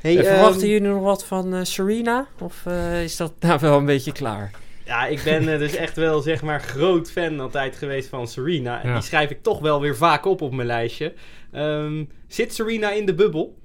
Hey, 0.00 0.18
Eh, 0.18 0.24
verwachten 0.24 0.62
ehm, 0.62 0.70
jullie 0.70 0.88
nog 0.88 1.02
wat 1.02 1.24
van 1.24 1.54
eh, 1.54 1.60
Serena? 1.64 2.26
Of 2.40 2.62
eh, 2.66 3.02
is 3.02 3.16
dat 3.16 3.32
nou 3.40 3.58
wel 3.60 3.78
een 3.78 3.84
beetje 3.84 4.12
klaar? 4.12 4.50
Ja, 4.84 5.06
ik 5.06 5.22
ben 5.24 5.44
dus 5.58 5.74
echt 5.76 5.96
wel 5.96 6.20
zeg 6.20 6.42
maar 6.42 6.60
groot 6.60 7.10
fan 7.10 7.40
altijd 7.40 7.76
geweest 7.76 8.08
van 8.08 8.28
Serena. 8.28 8.82
En 8.82 8.88
Ja. 8.88 8.94
die 8.94 9.02
schrijf 9.02 9.30
ik 9.30 9.42
toch 9.42 9.60
wel 9.60 9.80
weer 9.80 9.96
vaak 9.96 10.24
op 10.26 10.40
op 10.42 10.52
mijn 10.52 10.66
lijstje. 10.66 11.14
Ehm, 11.52 12.04
zit 12.26 12.54
Serena 12.54 12.90
in 12.90 13.06
de 13.06 13.14
bubbel? 13.14 13.58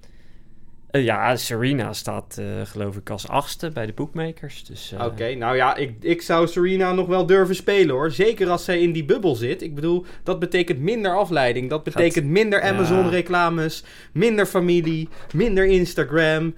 Eh, 0.94 1.04
ja, 1.04 1.36
Serena 1.36 1.94
staat 1.94 2.38
eh, 2.38 2.46
geloof 2.64 2.96
ik 2.96 3.10
als 3.10 3.28
achtste 3.28 3.70
bij 3.70 3.86
de 3.86 3.94
bookmakers. 3.94 4.64
Dus, 4.64 4.92
eh, 4.92 5.06
Oké, 5.06 5.36
nou 5.36 5.56
ja, 5.56 5.76
ik, 5.76 5.92
ik 6.00 6.22
zou 6.22 6.48
Serena 6.48 6.94
nog 6.94 7.08
wel 7.08 7.26
durven 7.26 7.56
spelen 7.56 7.96
hoor. 7.96 8.12
Zeker 8.12 8.50
als 8.50 8.64
zij 8.64 8.82
in 8.82 8.92
die 8.92 9.06
bubbel 9.06 9.36
zit. 9.36 9.62
Ik 9.62 9.76
bedoel, 9.76 10.06
dat 10.24 10.40
betekent 10.40 10.80
minder 10.80 11.16
afleiding. 11.18 11.70
Dat 11.70 11.84
betekent 11.84 12.26
minder. 12.26 12.62
Amazon-reclames, 12.62 13.84
minder 14.12 14.46
familie, 14.46 15.10
minder 15.34 15.66
Instagram. 15.66 16.56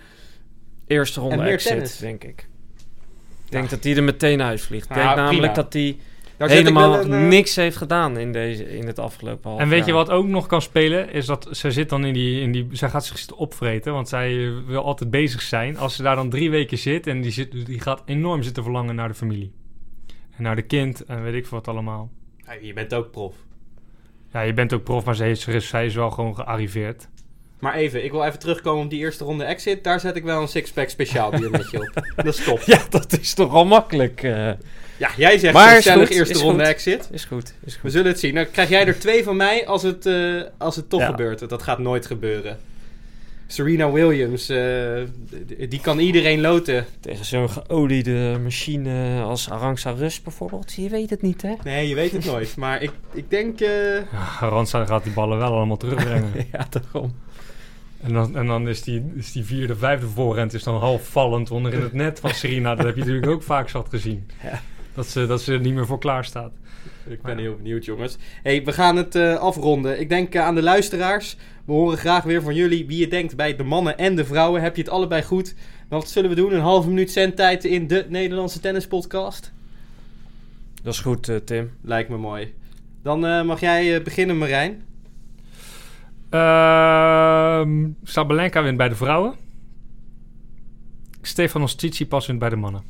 Eerste 0.88 1.20
ronde 1.20 1.44
exit, 1.44 1.72
tennis. 1.72 1.98
denk 1.98 2.24
ik. 2.24 2.48
Ik 3.46 3.52
denk 3.52 3.70
dat 3.70 3.84
hij 3.84 3.96
er 3.96 4.04
meteen 4.04 4.42
uitvliegt. 4.42 4.90
Ik 4.90 4.96
denk 4.96 5.06
namelijk 5.16 5.38
prima. 5.38 5.54
dat 5.54 5.74
hij 5.74 5.98
Daar 6.38 6.50
zet 6.50 6.60
ik 6.60 6.66
helemaal 6.66 7.00
een, 7.00 7.14
eh, 7.14 7.28
niks 7.28 7.56
heeft 7.56 7.78
gedaan 7.78 8.18
in, 8.18 8.32
deze, 8.32 8.78
in 8.78 8.88
het 8.88 9.00
afgelopen 9.00 9.50
half 9.50 9.62
En 9.62 9.70
weet 9.70 9.86
je 9.86 9.92
wat 9.92 10.10
ook 10.10 10.28
nog 10.28 10.48
kan 10.48 10.62
spelen? 10.62 11.12
Is 11.12 11.26
dat 11.26 11.48
ze 11.52 11.72
zit 11.72 11.90
dan 11.90 12.06
in 12.06 12.14
die, 12.14 12.42
in 12.42 12.52
die... 12.52 12.68
Zij 12.72 12.90
gaat 12.90 13.06
zich 13.06 13.18
zitten 13.18 13.38
opvreten, 13.38 13.94
want 13.94 14.10
zij 14.10 14.46
eh, 14.46 14.54
wil 14.68 14.84
altijd 14.84 15.12
bezig 15.12 15.42
zijn. 15.42 15.78
Als 15.78 15.96
ze 15.96 16.04
daar 16.04 16.16
dan 16.16 16.30
drie 16.30 16.50
weken 16.50 16.78
zit 16.78 17.08
en 17.08 17.22
die, 17.22 17.32
zit, 17.32 17.66
die 17.66 17.80
gaat 17.80 18.02
enorm 18.06 18.44
zitten 18.44 18.64
verlangen 18.64 18.96
naar 18.96 19.08
de 19.08 19.14
familie. 19.14 19.52
En 20.38 20.44
naar 20.44 20.56
de 20.56 20.62
kind 20.62 21.06
en 21.06 21.24
weet 21.24 21.34
ik 21.34 21.48
veel 21.48 21.58
wat 21.58 21.68
allemaal. 21.68 22.10
ja, 22.46 22.54
je 22.62 22.74
bent 22.74 22.94
ook 22.94 23.12
prof. 23.12 23.36
Ja, 24.34 24.42
je 24.42 24.54
bent 24.54 24.74
ook 24.74 24.84
prof, 24.84 25.06
maar 25.06 25.16
zij 25.16 25.32
is, 25.32 25.48
zij 25.70 25.86
is 25.86 25.96
wel 25.96 26.12
gewoon 26.12 26.36
gearriveerd. 26.36 27.10
Maar 27.66 27.76
even, 27.76 28.04
ik 28.04 28.12
wil 28.12 28.24
even 28.24 28.40
terugkomen 28.40 28.84
op 28.84 28.90
die 28.90 29.00
eerste 29.00 29.24
ronde 29.24 29.44
exit. 29.44 29.84
Daar 29.84 30.00
zet 30.00 30.16
ik 30.16 30.24
wel 30.24 30.42
een 30.42 30.48
six-pack 30.48 30.90
speciaal 30.90 31.30
biermetje 31.40 31.80
op. 31.82 31.92
Dat 32.16 32.26
is 32.26 32.44
top. 32.44 32.60
Ja, 32.66 32.80
dat 32.90 33.18
is 33.20 33.34
toch 33.34 33.54
al 33.54 33.66
makkelijk. 33.66 34.24
eh. 34.24 34.50
Ja, 34.98 35.10
jij 35.18 35.38
zegt 35.38 35.54
Maar 35.54 35.84
goed, 35.84 36.10
eerste 36.10 36.40
ronde 36.40 36.60
goed. 36.64 36.74
exit. 36.74 37.10
is 37.12 37.26
goed, 37.26 37.54
is 37.66 37.74
We 37.74 37.80
goed. 37.80 37.92
zullen 37.92 38.08
het 38.08 38.20
zien. 38.20 38.36
Dan 38.36 38.52
krijg 38.52 38.70
jij 38.70 38.88
er 38.88 39.00
twee 39.00 39.24
van 39.24 39.36
mij 39.36 39.68
als 39.68 39.84
het, 39.84 40.06
eh, 40.06 40.42
als 40.58 40.76
het 40.76 40.90
toch 40.90 41.00
Ja. 41.00 41.06
gebeurt. 41.06 41.50
Dat 41.50 41.64
gaat 41.64 41.80
nooit 41.80 42.06
gebeuren. 42.06 42.58
Serena 43.48 43.92
Williams, 43.92 44.50
eh, 44.50 44.58
die 45.70 45.80
kan 45.82 46.00
iedereen 46.00 46.42
loten. 46.42 46.86
Tegen 47.00 47.26
zo'n 47.26 47.50
geoliede 47.50 48.38
machine 48.44 49.22
als 49.22 49.50
Arangsa 49.50 49.90
Rus 49.92 50.22
bijvoorbeeld. 50.22 50.74
Je 50.74 50.90
weet 50.90 51.10
het 51.10 51.22
niet, 51.22 51.42
hè? 51.42 51.54
Nee, 51.64 51.88
je 51.88 51.96
weet 51.96 52.12
het 52.12 52.26
nooit. 52.32 52.56
Maar 52.56 52.82
ik, 52.82 52.92
ik 53.14 53.30
denk... 53.30 53.60
eh, 53.60 53.96
Ja, 53.96 54.38
Randstad 54.40 54.88
gaat 54.88 55.04
die 55.04 55.14
ballen 55.14 55.38
wel 55.38 55.52
allemaal 55.54 55.78
terugbrengen. 55.78 56.32
ja, 56.52 56.68
daarom. 56.70 57.16
En, 58.02 58.14
dan, 58.14 58.38
en 58.38 58.46
dan 58.46 58.68
is 58.68 58.82
die, 58.82 59.12
is 59.16 59.32
die 59.32 59.46
vierde, 59.46 59.76
vijfde 59.76 60.08
voorrend 60.08 60.54
is 60.54 60.64
dan 60.64 60.80
half 60.80 61.08
vallend 61.08 61.52
onder 61.52 61.74
in 61.74 61.82
het 61.82 61.94
net 61.94 62.20
van 62.20 62.30
Serena. 62.30 62.76
Dat 62.76 62.86
heb 62.86 62.96
je 62.96 63.00
natuurlijk 63.02 63.32
ook 63.32 63.44
vaak 63.44 63.70
zat 63.70 63.90
gezien. 63.90 64.28
Ja. 64.44 64.62
Dat, 64.94 65.08
ze, 65.08 65.26
dat 65.26 65.42
ze 65.42 65.54
er 65.54 65.60
niet 65.60 65.74
meer 65.74 65.86
voor 65.86 66.00
klaar 66.00 66.26
staat. 66.26 66.52
Ik 67.08 67.22
ben 67.22 67.38
heel 67.38 67.56
benieuwd, 67.56 67.86
jongens. 67.86 68.18
hey, 68.44 68.64
we 68.64 68.74
gaan 68.74 68.96
het 68.96 69.16
eh, 69.16 69.36
afronden. 69.36 70.00
Ik 70.00 70.10
denk 70.10 70.36
eh, 70.36 70.42
aan 70.42 70.56
de 70.56 70.62
luisteraars. 70.62 71.38
We 71.66 71.72
horen 71.72 71.98
graag 71.98 72.24
weer 72.24 72.42
van 72.42 72.56
jullie 72.56 72.86
wie 72.86 72.98
je 72.98 73.08
denkt 73.08 73.36
bij 73.36 73.56
de 73.56 73.64
mannen 73.64 73.98
en 73.98 74.16
de 74.16 74.26
vrouwen. 74.26 74.62
Heb 74.62 74.76
je 74.76 74.82
het 74.82 74.92
allebei 74.92 75.24
goed? 75.24 75.56
Wat 75.90 76.10
zullen 76.10 76.30
we 76.30 76.36
doen? 76.36 76.54
Een 76.54 76.60
halve 76.60 76.88
minuut 76.88 77.12
zendtijd 77.12 77.66
in 77.66 77.88
de 77.88 78.06
Nederlandse 78.10 78.60
tennispodcast? 78.60 79.54
Dat 80.84 80.94
is 80.94 81.00
goed, 81.00 81.30
eh, 81.30 81.36
Tim. 81.36 81.72
Lijkt 81.82 82.10
me 82.10 82.18
mooi. 82.18 82.54
Dan 83.04 83.26
eh, 83.26 83.44
mag 83.44 83.60
jij 83.60 84.02
beginnen, 84.02 84.38
Marijn. 84.38 84.84
Ehm 86.36 87.90
Sabalenka 88.04 88.64
wint 88.64 88.78
bij 88.78 88.90
de 88.90 88.96
vrouwen. 88.96 89.34
Stefanos 91.22 91.74
Tsitsipas 91.76 92.28
wint 92.28 92.40
bij 92.40 92.50
de 92.50 92.56
mannen. 92.56 92.84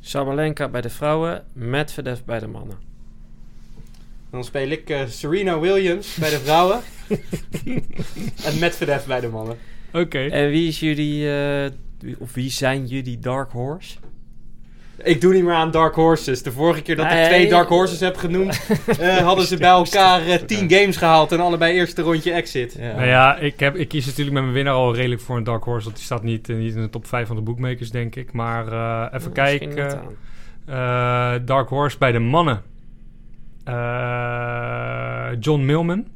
Sabalenka 0.00 0.68
bij 0.68 0.80
de 0.80 0.90
vrouwen, 0.90 1.44
Medvedev 1.52 2.20
bij 2.24 2.38
de 2.38 2.46
mannen. 2.46 2.76
Dan 4.30 4.44
speel 4.44 4.68
ik 4.68 4.90
eh, 4.90 5.06
Serena 5.06 5.58
Williams 5.60 6.14
bij 6.14 6.30
de 6.30 6.38
vrouwen. 6.38 6.80
en 8.46 8.58
Medvedev 8.58 9.06
bij 9.06 9.20
de 9.20 9.28
mannen. 9.28 9.56
Oké. 9.92 10.18
En 10.26 10.50
wie 10.50 10.68
is 10.68 10.80
jullie, 10.80 11.30
eh, 11.36 11.70
wie- 11.98 12.16
of 12.18 12.34
wie 12.34 12.50
zijn 12.50 12.86
jullie 12.86 13.18
Dark 13.18 13.50
Horse? 13.50 13.96
Ik 15.02 15.20
doe 15.20 15.34
niet 15.34 15.44
meer 15.44 15.54
aan 15.54 15.70
Dark 15.70 15.94
Horses. 15.94 16.42
De 16.42 16.52
vorige 16.52 16.82
keer 16.82 16.96
dat 16.96 17.10
ik 17.10 17.24
twee 17.24 17.48
Dark 17.48 17.68
Horses 17.68 18.00
heb 18.00 18.16
genoemd, 18.16 18.66
eh, 18.98 19.16
hadden 19.16 19.46
ze 19.46 19.56
bij 19.56 19.68
elkaar 19.68 20.26
eh, 20.26 20.34
tien 20.34 20.70
games 20.70 20.96
gehaald 20.96 21.32
en 21.32 21.40
allebei 21.40 21.74
eerste 21.74 22.02
rondje 22.02 22.32
exit. 22.32 22.76
Ja. 22.78 22.92
Nou 22.94 23.06
ja, 23.06 23.36
ik, 23.36 23.60
heb, 23.60 23.76
ik 23.76 23.88
kies 23.88 24.06
natuurlijk 24.06 24.34
met 24.34 24.42
mijn 24.42 24.54
winnaar 24.54 24.74
al 24.74 24.94
redelijk 24.94 25.20
voor 25.20 25.36
een 25.36 25.44
Dark 25.44 25.64
Horse. 25.64 25.84
Want 25.84 25.96
die 25.96 26.04
staat 26.04 26.22
niet, 26.22 26.48
eh, 26.48 26.56
niet 26.56 26.74
in 26.74 26.82
de 26.82 26.90
top 26.90 27.06
5 27.06 27.26
van 27.26 27.36
de 27.36 27.42
bookmakers, 27.42 27.90
denk 27.90 28.16
ik. 28.16 28.32
Maar 28.32 28.66
eh, 28.66 29.18
even 29.18 29.32
Misschien 29.34 29.74
kijken. 29.74 30.00
Eh, 30.66 31.34
Dark 31.44 31.68
Horse 31.68 31.98
bij 31.98 32.12
de 32.12 32.18
mannen. 32.18 32.62
Eh, 33.64 35.28
John 35.40 35.64
Millman. 35.64 36.06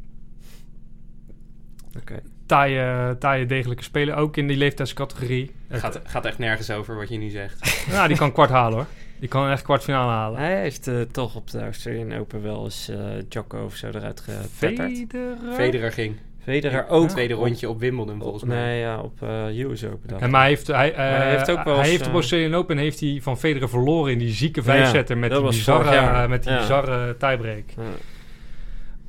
Oké. 1.99 2.21
Taaie, 2.51 3.19
taaie 3.19 3.47
degelijke 3.47 3.83
speler. 3.83 4.15
Ook 4.17 4.37
in 4.37 4.47
die 4.47 4.57
leeftijdscategorie. 4.57 5.51
Gaat, 5.71 6.01
gaat 6.05 6.25
echt 6.27 6.39
nergens 6.39 6.71
over 6.71 6.97
wat 6.97 7.09
je 7.09 7.19
nu 7.19 7.29
zegt. 7.29 7.85
Ja, 7.91 8.07
die 8.09 8.17
kan 8.17 8.33
kwart 8.33 8.51
halen 8.51 8.75
hoor. 8.79 8.87
Die 9.21 9.29
kan 9.29 9.51
echt 9.51 9.63
kwartfinale 9.63 10.11
halen. 10.11 10.41
Hij 10.41 10.61
heeft 10.61 10.87
eh, 10.87 11.01
toch 11.01 11.35
op 11.37 11.51
de 11.51 11.61
Australian 11.63 12.15
Open 12.19 12.43
wel 12.43 12.65
eens 12.65 12.89
eh 12.89 12.97
Jocko 13.29 13.65
of 13.65 13.75
zo 13.75 13.87
eruit 13.87 14.21
getetterd. 14.21 14.89
Federer? 14.89 15.37
Federer 15.55 15.93
ging. 15.93 16.17
Federer 16.45 16.85
Ook 16.89 17.03
ook. 17.03 17.09
tweede 17.09 17.35
rondje 17.35 17.69
op 17.69 17.81
Wimbledon 17.81 18.21
volgens 18.21 18.45
mij. 18.45 18.57
Nee, 18.65 18.81
ja, 18.81 19.01
op 19.01 19.23
eh 19.23 19.59
US 19.59 19.85
Open. 19.85 20.09
dacht 20.09 20.21
Ja, 20.21 20.27
ik. 20.27 20.33
maar 20.33 20.41
hij 20.41 20.49
heeft, 20.49 20.67
hij, 20.67 20.93
hij 20.97 21.31
heeft 21.31 21.51
ook 21.51 21.65
wel 21.65 21.75
hij 21.75 21.83
eens, 21.83 21.91
heeft 21.91 22.07
op 22.07 22.13
Australian 22.13 22.55
Open 22.55 22.79
heeft 22.79 23.01
hij 23.01 23.19
van 23.23 23.39
Federer 23.39 23.69
verloren 23.69 24.13
in 24.13 24.19
die 24.19 24.33
zieke 24.33 24.63
vijfzetter 24.63 25.19
met, 25.19 25.31
dat 25.31 25.39
die 25.41 25.49
bizarre, 25.49 26.29
met 26.29 26.43
die 26.43 26.53
Ja. 26.53 26.59
bizarre 26.59 27.17
tiebreak. 27.17 27.65
Ja. 27.77 27.83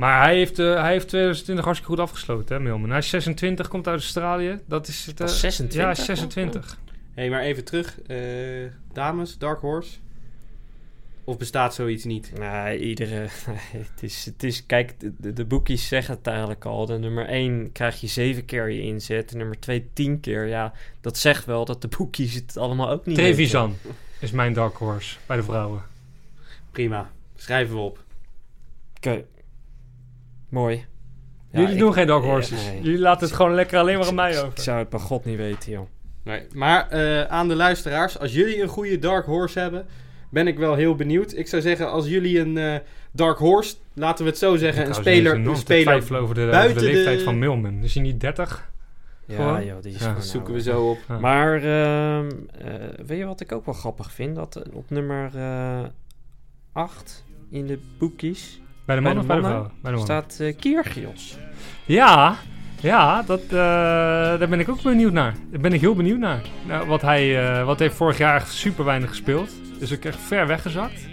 Maar 0.02 0.24
hij 0.24 0.36
heeft, 0.36 0.60
eh, 0.60 0.82
hij 0.82 0.92
heeft 0.92 1.08
2020 1.08 1.66
hartstikke 1.66 1.94
goed 1.96 2.04
afgesloten, 2.04 2.56
hè, 2.56 2.62
Milman. 2.62 2.90
Hij 2.90 2.98
is 3.00 3.10
26, 3.10 3.68
komt 3.68 3.88
uit 3.88 4.00
Australië. 4.00 4.60
Dat 4.66 4.88
is 4.88 5.06
het. 5.06 5.20
eh, 5.20 5.26
Pas 5.26 5.40
26? 5.40 5.78
Ja, 5.80 5.84
hij 5.84 5.92
is 5.92 6.06
26. 6.06 6.78
Hé, 7.14 7.30
maar 7.30 7.42
even 7.42 7.64
terug. 7.64 8.02
eh, 8.02 8.18
dames, 8.94 9.38
Dark 9.38 9.60
Horse. 9.60 9.98
Of 11.24 11.38
bestaat 11.38 11.74
zoiets 11.74 12.04
niet? 12.04 12.32
Nee, 12.40 12.80
iedere. 12.80 13.28
het, 13.78 14.04
is, 14.04 14.26
het 14.26 14.44
is. 14.44 14.66
Kijk, 14.66 14.94
de, 15.18 15.34
de, 15.34 15.46
boekies 15.46 15.88
zeggen 15.88 16.16
het 16.16 16.28
eigenlijk 16.28 16.66
al. 16.66 16.86
De 16.86 16.98
nummer 16.98 17.26
1 17.26 17.72
krijg 17.72 18.02
je 18.02 18.08
7 18.08 18.46
keer 18.46 18.70
je 18.70 18.82
inzet. 18.82 19.30
De 19.30 19.38
nummer 19.38 19.60
2 19.60 19.90
10 19.94 20.20
keer. 20.20 20.48
Ja, 20.48 20.74
dat 21.02 21.18
zegt 21.18 21.46
wel 21.46 21.66
dat 21.66 21.82
de 21.82 21.88
boekies 21.88 22.34
het 22.34 22.58
allemaal 22.58 22.90
ook 22.90 23.06
niet 23.06 23.18
weten. 23.18 23.34
Trevisan 23.34 23.76
is 24.20 24.32
mijn 24.32 24.54
dark 24.54 24.76
horse 24.76 25.18
bij 25.26 25.38
de 25.38 25.44
vrouwen. 25.44 25.82
Prima. 26.72 27.12
Schrijven 27.36 27.76
we 27.76 27.82
op. 27.82 28.04
Oké. 28.98 29.24
Mooi. 30.52 30.86
Ja, 31.52 31.60
Jullie 31.60 31.74
ik- 31.74 31.80
doen 31.80 31.94
geen 31.94 32.08
dark 32.08 32.24
horses. 32.24 32.66
nee. 32.66 32.82
Jullie 32.82 33.00
laten 33.00 33.28
het 33.28 33.36
gewoon 33.36 33.54
lekker 33.54 33.80
alleen 33.80 33.98
maar 33.98 34.08
aan 34.08 34.16
mij 34.16 34.32
Ik 34.32 34.44
over. 34.46 34.62
zou 34.62 34.78
het 34.80 34.90
bij 34.90 35.00
God 35.00 35.26
niet 35.26 35.38
weten, 35.38 35.72
joh. 35.72 35.88
Nee. 36.24 36.42
Maar 36.54 36.90
eh, 36.90 37.24
aan 37.24 37.48
de 37.48 37.56
luisteraars, 37.56 38.20
als 38.20 38.34
jullie 38.34 38.62
een 38.62 38.68
goede 38.68 39.00
Dark 39.00 39.26
Horse 39.26 39.60
hebben, 39.60 39.86
ben 40.30 40.48
ik 40.48 40.58
wel 40.58 40.76
heel 40.76 40.96
benieuwd. 40.96 41.34
Ik 41.38 41.48
zou 41.48 41.62
zeggen, 41.62 41.92
als 41.92 42.08
jullie 42.08 42.40
een 42.40 42.58
eh, 42.58 42.76
Dark 43.12 43.38
Horse, 43.38 43.76
laten 43.94 44.24
we 44.26 44.30
het 44.30 44.40
zo 44.40 44.56
zeggen, 44.56 44.88
een 44.88 44.94
speler, 44.94 45.32
er 45.40 45.48
een 45.48 45.56
speler 45.58 45.84
twijfelen 45.84 46.22
over 46.22 46.36
de, 46.36 46.42
over 46.42 46.54
buiten 46.54 46.78
de 46.78 46.92
leeftijd 46.92 47.18
de- 47.18 47.24
van 47.24 47.40
Milman. 47.40 47.84
Is 47.84 47.94
hij 47.94 48.04
niet 48.04 48.20
30? 48.20 48.70
Ja, 49.26 49.36
Gewoon? 49.36 49.66
joh, 49.66 49.82
die 49.82 49.94
is 49.94 50.00
Ja. 50.00 50.08
gewoon 50.08 50.22
zoeken 50.24 50.54
we 50.54 50.62
zo 50.62 50.90
op. 50.90 50.98
Ja. 51.08 51.20
Maar 51.20 51.56
ehm, 51.56 52.30
eh, 52.58 52.74
weet 53.06 53.18
je 53.18 53.26
wat 53.26 53.42
ik 53.42 53.52
ook 53.52 53.66
wel 53.66 53.74
grappig 53.76 54.12
vind? 54.12 54.36
Dat 54.36 54.62
op 54.74 54.90
nummer 54.90 55.32
8 56.72 57.24
in 57.50 57.68
de 57.68 57.80
boekies 57.98 58.62
bij 58.96 59.14
de 59.14 59.20
bij 59.20 59.40
mannen? 59.40 59.72
Bij 59.82 59.92
de 59.92 60.00
staat 60.00 60.38
eh 60.40 60.56
Kyrgios. 60.60 61.38
Ja, 61.86 62.36
ja 62.82 63.24
dat, 63.24 63.42
eh, 63.44 63.52
daar 64.40 64.50
ben 64.50 64.60
ik 64.60 64.70
ook 64.70 64.82
benieuwd 64.82 65.14
naar. 65.14 65.36
Daar 65.52 65.62
ben 65.62 65.74
ik 65.74 65.82
heel 65.82 65.96
benieuwd 65.96 66.20
naar. 66.20 66.42
Nou, 66.68 66.88
wat 66.88 67.02
hij 67.02 67.44
eh, 67.44 67.66
wat 67.66 67.80
heeft 67.80 67.96
vorig 67.96 68.18
jaar 68.18 68.36
echt 68.36 68.52
super 68.52 68.86
weinig 68.86 69.10
gespeeld. 69.10 69.50
Is 69.80 69.94
ook 69.94 70.04
echt 70.04 70.20
ver 70.20 70.48
weggezakt. 70.48 71.10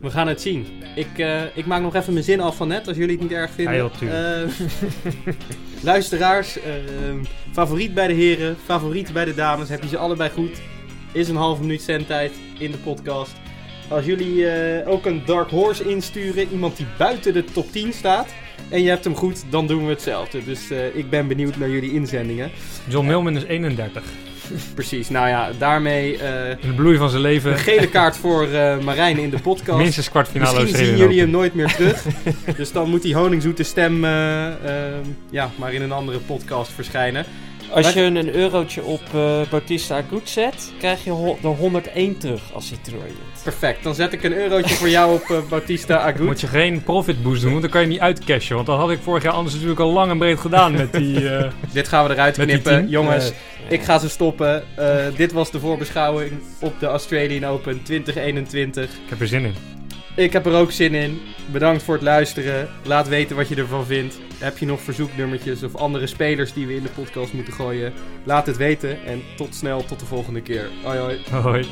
We 0.00 0.10
gaan 0.10 0.28
het 0.28 0.40
zien. 0.40 0.66
Ik, 0.94 1.18
eh, 1.18 1.56
ik 1.56 1.66
maak 1.66 1.82
nog 1.82 1.94
even 1.94 2.12
mijn 2.12 2.24
zin 2.24 2.40
af 2.40 2.56
van 2.56 2.68
net, 2.68 2.88
als 2.88 2.96
jullie 2.96 3.12
het 3.12 3.22
niet 3.22 3.32
erg 3.32 3.50
vinden. 3.50 3.90
Ja. 4.00 4.42
Eh, 4.42 4.48
luisteraars, 5.82 6.60
eh, 6.60 6.72
favoriet 7.52 7.94
bij 7.94 8.06
de 8.06 8.12
heren, 8.12 8.56
favoriet 8.64 9.12
bij 9.12 9.24
de 9.24 9.34
dames. 9.34 9.68
Heb 9.68 9.82
je 9.82 9.88
ze 9.88 9.96
allebei 9.96 10.30
goed? 10.30 10.60
Is 11.12 11.28
een 11.28 11.36
halve 11.36 11.60
minuut 11.60 11.82
zendtijd 11.82 12.32
in 12.58 12.70
de 12.70 12.76
podcast. 12.76 13.32
Als 13.90 14.04
jullie 14.04 14.46
eh, 14.46 14.88
ook 14.88 15.06
een 15.06 15.22
Dark 15.24 15.50
Horse 15.50 15.88
insturen, 15.88 16.48
iemand 16.52 16.76
die 16.76 16.86
buiten 16.98 17.32
de 17.32 17.44
top 17.44 17.72
10 17.72 17.92
staat, 17.92 18.28
en 18.68 18.82
je 18.82 18.88
hebt 18.88 19.04
hem 19.04 19.14
goed, 19.14 19.44
dan 19.48 19.66
doen 19.66 19.84
we 19.84 19.90
hetzelfde. 19.90 20.44
Dus 20.44 20.70
eh, 20.70 20.96
ik 20.96 21.10
ben 21.10 21.28
benieuwd 21.28 21.56
naar 21.56 21.68
jullie 21.68 21.92
inzendingen. 21.92 22.50
John 22.88 23.06
Milman 23.06 23.36
is 23.36 23.44
31. 23.44 24.02
Precies, 24.74 25.08
nou 25.08 25.28
ja, 25.28 25.50
daarmee 25.58 26.18
eh, 26.18 26.50
In 26.50 26.68
de 26.68 26.74
bloei 26.74 26.96
van 26.96 27.10
zijn 27.10 27.22
leven. 27.22 27.50
een 27.50 27.58
gele 27.58 27.88
kaart 27.88 28.16
voor 28.16 28.48
Marijn 28.82 29.18
in 29.18 29.30
de 29.30 29.38
podcast. 29.38 29.78
Minstens 29.78 30.10
kwartfinale 30.10 30.60
Misschien 30.60 30.86
zien 30.86 30.96
jullie 30.96 31.20
hem 31.20 31.30
nooit 31.30 31.54
meer 31.54 31.74
terug. 31.74 32.04
dus 32.56 32.72
dan 32.72 32.90
moet 32.90 33.02
die 33.02 33.14
honingzoete 33.14 33.62
stem 33.62 34.04
ja, 35.30 35.50
maar 35.56 35.72
in 35.72 35.82
een 35.82 35.92
andere 35.92 36.18
podcast 36.18 36.72
verschijnen. 36.72 37.24
Als 37.72 37.92
je 37.92 38.00
een 38.00 38.34
eurotje 38.34 38.82
op 38.82 39.02
eh 39.14 39.40
Bautista 39.50 39.96
Agut 39.96 40.28
zet, 40.28 40.72
krijg 40.78 41.04
je 41.04 41.36
de 41.40 41.48
101 41.48 42.18
terug 42.18 42.52
als 42.52 42.68
hij 42.68 42.78
toernooi. 42.82 43.10
Perfect, 43.42 43.82
dan 43.82 43.94
zet 43.94 44.12
ik 44.12 44.22
een 44.22 44.32
eurotje 44.32 44.74
voor 44.74 44.88
jou 44.88 45.14
op 45.14 45.30
eh, 45.30 45.48
Bautista 45.48 45.98
Agut. 46.08 46.20
Moet 46.26 46.40
je 46.40 46.46
geen 46.46 46.82
profit 46.82 47.22
boost 47.22 47.42
doen, 47.42 47.50
want 47.50 47.62
dan 47.62 47.70
kan 47.70 47.80
je 47.80 47.86
niet 47.86 48.00
uitcashen. 48.00 48.54
Want 48.54 48.66
dat 48.66 48.78
had 48.78 48.90
ik 48.90 48.98
vorig 49.02 49.22
jaar 49.22 49.32
anders 49.32 49.54
natuurlijk 49.54 49.80
al 49.80 49.92
lang 49.92 50.10
en 50.10 50.18
breed 50.18 50.38
gedaan 50.38 50.72
met 50.72 50.92
die... 50.92 51.28
eh, 51.30 51.50
Dit 51.72 51.88
gaan 51.88 52.06
we 52.06 52.12
eruit 52.12 52.36
knippen. 52.36 52.88
Jongens, 52.88 53.32
ik 53.68 53.82
ga 53.82 53.98
ze 53.98 54.08
stoppen. 54.08 54.62
Eh, 54.76 54.96
dit 55.16 55.32
was 55.32 55.50
de 55.50 55.60
voorbeschouwing 55.60 56.32
op 56.60 56.80
de 56.80 56.86
Australian 56.86 57.50
Open 57.50 57.82
2021. 57.82 58.84
ik 58.84 58.90
heb 59.08 59.20
er 59.20 59.28
zin 59.28 59.44
in. 59.44 59.79
Ik 60.16 60.32
heb 60.32 60.46
er 60.46 60.54
ook 60.54 60.72
zin 60.72 60.94
in. 60.94 61.20
Bedankt 61.52 61.82
voor 61.82 61.94
het 61.94 62.02
luisteren. 62.02 62.68
Laat 62.84 63.08
weten 63.08 63.36
wat 63.36 63.48
je 63.48 63.56
ervan 63.56 63.86
vindt. 63.86 64.18
Heb 64.38 64.58
je 64.58 64.66
nog 64.66 64.80
verzoeknummertjes 64.80 65.62
of 65.62 65.76
andere 65.76 66.06
spelers 66.06 66.52
die 66.52 66.66
we 66.66 66.74
in 66.74 66.82
de 66.82 66.88
podcast 66.88 67.32
moeten 67.32 67.52
gooien? 67.52 67.92
Laat 68.24 68.46
het 68.46 68.56
weten 68.56 69.04
en 69.04 69.22
tot 69.36 69.54
snel, 69.54 69.84
tot 69.84 70.00
de 70.00 70.06
volgende 70.06 70.42
keer. 70.42 70.68
Hoi 70.82 70.98
hoi. 70.98 71.20
Hoi. 71.30 71.66